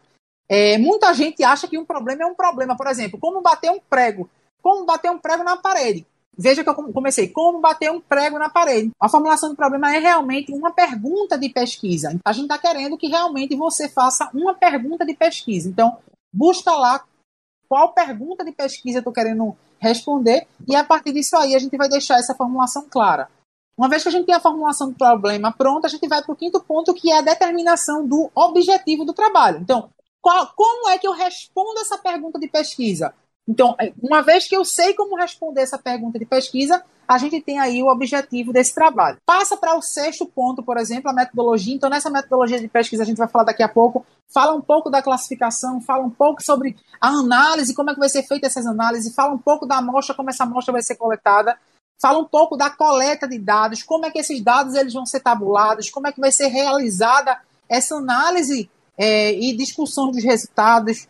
É, 0.46 0.76
muita 0.76 1.12
gente 1.14 1.42
acha 1.42 1.66
que 1.66 1.78
um 1.78 1.86
problema 1.86 2.22
é 2.22 2.26
um 2.26 2.34
problema. 2.34 2.76
Por 2.76 2.86
exemplo, 2.86 3.18
como 3.18 3.40
bater 3.40 3.70
um 3.70 3.80
prego. 3.80 4.28
Como 4.62 4.84
bater 4.84 5.10
um 5.10 5.18
prego 5.18 5.42
na 5.42 5.56
parede. 5.56 6.06
Veja 6.36 6.62
que 6.62 6.68
eu 6.68 6.74
comecei. 6.74 7.28
Como 7.28 7.60
bater 7.60 7.90
um 7.90 8.00
prego 8.00 8.38
na 8.38 8.48
parede. 8.48 8.90
A 9.00 9.08
formulação 9.08 9.50
do 9.50 9.56
problema 9.56 9.94
é 9.94 9.98
realmente 9.98 10.52
uma 10.52 10.70
pergunta 10.70 11.38
de 11.38 11.48
pesquisa. 11.48 12.18
A 12.24 12.32
gente 12.32 12.44
está 12.44 12.58
querendo 12.58 12.96
que 12.96 13.08
realmente 13.08 13.56
você 13.56 13.88
faça 13.88 14.30
uma 14.34 14.54
pergunta 14.54 15.04
de 15.04 15.14
pesquisa. 15.14 15.68
Então, 15.68 15.98
busca 16.32 16.72
lá 16.72 17.04
qual 17.68 17.92
pergunta 17.92 18.44
de 18.44 18.52
pesquisa 18.52 18.98
eu 18.98 19.00
estou 19.00 19.12
querendo 19.12 19.56
responder, 19.78 20.46
e 20.66 20.74
a 20.74 20.82
partir 20.82 21.12
disso 21.12 21.36
aí 21.36 21.54
a 21.54 21.58
gente 21.58 21.76
vai 21.76 21.88
deixar 21.88 22.18
essa 22.18 22.34
formulação 22.34 22.86
clara. 22.88 23.28
Uma 23.76 23.88
vez 23.88 24.02
que 24.02 24.08
a 24.08 24.12
gente 24.12 24.26
tem 24.26 24.34
a 24.34 24.40
formulação 24.40 24.88
do 24.88 24.96
problema 24.96 25.52
pronta, 25.52 25.86
a 25.86 25.90
gente 25.90 26.08
vai 26.08 26.20
para 26.20 26.32
o 26.32 26.36
quinto 26.36 26.60
ponto, 26.60 26.92
que 26.92 27.12
é 27.12 27.18
a 27.18 27.22
determinação 27.22 28.04
do 28.04 28.28
objetivo 28.34 29.04
do 29.04 29.12
trabalho. 29.12 29.60
Então, 29.60 29.90
qual, 30.20 30.52
como 30.56 30.88
é 30.88 30.98
que 30.98 31.06
eu 31.06 31.12
respondo 31.12 31.78
essa 31.78 31.96
pergunta 31.96 32.40
de 32.40 32.48
pesquisa? 32.48 33.14
Então, 33.46 33.76
é, 33.80 33.92
uma 34.02 34.20
vez 34.20 34.48
que 34.48 34.56
eu 34.56 34.64
sei 34.64 34.94
como 34.94 35.16
responder 35.16 35.62
essa 35.62 35.78
pergunta 35.78 36.18
de 36.18 36.26
pesquisa, 36.26 36.84
a 37.08 37.16
gente 37.16 37.40
tem 37.40 37.58
aí 37.58 37.82
o 37.82 37.88
objetivo 37.88 38.52
desse 38.52 38.74
trabalho. 38.74 39.16
Passa 39.24 39.56
para 39.56 39.74
o 39.74 39.80
sexto 39.80 40.26
ponto, 40.26 40.62
por 40.62 40.76
exemplo, 40.76 41.10
a 41.10 41.14
metodologia. 41.14 41.74
Então, 41.74 41.88
nessa 41.88 42.10
metodologia 42.10 42.60
de 42.60 42.68
pesquisa, 42.68 43.02
a 43.02 43.06
gente 43.06 43.16
vai 43.16 43.26
falar 43.26 43.44
daqui 43.44 43.62
a 43.62 43.68
pouco, 43.68 44.04
fala 44.28 44.54
um 44.54 44.60
pouco 44.60 44.90
da 44.90 45.00
classificação, 45.00 45.80
fala 45.80 46.04
um 46.04 46.10
pouco 46.10 46.42
sobre 46.42 46.76
a 47.00 47.08
análise, 47.08 47.74
como 47.74 47.88
é 47.88 47.94
que 47.94 48.00
vai 48.00 48.10
ser 48.10 48.24
feita 48.24 48.46
essas 48.46 48.66
análises, 48.66 49.14
fala 49.14 49.32
um 49.32 49.38
pouco 49.38 49.64
da 49.64 49.78
amostra, 49.78 50.14
como 50.14 50.28
essa 50.28 50.44
amostra 50.44 50.70
vai 50.70 50.82
ser 50.82 50.96
coletada, 50.96 51.58
fala 51.98 52.18
um 52.18 52.26
pouco 52.26 52.58
da 52.58 52.68
coleta 52.68 53.26
de 53.26 53.38
dados, 53.38 53.82
como 53.82 54.04
é 54.04 54.10
que 54.10 54.18
esses 54.18 54.42
dados 54.42 54.74
eles 54.74 54.92
vão 54.92 55.06
ser 55.06 55.20
tabulados, 55.20 55.88
como 55.88 56.06
é 56.06 56.12
que 56.12 56.20
vai 56.20 56.30
ser 56.30 56.48
realizada 56.48 57.40
essa 57.70 57.96
análise 57.96 58.70
é, 58.98 59.32
e 59.32 59.56
discussão 59.56 60.10
dos 60.10 60.22
resultados, 60.22 61.08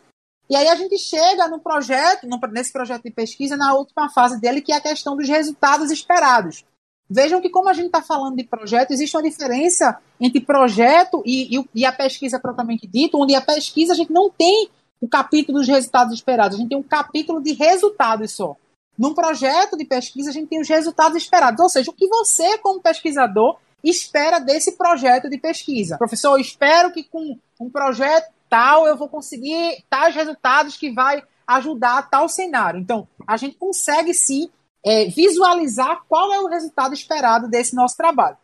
e 0.50 0.56
aí 0.56 0.68
a 0.68 0.74
gente 0.74 0.96
chega 0.96 1.46
no 1.48 1.60
projeto, 1.60 2.26
nesse 2.50 2.72
projeto 2.72 3.02
de 3.02 3.10
pesquisa, 3.10 3.56
na 3.56 3.74
última 3.74 4.08
fase 4.08 4.40
dele, 4.40 4.62
que 4.62 4.72
é 4.72 4.76
a 4.76 4.80
questão 4.80 5.16
dos 5.16 5.28
resultados 5.28 5.90
esperados. 5.90 6.64
Vejam 7.10 7.40
que, 7.40 7.50
como 7.50 7.68
a 7.68 7.72
gente 7.72 7.86
está 7.86 8.02
falando 8.02 8.36
de 8.36 8.44
projeto, 8.44 8.90
existe 8.90 9.16
uma 9.16 9.22
diferença 9.22 9.98
entre 10.20 10.40
projeto 10.40 11.22
e, 11.24 11.58
e, 11.58 11.68
e, 11.74 11.84
a 11.84 11.92
pesquisa 11.92 12.38
propriamente 12.38 12.86
dita, 12.86 13.16
onde 13.16 13.34
a 13.34 13.40
pesquisa 13.40 13.92
a 13.92 13.96
gente 13.96 14.12
não 14.12 14.30
tem 14.30 14.68
o 15.00 15.08
capítulo 15.08 15.58
dos 15.58 15.68
resultados 15.68 16.12
esperados, 16.12 16.56
a 16.56 16.60
gente 16.60 16.70
tem 16.70 16.78
um 16.78 16.82
capítulo 16.82 17.42
de 17.42 17.52
resultados 17.52 18.32
só. 18.32 18.56
Num 18.98 19.14
projeto 19.14 19.76
de 19.76 19.84
pesquisa, 19.84 20.30
a 20.30 20.32
gente 20.32 20.48
tem 20.48 20.60
os 20.60 20.68
resultados 20.68 21.16
esperados, 21.16 21.60
ou 21.60 21.68
seja, 21.68 21.90
o 21.90 21.94
que 21.94 22.08
você, 22.08 22.58
como 22.58 22.82
pesquisador, 22.82 23.58
espera 23.82 24.38
desse 24.38 24.72
projeto 24.72 25.30
de 25.30 25.38
pesquisa. 25.38 25.96
Professor, 25.96 26.32
eu 26.32 26.40
espero 26.40 26.92
que 26.92 27.04
com 27.04 27.38
um 27.60 27.70
projeto 27.70 28.28
tal 28.48 28.86
eu 28.86 28.96
vou 28.96 29.08
conseguir 29.08 29.84
tais 29.88 30.14
resultados 30.14 30.76
que 30.76 30.90
vai 30.90 31.22
ajudar 31.46 32.08
tal 32.10 32.28
cenário. 32.28 32.80
Então, 32.80 33.08
a 33.26 33.36
gente 33.36 33.56
consegue 33.56 34.12
sim 34.12 34.50
é, 34.84 35.06
visualizar 35.06 36.02
qual 36.08 36.32
é 36.32 36.40
o 36.40 36.46
resultado 36.46 36.94
esperado 36.94 37.48
desse 37.48 37.74
nosso 37.74 37.96
trabalho. 37.96 38.36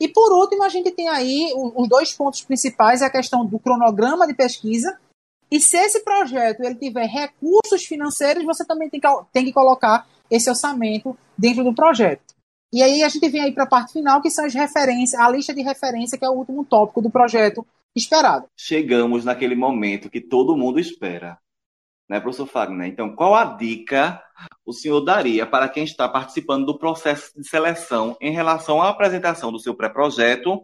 E 0.00 0.08
por 0.08 0.32
último, 0.32 0.62
a 0.62 0.68
gente 0.68 0.90
tem 0.90 1.08
aí 1.08 1.52
os 1.54 1.88
dois 1.88 2.12
pontos 2.12 2.42
principais, 2.42 3.00
a 3.00 3.10
questão 3.10 3.46
do 3.46 3.58
cronograma 3.58 4.26
de 4.26 4.34
pesquisa. 4.34 4.98
E 5.50 5.60
se 5.60 5.76
esse 5.76 6.00
projeto 6.00 6.62
ele 6.62 6.74
tiver 6.74 7.06
recursos 7.06 7.84
financeiros, 7.84 8.44
você 8.44 8.64
também 8.64 8.90
tem 8.90 9.00
que, 9.00 9.08
tem 9.32 9.44
que 9.44 9.52
colocar 9.52 10.06
esse 10.30 10.50
orçamento 10.50 11.16
dentro 11.38 11.64
do 11.64 11.74
projeto. 11.74 12.34
E 12.72 12.82
aí 12.82 13.02
a 13.02 13.08
gente 13.08 13.28
vem 13.28 13.42
aí 13.42 13.52
para 13.52 13.64
a 13.64 13.68
parte 13.68 13.92
final, 13.92 14.20
que 14.20 14.30
são 14.30 14.44
as 14.44 14.52
referências, 14.52 15.18
a 15.18 15.30
lista 15.30 15.54
de 15.54 15.62
referência, 15.62 16.18
que 16.18 16.24
é 16.24 16.28
o 16.28 16.34
último 16.34 16.64
tópico 16.64 17.00
do 17.00 17.08
projeto, 17.08 17.66
esperado. 17.98 18.46
Chegamos 18.56 19.24
naquele 19.24 19.54
momento 19.54 20.10
que 20.10 20.20
todo 20.20 20.56
mundo 20.56 20.78
espera, 20.78 21.38
né, 22.08 22.20
professor 22.20 22.46
Fagner? 22.46 22.88
Então, 22.88 23.14
qual 23.14 23.34
a 23.34 23.44
dica 23.44 24.22
o 24.64 24.72
senhor 24.72 25.00
daria 25.00 25.46
para 25.46 25.68
quem 25.68 25.84
está 25.84 26.08
participando 26.08 26.66
do 26.66 26.78
processo 26.78 27.32
de 27.36 27.48
seleção 27.48 28.16
em 28.20 28.32
relação 28.32 28.82
à 28.82 28.88
apresentação 28.88 29.50
do 29.50 29.58
seu 29.58 29.74
pré-projeto, 29.74 30.62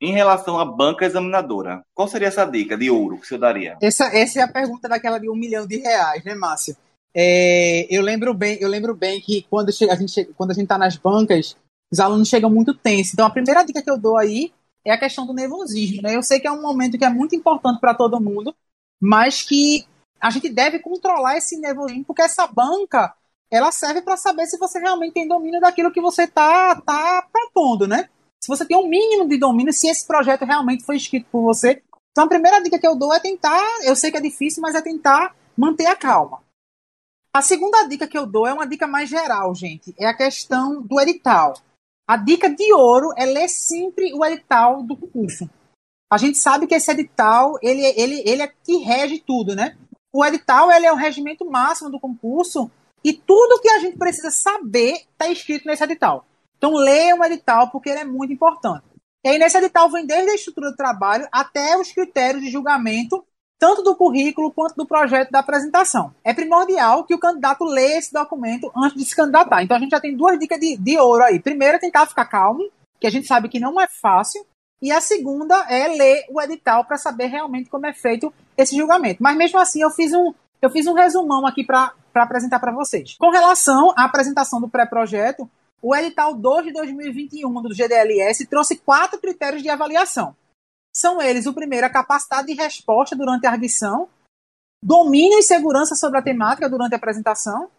em 0.00 0.12
relação 0.12 0.58
à 0.58 0.64
banca 0.64 1.04
examinadora? 1.04 1.82
Qual 1.94 2.08
seria 2.08 2.28
essa 2.28 2.44
dica 2.44 2.76
de 2.76 2.90
ouro 2.90 3.18
que 3.18 3.24
o 3.24 3.26
senhor 3.26 3.40
daria? 3.40 3.76
Essa, 3.80 4.06
essa 4.16 4.40
é 4.40 4.42
a 4.42 4.52
pergunta 4.52 4.88
daquela 4.88 5.18
de 5.18 5.28
um 5.28 5.36
milhão 5.36 5.66
de 5.66 5.76
reais, 5.76 6.24
né, 6.24 6.34
Márcio? 6.34 6.76
É, 7.14 7.86
eu 7.90 8.02
lembro 8.02 8.32
bem, 8.32 8.56
eu 8.60 8.68
lembro 8.68 8.94
bem 8.94 9.20
que 9.20 9.44
quando 9.50 9.68
a 9.68 9.94
gente 9.96 10.24
quando 10.36 10.52
a 10.52 10.54
gente 10.54 10.64
está 10.64 10.78
nas 10.78 10.96
bancas, 10.96 11.56
os 11.92 11.98
alunos 11.98 12.28
chegam 12.28 12.48
muito 12.48 12.72
tensos. 12.72 13.12
Então, 13.12 13.26
a 13.26 13.30
primeira 13.30 13.64
dica 13.64 13.82
que 13.82 13.90
eu 13.90 13.98
dou 13.98 14.16
aí 14.16 14.52
é 14.84 14.92
a 14.92 14.98
questão 14.98 15.26
do 15.26 15.34
nervosismo. 15.34 16.02
Né? 16.02 16.16
Eu 16.16 16.22
sei 16.22 16.40
que 16.40 16.46
é 16.46 16.52
um 16.52 16.62
momento 16.62 16.98
que 16.98 17.04
é 17.04 17.10
muito 17.10 17.34
importante 17.34 17.80
para 17.80 17.94
todo 17.94 18.20
mundo, 18.20 18.54
mas 19.00 19.42
que 19.42 19.86
a 20.20 20.30
gente 20.30 20.48
deve 20.48 20.78
controlar 20.78 21.36
esse 21.36 21.56
nervosismo, 21.58 22.04
porque 22.04 22.22
essa 22.22 22.46
banca 22.46 23.14
ela 23.50 23.72
serve 23.72 24.00
para 24.02 24.16
saber 24.16 24.46
se 24.46 24.58
você 24.58 24.78
realmente 24.78 25.14
tem 25.14 25.26
domínio 25.26 25.60
daquilo 25.60 25.90
que 25.90 26.00
você 26.00 26.24
está 26.24 26.80
tá 26.80 27.26
propondo, 27.32 27.86
né? 27.86 28.08
Se 28.40 28.48
você 28.48 28.64
tem 28.64 28.76
um 28.76 28.88
mínimo 28.88 29.28
de 29.28 29.36
domínio, 29.36 29.72
se 29.72 29.88
esse 29.88 30.06
projeto 30.06 30.44
realmente 30.44 30.84
foi 30.84 30.96
escrito 30.96 31.26
por 31.30 31.42
você. 31.42 31.82
Então, 32.12 32.24
a 32.24 32.28
primeira 32.28 32.62
dica 32.62 32.78
que 32.78 32.86
eu 32.86 32.94
dou 32.94 33.12
é 33.12 33.20
tentar, 33.20 33.62
eu 33.82 33.96
sei 33.96 34.10
que 34.10 34.16
é 34.16 34.20
difícil, 34.20 34.62
mas 34.62 34.74
é 34.74 34.80
tentar 34.80 35.34
manter 35.56 35.86
a 35.86 35.96
calma. 35.96 36.42
A 37.32 37.42
segunda 37.42 37.84
dica 37.84 38.08
que 38.08 38.16
eu 38.16 38.26
dou 38.26 38.46
é 38.46 38.52
uma 38.52 38.66
dica 38.66 38.86
mais 38.86 39.08
geral, 39.08 39.54
gente. 39.54 39.94
É 39.98 40.06
a 40.06 40.16
questão 40.16 40.82
do 40.82 41.00
edital. 41.00 41.54
A 42.10 42.16
dica 42.16 42.50
de 42.50 42.72
ouro 42.72 43.12
é 43.16 43.24
ler 43.24 43.48
sempre 43.48 44.12
o 44.12 44.24
edital 44.24 44.82
do 44.82 44.96
concurso. 44.96 45.48
A 46.12 46.18
gente 46.18 46.38
sabe 46.38 46.66
que 46.66 46.74
esse 46.74 46.90
edital, 46.90 47.56
ele, 47.62 47.86
ele, 47.96 48.20
ele 48.26 48.42
é 48.42 48.48
que 48.48 48.78
rege 48.78 49.22
tudo, 49.24 49.54
né? 49.54 49.78
O 50.12 50.24
edital, 50.24 50.72
ele 50.72 50.86
é 50.86 50.92
o 50.92 50.96
regimento 50.96 51.48
máximo 51.48 51.88
do 51.88 52.00
concurso 52.00 52.68
e 53.04 53.12
tudo 53.12 53.60
que 53.60 53.68
a 53.68 53.78
gente 53.78 53.96
precisa 53.96 54.28
saber 54.32 55.04
está 55.12 55.28
escrito 55.28 55.68
nesse 55.68 55.84
edital. 55.84 56.26
Então, 56.58 56.74
leia 56.74 57.14
o 57.14 57.24
edital 57.24 57.70
porque 57.70 57.90
ele 57.90 58.00
é 58.00 58.04
muito 58.04 58.32
importante. 58.32 58.82
E 59.24 59.28
aí, 59.28 59.38
nesse 59.38 59.58
edital, 59.58 59.88
vem 59.88 60.04
desde 60.04 60.32
a 60.32 60.34
estrutura 60.34 60.72
do 60.72 60.76
trabalho 60.76 61.28
até 61.30 61.78
os 61.78 61.92
critérios 61.92 62.42
de 62.42 62.50
julgamento 62.50 63.24
tanto 63.60 63.82
do 63.82 63.94
currículo 63.94 64.50
quanto 64.50 64.74
do 64.74 64.86
projeto 64.86 65.30
da 65.30 65.40
apresentação. 65.40 66.14
É 66.24 66.32
primordial 66.32 67.04
que 67.04 67.14
o 67.14 67.18
candidato 67.18 67.62
leia 67.62 67.98
esse 67.98 68.10
documento 68.10 68.72
antes 68.74 68.96
de 68.96 69.04
se 69.04 69.14
candidatar. 69.14 69.62
Então 69.62 69.76
a 69.76 69.80
gente 69.80 69.90
já 69.90 70.00
tem 70.00 70.16
duas 70.16 70.38
dicas 70.38 70.58
de, 70.58 70.78
de 70.78 70.98
ouro 70.98 71.22
aí. 71.22 71.38
Primeiro, 71.38 71.76
é 71.76 71.78
tentar 71.78 72.06
ficar 72.06 72.24
calmo, 72.24 72.66
que 72.98 73.06
a 73.06 73.10
gente 73.10 73.26
sabe 73.26 73.50
que 73.50 73.60
não 73.60 73.78
é 73.78 73.86
fácil. 73.86 74.44
E 74.80 74.90
a 74.90 74.98
segunda 74.98 75.54
é 75.68 75.88
ler 75.88 76.24
o 76.30 76.40
edital 76.40 76.86
para 76.86 76.96
saber 76.96 77.26
realmente 77.26 77.68
como 77.68 77.86
é 77.86 77.92
feito 77.92 78.32
esse 78.56 78.74
julgamento. 78.74 79.22
Mas 79.22 79.36
mesmo 79.36 79.58
assim, 79.58 79.82
eu 79.82 79.90
fiz 79.90 80.14
um, 80.14 80.32
eu 80.62 80.70
fiz 80.70 80.86
um 80.86 80.94
resumão 80.94 81.46
aqui 81.46 81.62
para 81.62 81.92
apresentar 82.14 82.60
para 82.60 82.72
vocês. 82.72 83.14
Com 83.18 83.28
relação 83.28 83.92
à 83.94 84.04
apresentação 84.04 84.58
do 84.58 84.70
pré-projeto, 84.70 85.48
o 85.82 85.94
edital 85.94 86.34
2 86.34 86.64
de 86.64 86.72
2021 86.72 87.52
do 87.60 87.74
GDLS 87.74 88.46
trouxe 88.46 88.76
quatro 88.78 89.20
critérios 89.20 89.62
de 89.62 89.68
avaliação. 89.68 90.34
São 91.00 91.18
eles, 91.18 91.46
o 91.46 91.54
primeiro, 91.54 91.86
a 91.86 91.90
capacidade 91.90 92.48
de 92.48 92.52
resposta 92.52 93.16
durante 93.16 93.46
a 93.46 93.50
arguição, 93.50 94.06
domínio 94.84 95.38
e 95.38 95.42
segurança 95.42 95.94
sobre 95.94 96.18
a 96.18 96.22
temática 96.22 96.68
durante 96.68 96.92
a 96.92 96.98
apresentação, 96.98 97.70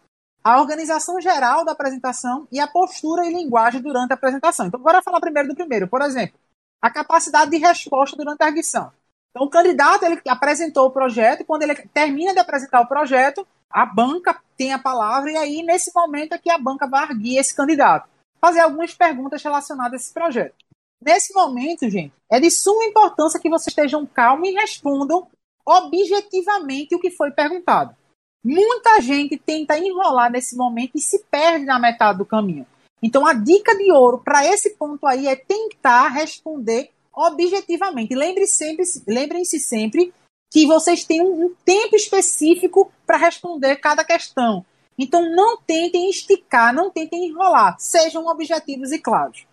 a 0.42 0.60
organização 0.60 1.20
geral 1.20 1.64
da 1.64 1.70
apresentação 1.70 2.48
e 2.50 2.58
a 2.58 2.66
postura 2.66 3.24
e 3.24 3.32
linguagem 3.32 3.80
durante 3.80 4.10
a 4.10 4.14
apresentação. 4.14 4.66
Então, 4.66 4.80
bora 4.80 5.00
falar 5.00 5.20
primeiro 5.20 5.50
do 5.50 5.54
primeiro. 5.54 5.86
Por 5.86 6.02
exemplo, 6.02 6.36
a 6.82 6.90
capacidade 6.90 7.52
de 7.52 7.58
resposta 7.58 8.16
durante 8.16 8.42
a 8.42 8.46
arguição. 8.46 8.90
Então, 9.30 9.46
o 9.46 9.48
candidato 9.48 10.04
ele 10.04 10.20
apresentou 10.26 10.88
o 10.88 10.90
projeto 10.90 11.44
quando 11.44 11.62
ele 11.62 11.76
termina 11.94 12.32
de 12.32 12.40
apresentar 12.40 12.80
o 12.80 12.88
projeto, 12.88 13.46
a 13.70 13.86
banca 13.86 14.36
tem 14.56 14.72
a 14.72 14.80
palavra 14.80 15.30
e 15.30 15.36
aí, 15.36 15.62
nesse 15.62 15.92
momento, 15.94 16.32
é 16.32 16.38
que 16.38 16.50
a 16.50 16.58
banca 16.58 16.88
vai 16.88 17.04
arguir 17.04 17.38
esse 17.38 17.54
candidato. 17.54 18.08
Fazer 18.40 18.58
algumas 18.58 18.92
perguntas 18.92 19.40
relacionadas 19.40 19.92
a 19.92 19.96
esse 20.02 20.12
projeto. 20.12 20.56
Nesse 21.04 21.34
momento, 21.34 21.90
gente, 21.90 22.12
é 22.30 22.38
de 22.38 22.48
suma 22.48 22.84
importância 22.84 23.40
que 23.40 23.48
vocês 23.48 23.68
estejam 23.68 24.06
calmos 24.06 24.48
e 24.48 24.52
respondam 24.52 25.26
objetivamente 25.66 26.94
o 26.94 27.00
que 27.00 27.10
foi 27.10 27.32
perguntado. 27.32 27.96
Muita 28.44 29.00
gente 29.00 29.36
tenta 29.36 29.76
enrolar 29.76 30.30
nesse 30.30 30.56
momento 30.56 30.92
e 30.94 31.00
se 31.00 31.24
perde 31.30 31.64
na 31.64 31.78
metade 31.78 32.18
do 32.18 32.26
caminho. 32.26 32.66
Então, 33.02 33.26
a 33.26 33.32
dica 33.32 33.76
de 33.76 33.90
ouro 33.90 34.18
para 34.24 34.46
esse 34.46 34.70
ponto 34.70 35.04
aí 35.06 35.26
é 35.26 35.34
tentar 35.34 36.08
responder 36.08 36.90
objetivamente. 37.12 38.14
Lembre-se 38.14 38.54
sempre, 38.54 38.84
lembrem-se 39.06 39.58
sempre 39.58 40.14
que 40.52 40.66
vocês 40.66 41.04
têm 41.04 41.20
um 41.20 41.52
tempo 41.64 41.96
específico 41.96 42.92
para 43.04 43.16
responder 43.16 43.76
cada 43.76 44.04
questão. 44.04 44.64
Então, 44.96 45.34
não 45.34 45.56
tentem 45.56 46.08
esticar, 46.08 46.72
não 46.72 46.90
tentem 46.90 47.26
enrolar. 47.26 47.76
Sejam 47.80 48.26
objetivos 48.26 48.92
e 48.92 49.00
claros. 49.00 49.46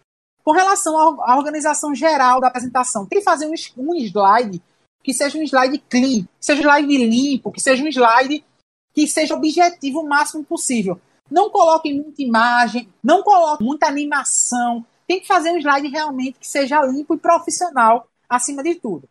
Com 0.50 0.54
relação 0.54 0.97
à 1.22 1.38
organização 1.38 1.93
geral 1.93 2.41
da 2.41 2.47
apresentação, 2.47 3.06
tem 3.06 3.20
que 3.20 3.24
fazer 3.24 3.45
um, 3.45 3.54
um 3.78 3.93
slide 3.93 4.60
que 5.04 5.14
seja 5.14 5.38
um 5.38 5.43
slide 5.43 5.78
clean, 5.88 6.24
que 6.24 6.28
seja 6.43 6.60
um 6.60 6.64
slide 6.64 6.97
limpo, 6.97 7.52
que 7.52 7.62
seja 7.62 7.84
um 7.84 7.88
slide 7.88 8.43
que 8.91 9.08
seja 9.08 9.36
objetivo 9.36 10.00
o 10.00 10.10
máximo 10.10 10.43
possível. 10.43 11.00
Não 11.30 11.52
coloque 11.52 11.93
muita 11.93 12.24
imagem, 12.24 12.91
não 13.04 13.22
coloque 13.22 13.64
muita 13.64 13.86
animação. 13.86 14.84
Tem 15.08 15.20
que 15.20 15.28
fazer 15.28 15.52
um 15.52 15.60
slide 15.60 15.88
realmente 15.88 16.39
que 16.39 16.47
seja 16.47 16.84
limpo 16.84 17.14
e 17.14 17.20
profissional, 17.20 18.08
acima 18.28 18.64
de 18.64 18.74
tudo. 18.74 19.08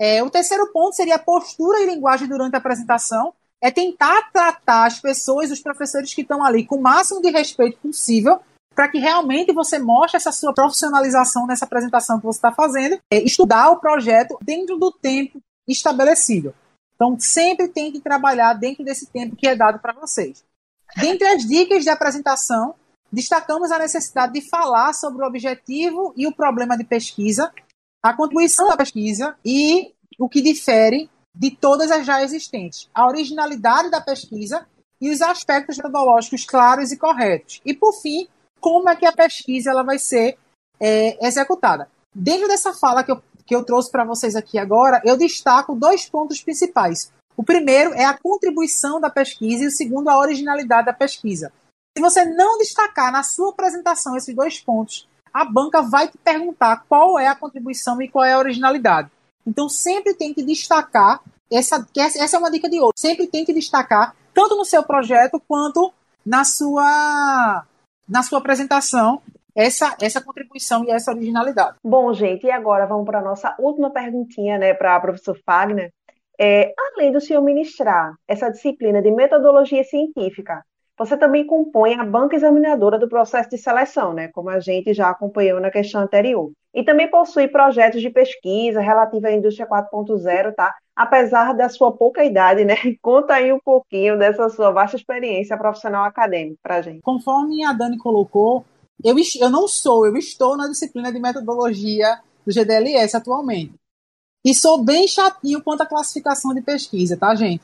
É, 0.00 0.20
o 0.20 0.30
terceiro 0.30 0.66
ponto 0.72 0.96
seria 0.96 1.14
a 1.14 1.20
postura 1.20 1.78
e 1.78 1.86
linguagem 1.86 2.26
durante 2.26 2.56
a 2.56 2.58
apresentação. 2.58 3.32
É 3.60 3.70
tentar 3.70 4.32
tratar 4.32 4.86
as 4.86 4.98
pessoas, 4.98 5.52
os 5.52 5.60
professores 5.60 6.12
que 6.12 6.22
estão 6.22 6.44
ali, 6.44 6.66
com 6.66 6.74
o 6.74 6.82
máximo 6.82 7.22
de 7.22 7.30
respeito 7.30 7.78
possível, 7.78 8.40
para 8.74 8.88
que 8.88 8.98
realmente 8.98 9.52
você 9.52 9.78
mostre 9.78 10.16
essa 10.16 10.32
sua 10.32 10.52
profissionalização 10.52 11.46
nessa 11.46 11.64
apresentação 11.64 12.18
que 12.18 12.26
você 12.26 12.38
está 12.38 12.52
fazendo, 12.52 12.98
é 13.10 13.22
estudar 13.22 13.70
o 13.70 13.80
projeto 13.80 14.38
dentro 14.42 14.78
do 14.78 14.90
tempo 14.90 15.40
estabelecido. 15.68 16.54
Então, 16.94 17.18
sempre 17.18 17.68
tem 17.68 17.90
que 17.90 18.00
trabalhar 18.00 18.54
dentro 18.54 18.84
desse 18.84 19.06
tempo 19.06 19.36
que 19.36 19.46
é 19.46 19.56
dado 19.56 19.78
para 19.78 19.92
vocês. 19.92 20.44
Dentre 20.96 21.26
as 21.26 21.44
dicas 21.44 21.82
de 21.82 21.90
apresentação, 21.90 22.74
destacamos 23.10 23.70
a 23.70 23.78
necessidade 23.78 24.32
de 24.32 24.48
falar 24.48 24.92
sobre 24.92 25.22
o 25.22 25.26
objetivo 25.26 26.12
e 26.16 26.26
o 26.26 26.34
problema 26.34 26.76
de 26.76 26.84
pesquisa, 26.84 27.52
a 28.02 28.14
contribuição 28.14 28.68
da 28.68 28.76
pesquisa 28.76 29.36
e 29.44 29.92
o 30.18 30.28
que 30.28 30.40
difere 30.40 31.10
de 31.34 31.50
todas 31.50 31.90
as 31.90 32.04
já 32.04 32.22
existentes, 32.22 32.88
a 32.94 33.06
originalidade 33.06 33.90
da 33.90 34.00
pesquisa 34.00 34.66
e 35.00 35.10
os 35.10 35.20
aspectos 35.20 35.76
metodológicos 35.78 36.44
claros 36.44 36.92
e 36.92 36.96
corretos. 36.96 37.60
E, 37.64 37.74
por 37.74 37.92
fim, 38.00 38.28
como 38.62 38.88
é 38.88 38.94
que 38.94 39.04
a 39.04 39.12
pesquisa 39.12 39.70
ela 39.70 39.82
vai 39.82 39.98
ser 39.98 40.38
é, 40.80 41.26
executada. 41.26 41.90
Dentro 42.14 42.46
dessa 42.46 42.72
fala 42.72 43.02
que 43.02 43.10
eu, 43.10 43.20
que 43.44 43.54
eu 43.54 43.64
trouxe 43.64 43.90
para 43.90 44.04
vocês 44.04 44.36
aqui 44.36 44.56
agora, 44.56 45.02
eu 45.04 45.16
destaco 45.16 45.74
dois 45.74 46.08
pontos 46.08 46.40
principais. 46.40 47.12
O 47.36 47.42
primeiro 47.42 47.92
é 47.94 48.04
a 48.04 48.16
contribuição 48.16 49.00
da 49.00 49.10
pesquisa 49.10 49.64
e 49.64 49.66
o 49.66 49.70
segundo, 49.70 50.08
a 50.08 50.18
originalidade 50.18 50.86
da 50.86 50.92
pesquisa. 50.92 51.52
Se 51.96 52.00
você 52.00 52.24
não 52.24 52.56
destacar 52.58 53.10
na 53.10 53.22
sua 53.22 53.50
apresentação 53.50 54.16
esses 54.16 54.34
dois 54.34 54.60
pontos, 54.60 55.08
a 55.34 55.44
banca 55.44 55.82
vai 55.82 56.08
te 56.08 56.18
perguntar 56.18 56.84
qual 56.88 57.18
é 57.18 57.26
a 57.26 57.34
contribuição 57.34 58.00
e 58.00 58.08
qual 58.08 58.24
é 58.24 58.34
a 58.34 58.38
originalidade. 58.38 59.10
Então, 59.46 59.68
sempre 59.68 60.14
tem 60.14 60.32
que 60.32 60.42
destacar, 60.42 61.20
essa, 61.50 61.86
essa 61.96 62.36
é 62.36 62.38
uma 62.38 62.50
dica 62.50 62.68
de 62.68 62.78
ouro, 62.78 62.94
sempre 62.96 63.26
tem 63.26 63.44
que 63.44 63.52
destacar, 63.52 64.14
tanto 64.32 64.56
no 64.56 64.64
seu 64.64 64.82
projeto 64.82 65.42
quanto 65.48 65.92
na 66.24 66.44
sua, 66.44 67.66
na 68.12 68.22
sua 68.22 68.40
apresentação, 68.40 69.22
essa, 69.56 69.96
essa 70.00 70.20
contribuição 70.20 70.84
e 70.84 70.90
essa 70.90 71.10
originalidade. 71.12 71.78
Bom, 71.82 72.12
gente, 72.12 72.46
e 72.46 72.50
agora 72.50 72.86
vamos 72.86 73.06
para 73.06 73.20
a 73.20 73.22
nossa 73.22 73.56
última 73.58 73.90
perguntinha, 73.90 74.58
né, 74.58 74.74
para 74.74 74.98
o 74.98 75.00
professor 75.00 75.36
Fagner. 75.46 75.90
É, 76.38 76.74
além 76.94 77.10
do 77.10 77.20
senhor 77.20 77.40
ministrar 77.40 78.14
essa 78.28 78.50
disciplina 78.50 79.00
de 79.00 79.10
metodologia 79.10 79.82
científica, 79.84 80.62
você 80.98 81.16
também 81.16 81.46
compõe 81.46 81.94
a 81.94 82.04
banca 82.04 82.36
examinadora 82.36 82.98
do 82.98 83.08
processo 83.08 83.48
de 83.48 83.56
seleção, 83.56 84.12
né, 84.12 84.28
como 84.28 84.50
a 84.50 84.60
gente 84.60 84.92
já 84.92 85.08
acompanhou 85.08 85.58
na 85.58 85.70
questão 85.70 86.02
anterior. 86.02 86.52
E 86.74 86.84
também 86.84 87.10
possui 87.10 87.48
projetos 87.48 88.02
de 88.02 88.10
pesquisa 88.10 88.80
relativa 88.80 89.28
à 89.28 89.32
indústria 89.32 89.66
4.0, 89.66 90.54
tá? 90.54 90.74
Apesar 90.94 91.54
da 91.54 91.68
sua 91.68 91.90
pouca 91.90 92.24
idade, 92.24 92.64
né? 92.64 92.76
Conta 93.00 93.34
aí 93.34 93.52
um 93.52 93.58
pouquinho 93.58 94.18
dessa 94.18 94.48
sua 94.48 94.70
vasta 94.70 94.96
experiência 94.96 95.56
profissional 95.56 96.04
acadêmica 96.04 96.58
para 96.62 96.82
gente. 96.82 97.00
Conforme 97.00 97.64
a 97.64 97.72
Dani 97.72 97.96
colocou, 97.96 98.64
eu, 99.02 99.16
eu 99.40 99.50
não 99.50 99.66
sou, 99.66 100.06
eu 100.06 100.16
estou 100.16 100.56
na 100.56 100.68
disciplina 100.68 101.12
de 101.12 101.18
metodologia 101.18 102.20
do 102.46 102.52
GDLS 102.52 103.16
atualmente. 103.16 103.74
E 104.44 104.54
sou 104.54 104.82
bem 104.82 105.06
chatinho 105.06 105.62
quanto 105.62 105.82
à 105.82 105.86
classificação 105.86 106.52
de 106.52 106.60
pesquisa, 106.60 107.16
tá, 107.16 107.32
gente? 107.34 107.62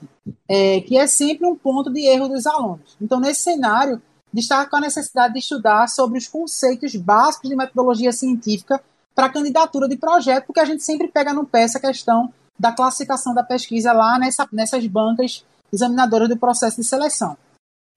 É, 0.49 0.81
que 0.81 0.97
é 0.97 1.07
sempre 1.09 1.47
um 1.47 1.57
ponto 1.57 1.93
de 1.93 2.07
erro 2.07 2.29
dos 2.29 2.47
alunos. 2.47 2.97
Então, 3.01 3.19
nesse 3.19 3.43
cenário, 3.43 4.01
destaco 4.33 4.77
a 4.77 4.81
necessidade 4.81 5.35
de 5.35 5.41
estudar 5.41 5.89
sobre 5.89 6.19
os 6.19 6.29
conceitos 6.29 6.95
básicos 6.95 7.51
de 7.51 7.57
metodologia 7.57 8.13
científica 8.13 8.81
para 9.13 9.29
candidatura 9.29 9.89
de 9.89 9.97
projeto, 9.97 10.47
porque 10.47 10.61
a 10.61 10.65
gente 10.65 10.85
sempre 10.85 11.09
pega 11.09 11.35
no 11.35 11.45
pé 11.45 11.63
essa 11.63 11.81
questão 11.81 12.33
da 12.59 12.73
classificação 12.73 13.35
da 13.35 13.43
pesquisa 13.43 13.93
lá 13.93 14.19
nessa, 14.19 14.49
nessas 14.53 14.87
bancas 14.87 15.45
examinadoras 15.73 16.29
do 16.29 16.37
processo 16.37 16.81
de 16.81 16.87
seleção. 16.87 17.37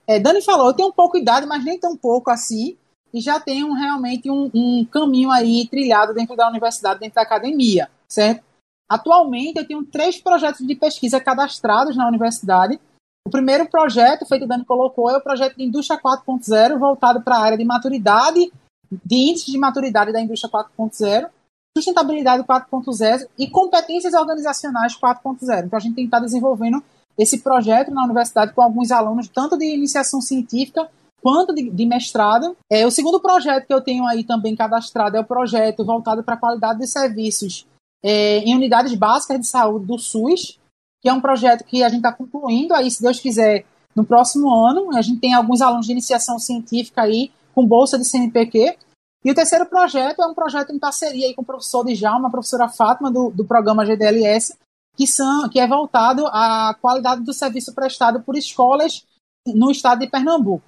É, 0.06 0.20
Dani 0.20 0.42
falou, 0.42 0.68
eu 0.68 0.74
tenho 0.74 0.90
um 0.90 0.94
pouco 0.94 1.16
de 1.16 1.24
idade, 1.24 1.46
mas 1.46 1.64
nem 1.64 1.80
tão 1.80 1.96
pouco 1.96 2.30
assim, 2.30 2.78
e 3.14 3.20
já 3.20 3.40
tenho 3.40 3.74
realmente 3.74 4.30
um, 4.30 4.50
um 4.54 4.86
caminho 4.86 5.32
aí 5.32 5.68
trilhado 5.68 6.14
dentro 6.14 6.36
da 6.36 6.48
universidade, 6.48 7.00
dentro 7.00 7.16
da 7.16 7.22
academia, 7.22 7.90
certo? 8.08 8.44
Atualmente, 8.90 9.58
eu 9.58 9.68
tenho 9.68 9.86
três 9.86 10.20
projetos 10.20 10.66
de 10.66 10.76
pesquisa 10.76 11.20
cadastrados 11.20 11.96
na 11.96 12.08
universidade. 12.08 12.80
O 13.26 13.32
primeiro 13.32 13.70
projeto, 13.70 14.26
feito 14.26 14.48
Dani 14.48 14.66
colocou, 14.66 15.10
é 15.10 15.18
o 15.18 15.22
projeto 15.22 15.56
de 15.56 15.64
Indústria 15.64 16.00
4.0, 16.00 16.78
voltado 16.78 17.22
para 17.22 17.38
a 17.38 17.42
área 17.42 17.58
de 17.58 17.64
maturidade, 17.64 18.52
de 18.92 19.16
índice 19.16 19.50
de 19.50 19.58
maturidade 19.58 20.12
da 20.12 20.20
indústria 20.20 20.52
4.0, 20.52 21.30
sustentabilidade 21.78 22.44
4.0 22.44 23.28
e 23.38 23.50
competências 23.50 24.14
organizacionais 24.14 24.96
4.0. 24.96 25.66
Então, 25.66 25.78
a 25.78 25.80
gente 25.80 25.96
tem 25.96 26.06
estado 26.06 26.26
desenvolvendo 26.26 26.84
esse 27.18 27.40
projeto 27.40 27.92
na 27.92 28.04
universidade 28.04 28.54
com 28.54 28.62
alguns 28.62 28.92
alunos, 28.92 29.28
tanto 29.28 29.58
de 29.58 29.66
iniciação 29.66 30.22
científica 30.22 30.90
quanto 31.22 31.54
de, 31.54 31.70
de, 31.70 31.86
mestrado. 31.86 32.56
É, 32.70 32.86
o 32.86 32.92
segundo 32.92 33.20
projeto 33.20 33.68
que 33.68 33.74
eu 33.74 33.82
tenho 33.82 34.06
aí 34.06 34.24
também 34.24 34.56
cadastrado 34.56 35.16
é 35.16 35.20
o 35.20 35.26
projeto 35.26 35.86
voltado 35.86 36.24
para 36.24 36.34
a 36.34 36.40
qualidade 36.40 36.80
de 36.80 36.88
serviços 36.88 37.66
é, 38.04 38.40
em 38.40 38.56
unidades 38.56 38.94
básicas 38.96 39.40
de 39.40 39.48
saúde 39.48 39.86
do 39.86 40.00
SUS, 40.00 40.60
que 41.02 41.10
é 41.10 41.14
um 41.14 41.22
projeto 41.22 41.64
que 41.64 41.84
a 41.84 41.90
gente 41.90 42.00
está 42.00 42.12
concluindo 42.12 42.74
aí, 42.74 42.90
se 42.90 43.02
Deus 43.02 43.20
quiser, 43.20 43.66
no 43.96 44.04
próximo 44.04 44.54
ano. 44.54 44.96
A 44.96 45.02
gente 45.02 45.20
tem 45.20 45.34
alguns 45.34 45.62
alunos 45.62 45.86
de 45.86 45.92
iniciação 45.92 46.40
científica 46.40 47.04
aí, 47.04 47.32
com 47.54 47.66
bolsa 47.66 47.98
de 47.98 48.06
CNPq. 48.06 48.78
E 49.24 49.30
o 49.30 49.36
terceiro 49.36 49.66
projeto 49.68 50.22
é 50.22 50.26
um 50.26 50.34
projeto 50.34 50.72
em 50.72 50.80
parceria 50.80 51.28
aí 51.28 51.34
com 51.34 51.44
o 51.44 51.46
professor 51.46 51.86
Djalma, 51.86 52.28
a 52.28 52.32
professora 52.32 52.68
Fátima, 52.68 53.12
do, 53.12 53.30
do 53.30 53.46
programa 53.46 53.86
GDLS, 53.86 54.58
que, 54.96 55.06
são, 55.06 55.48
que 55.48 55.60
é 55.60 55.68
voltado 55.68 56.26
à 56.28 56.76
qualidade 56.82 57.22
do 57.22 57.34
serviço 57.34 57.74
prestado 57.74 58.22
por 58.22 58.36
escolas 58.36 59.06
no 59.46 59.70
estado 59.70 60.00
de 60.00 60.10
Pernambuco. 60.10 60.66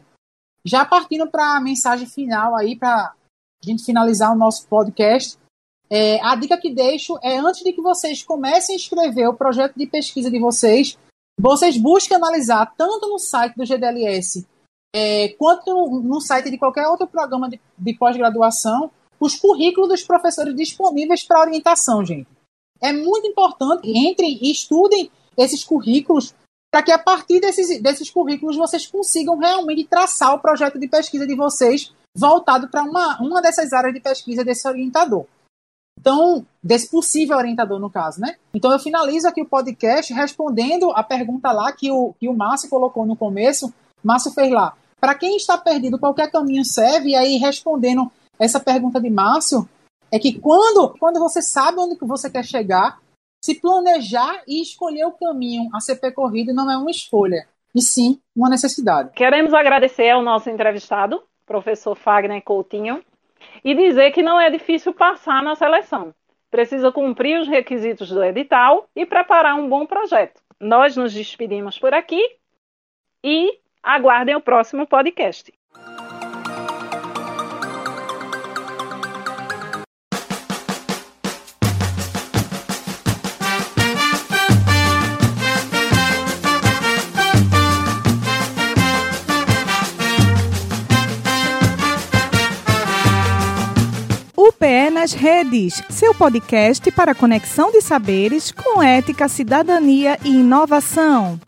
Já 0.65 0.85
partindo 0.85 1.27
para 1.27 1.57
a 1.57 1.61
mensagem 1.61 2.07
final 2.07 2.55
aí, 2.55 2.75
para 2.75 2.93
a 2.93 3.13
gente 3.65 3.83
finalizar 3.83 4.31
o 4.31 4.37
nosso 4.37 4.67
podcast, 4.67 5.37
é, 5.89 6.23
a 6.23 6.35
dica 6.35 6.57
que 6.57 6.73
deixo 6.73 7.17
é 7.21 7.37
antes 7.37 7.63
de 7.63 7.73
que 7.73 7.81
vocês 7.81 8.23
comecem 8.23 8.75
a 8.75 8.77
escrever 8.77 9.27
o 9.27 9.33
projeto 9.33 9.75
de 9.75 9.85
pesquisa 9.85 10.31
de 10.31 10.39
vocês, 10.39 10.97
vocês 11.39 11.77
busquem 11.77 12.15
analisar 12.15 12.73
tanto 12.77 13.09
no 13.09 13.19
site 13.19 13.55
do 13.55 13.65
GDLS 13.65 14.47
é, 14.93 15.29
quanto 15.29 15.67
no, 15.67 16.01
no, 16.01 16.21
site 16.21 16.51
de 16.51 16.57
qualquer 16.57 16.87
outro 16.87 17.07
programa 17.07 17.49
de, 17.49 17.59
de 17.77 17.93
pós-graduação 17.95 18.91
os 19.19 19.35
currículos 19.35 19.89
dos 19.89 20.03
professores 20.03 20.55
disponíveis 20.55 21.23
para 21.23 21.41
orientação, 21.41 22.05
gente. 22.05 22.27
É 22.81 22.91
muito 22.91 23.25
importante 23.25 23.89
entrem 23.89 24.37
e 24.41 24.51
estudem 24.51 25.09
esses 25.37 25.63
currículos 25.63 26.33
para 26.71 26.83
que 26.83 26.91
a 26.91 26.99
partir 26.99 27.39
desses, 27.39 27.81
desses 27.81 28.09
currículos 28.09 28.57
vocês 28.57 28.85
consigam 28.85 29.37
realmente 29.37 29.85
traçar 29.85 30.33
o 30.33 30.39
projeto 30.39 30.79
de 30.79 30.87
pesquisa 30.87 31.25
de 31.25 31.35
vocês 31.35 31.93
voltado 32.15 32.67
para 32.67 32.83
uma, 32.83 33.21
uma 33.21 33.41
dessas 33.41 33.71
áreas 33.73 33.93
de 33.93 33.99
pesquisa 33.99 34.43
desse 34.43 34.67
orientador. 34.67 35.25
Então, 35.99 36.45
desse 36.61 36.89
possível 36.89 37.37
orientador, 37.37 37.79
no 37.79 37.89
caso, 37.89 38.19
né? 38.19 38.35
Então, 38.53 38.71
eu 38.71 38.79
finalizo 38.79 39.27
aqui 39.27 39.41
o 39.41 39.47
podcast 39.47 40.13
respondendo 40.13 40.91
a 40.91 41.03
pergunta 41.03 41.51
lá 41.51 41.71
que 41.71 41.91
o, 41.91 42.13
que 42.19 42.27
o 42.27 42.33
Márcio 42.33 42.69
colocou 42.69 43.05
no 43.05 43.15
começo. 43.15 43.73
Márcio 44.03 44.31
fez 44.31 44.51
lá. 44.51 44.75
Para 45.03 45.15
quem 45.15 45.35
está 45.35 45.57
perdido, 45.57 45.99
qualquer 45.99 46.31
caminho 46.31 46.63
serve. 46.63 47.09
E 47.09 47.15
aí, 47.17 47.35
respondendo 47.35 48.09
essa 48.39 48.57
pergunta 48.57 49.01
de 49.01 49.09
Márcio, 49.09 49.67
é 50.09 50.17
que 50.17 50.39
quando, 50.39 50.95
quando 50.97 51.19
você 51.19 51.41
sabe 51.41 51.77
onde 51.77 51.97
você 51.99 52.29
quer 52.29 52.45
chegar, 52.45 53.01
se 53.43 53.55
planejar 53.55 54.43
e 54.47 54.61
escolher 54.61 55.03
o 55.03 55.11
caminho 55.11 55.69
a 55.75 55.81
ser 55.81 55.97
percorrido 55.97 56.53
não 56.53 56.71
é 56.71 56.77
uma 56.77 56.89
escolha, 56.89 57.45
e 57.75 57.81
sim 57.81 58.21
uma 58.33 58.49
necessidade. 58.49 59.11
Queremos 59.13 59.53
agradecer 59.53 60.09
ao 60.09 60.21
nosso 60.21 60.49
entrevistado, 60.49 61.21
professor 61.45 61.95
Fagner 61.95 62.41
Coutinho, 62.41 63.03
e 63.61 63.75
dizer 63.75 64.11
que 64.11 64.23
não 64.23 64.39
é 64.39 64.49
difícil 64.49 64.93
passar 64.93 65.43
na 65.43 65.53
seleção. 65.53 66.15
Precisa 66.49 66.93
cumprir 66.93 67.41
os 67.41 67.47
requisitos 67.49 68.07
do 68.07 68.23
edital 68.23 68.87
e 68.95 69.05
preparar 69.05 69.55
um 69.55 69.67
bom 69.67 69.85
projeto. 69.85 70.41
Nós 70.61 70.95
nos 70.95 71.11
despedimos 71.11 71.77
por 71.77 71.93
aqui 71.93 72.21
e 73.21 73.59
aguardem 73.83 74.35
o 74.35 74.41
próximo 74.41 74.87
podcast. 74.87 75.51
UPE 94.35 94.89
nas 94.91 95.11
redes, 95.11 95.83
seu 95.89 96.13
podcast 96.15 96.89
para 96.91 97.13
conexão 97.13 97.69
de 97.71 97.81
saberes 97.81 98.51
com 98.51 98.81
ética, 98.81 99.27
cidadania 99.27 100.17
e 100.23 100.29
inovação. 100.29 101.39